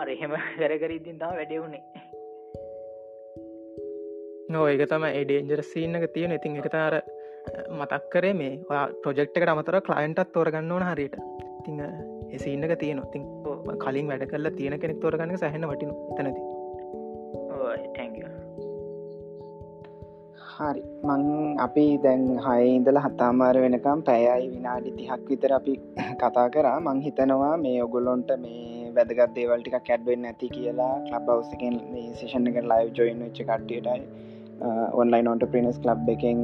[0.00, 1.82] අර එහෙම වැරකරීතින් තම වැඩෙවුණේ
[4.48, 7.00] නෝ ඒක තම එඩේන්ජර සීනක තියෙන ඉතින් එක තාර
[7.70, 11.18] මතක් කරේ මේ ප්‍රජෙක්්කට අමතර කලයින්ටත් තෝරගන්න ඕන හරියට.
[11.64, 11.80] තිං
[12.30, 13.24] එසින්නක තියෙන තින්
[13.78, 16.40] කලින් වැඩ කරලා තියෙන කෙනෙක් තෝරගන්න සහන්න වටින තනති
[20.58, 20.82] හරි.
[21.08, 21.24] මං
[21.64, 25.74] අපි දැන් හය ඉඳල හත්තාමාර වෙනකම් පැයයි විනාඩි තිහක් විතර අපි
[26.22, 26.78] කතා කරා.
[26.80, 31.76] මං හිතනවා මේ ඔගොලොන්ට මේ වැදගත් දේවල්ටික කැඩ්වෙන්න ඇති කියලා ලබවසකෙන්
[32.18, 34.00] සේෂණ එක ලයිව් ජොයින් වෙච්ච කට්ටියටයි
[34.94, 36.40] ඔන්ලයින් ඔන්ට පිනස් ලබ් එකෙන්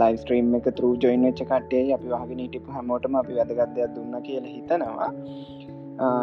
[0.00, 4.46] ලයිව ස්ට්‍රීම් එක තරු ජොයින් වෙච්ච කටේ අපි වහගෙන ටිප හැමෝටම අපි වැදගත්දයක් දුන්න කියල
[4.46, 5.10] හිතනවා.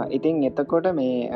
[0.10, 1.30] ඉතින් එතකොට මේ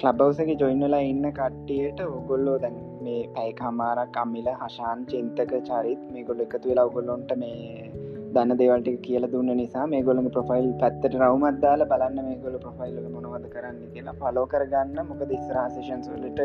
[0.00, 6.40] කලබවසක ජොයින්නලා ඉන්න කට්ටියට ඔගොල්ලෝ දැන් මේ පැයි කමාරක් අම්මිල හශාන් චින්තක චරිත් මේ ගොල්ල
[6.40, 7.90] එකතු වෙලා ඔගොල්ලොන්ට මේ
[8.34, 12.96] දන්න දේවල්ට කියල දුන්න නිසා මේ ගොළඟ ප්‍රොෆයිල් පැත්තට රවමත් දාල බලන්න මේ ගොල ප්‍රොෆයිල්ල
[13.08, 14.98] මොනවද කරන්න කියලා පලෝ කරගන්න.
[15.10, 16.40] මොකද ඉස්රාසේෂන් සොලට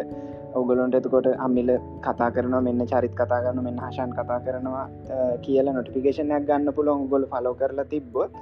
[0.53, 1.71] ඔගොලොන්ට එතකොට අම්මිල
[2.03, 4.85] කතා කරන මෙන්න චරිත් කතා කරන මෙන්න හශාන් කතා කරනවා
[5.41, 7.07] කියලා නොටිෆිකේෂනයක් ගන්න පුළුවන්.
[7.07, 8.35] ගොල පලෝ කරලා තිබ්බොත්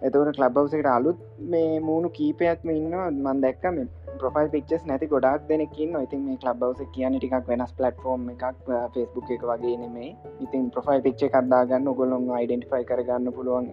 [0.00, 3.86] එතවට ලබ්බවසකට අලුත් මේ මූුණු කීපයක්ම ඉන්න මන් දැක්ක මේ
[4.20, 9.44] ප්‍රොෆයිල් පික්චස් නැති ගොඩක් දෙනෙකින් ඉතින් මේ ලබ්බවස කියන ටිකක් වෙනස් පලට්ෆෝර්ම් එකක් ෆෙස්බුක් එක
[9.44, 13.66] වගේ නෙමේ ඉතින් ප්‍රොෆයිල් පික්ච කක්දාගන්න ගොලොන් අයිඩෙන්ටිෆයි කරගන්න පුළුවන්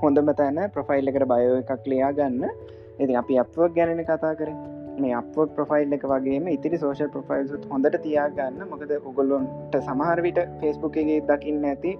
[0.00, 2.56] හොඳම තැන ප්‍රොෆයිල් එකට බයෝ එකක් ලියා ගන්න
[2.98, 4.50] ඉති අපි අපවක් ගැනන කතා කර
[4.98, 8.60] මේ අප ප්‍රොෆයිල් එක වගේම ඉතිරි සෝෂල් ප්‍රොෆයිල්සුත් හොඳට තියාගන්න.
[8.66, 11.92] මොකද උගොල්ලොන්ට සමහරවිට ෆෙස්බුක් එකගේ දකින්න ඇති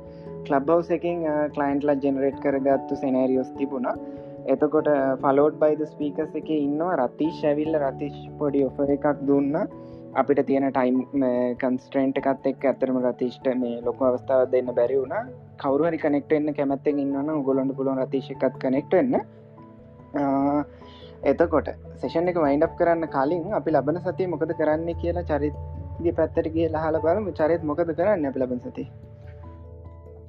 [0.49, 1.25] කලබ්බවස එකින්
[1.57, 3.97] කලයින්ට්ලා ජෙනරේට් කරගත්තු සෙනරියෝස් තිබුණා.
[4.53, 4.89] එතකොට
[5.23, 9.55] ෆලෝඩ් බයිද ස්පීකස් එක ඉන්නවා රතිශ් ඇවිල්ල රතිශ් පොඩි ඔෆ එකක් දුන්න.
[10.21, 10.99] අපිට තියෙන ටයිම්
[11.63, 15.17] කන්ස්ට්‍රේන්ට් එකත් එක් ඇතරම රතිෂ්ට මේ ලොක අවස්ථාව දෙන්න බැරි වුණ.
[15.63, 19.17] කවරුහරි කනෙක්ට එන්න කැමැත්තෙන් ඉන්නවන ගොලොන්ඩ පුලොන් රතිශ එකත් කනෙක්ට එන්න
[21.33, 21.69] එතකොට
[22.01, 26.97] සේෂන් එක වයින්ඩ් කරන්න කලින් අපි ලබන සතිය මොකද කරන්න කියලා චරිත්ගේ පැත්තට කිය ලහල
[27.05, 27.29] බලම.
[27.41, 28.85] චරිත් මොකද කරන්න අපි ලබන සති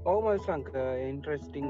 [0.07, 0.69] ඔවම සංක
[1.03, 1.65] ඉන්ට්‍රස්ටිං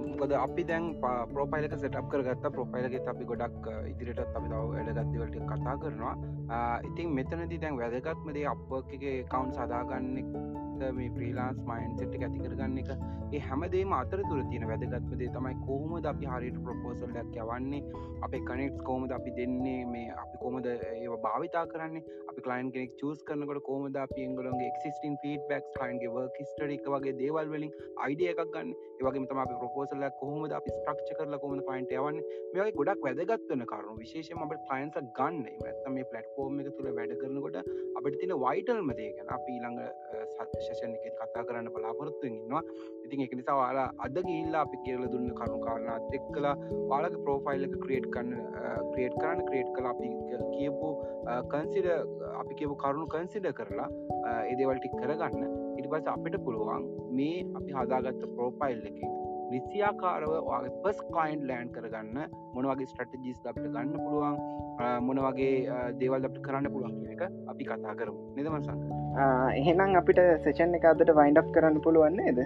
[0.00, 2.44] මොකද අපි දැන් පෝපයිලක සටප් කරගත්ත.
[2.56, 6.14] ප්‍රොෆයිලගේ අපි ගොඩක් ඉදිරියට අපි තව වැඩගත්තිවලට කතා කරනවා.
[6.88, 9.50] ඉතින් මෙතනති දැන් වැදගත්මදේ අපගේ කවුන්්
[10.80, 12.90] සදාගන්නෙක් මේ ප්‍රීලාන්ස් මයින් සෙට් ඇති කරගන්න එක.
[13.30, 17.80] ඒ හැමදේම අතර තුර තියෙන වැදගත්මදේ තමයි කොහොමද අපි හරිට ප්‍රපෝසල්ලක් යවන්නේ
[18.26, 23.24] අප කනෙක්ස් කෝමද අපි දෙන්නේ මේ අපි කොමද ඒ භාවිතා කරන්නේ අපි කලයින් කෙනෙක් චස්
[23.28, 27.76] කරනකට කොමද අපි එංගලන්ගේ එක්සිස්ටින් ෆීඩ බක් කයින්ගේ වර්ක් ස්ටඩික් වගේ දේවල් වලින්
[28.06, 28.74] අයිඩිය එකක් ගන්න.
[28.98, 32.20] ඒවගේ තම අපි ප්‍රපෝසල්ල කොහොමද අපි ස්ට්‍රක්ෂ කරල කොමද පයින්ට යවන්න.
[32.54, 33.98] මේගේ ගොඩක් වැදගත්වන කරුණු.
[34.02, 35.40] විශේෂම අපට කලයින්ස ගන්න.
[35.62, 37.60] ඇත්තම මේ පලට්ෆෝර්ම් එක තුළ වැඩ කරනකොට
[37.98, 39.80] අපට තින වයිටල් මදේගෙන අපි ඊළඟ
[40.70, 42.62] සත්ශෂණ එක කතා කරන්න බලාපොරොත්තුවෙන් ඉන්නවා.
[43.04, 46.54] ඉතින් එක නිසා වාලා අද ගිල්ලා අපි කියල දුන්න කරුණු කාරණ අදෙක් කලා
[46.90, 48.30] වාලක ප්‍රෝෆයිල්ලක ක්‍රේට් කන්න
[48.92, 50.08] ක්‍රේට් කරන්න ක්‍රේට් කලා අපි
[50.56, 50.88] කියපු
[51.52, 51.88] කන්සිඩ
[52.42, 53.88] අපි කියපු කරුණු කන්සිඩ කරලා
[54.50, 55.42] ඒදේවල්ටි කරගන්න.
[55.78, 56.86] ඉට පස අපිට පුළුවන්
[57.18, 58.98] මේ අපි හදාගත්ත ප්‍රෝපයිල් එක
[59.52, 62.18] නිසියාකාරව වගේ පස් කයින්් ලෑන්් කරගන්න
[62.54, 64.36] මොනවගේ ස්ට්‍රටජිස් අපට ගන්න පුළුවන්
[65.08, 65.52] මොන වගේ
[66.00, 67.22] දේවල් අපට කරන්න පුළුවන් එක
[67.52, 68.20] අපි කතා කරමු.
[68.38, 68.82] නිදම සංක
[69.60, 72.40] එහෙනම් අපිට සෙෂන් එක අදට වයින්ඩ් කරන්න පුළුවන්නේද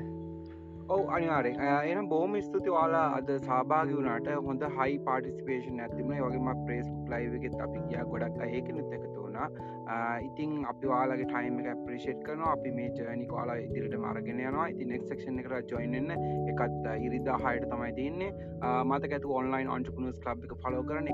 [0.94, 1.60] ඔව අනිවාරෙන්
[1.90, 4.28] එන බෝම ස්තුති වාලා අද සභාග වුණට.
[4.48, 10.20] හොඳ හයි පාටිස්පේෂන් ඇතිම වගේම ප්‍රේස් ලයිවගෙත් අපි කියා ගොඩක් ඒකනුත් එකතු වුණා.
[10.28, 12.52] ඉතින් අපි වාලගේ ටයිම එක ප්‍රේෂේට් කරනවා.
[12.56, 14.68] අපි මේ ජනි කාලා ඉදිරිට මාරගෙන යනවා.
[14.74, 16.10] ඉති නෙක් ක්ෂන් එකට ජොයින්න
[16.50, 18.32] එකත් ඉරිදා හයට තමයි තියන්නේ.
[18.90, 21.08] මතක ඇතු ඔන්ලයින් අන්ටපුනස් ලබ් එක ෆලෝ කරන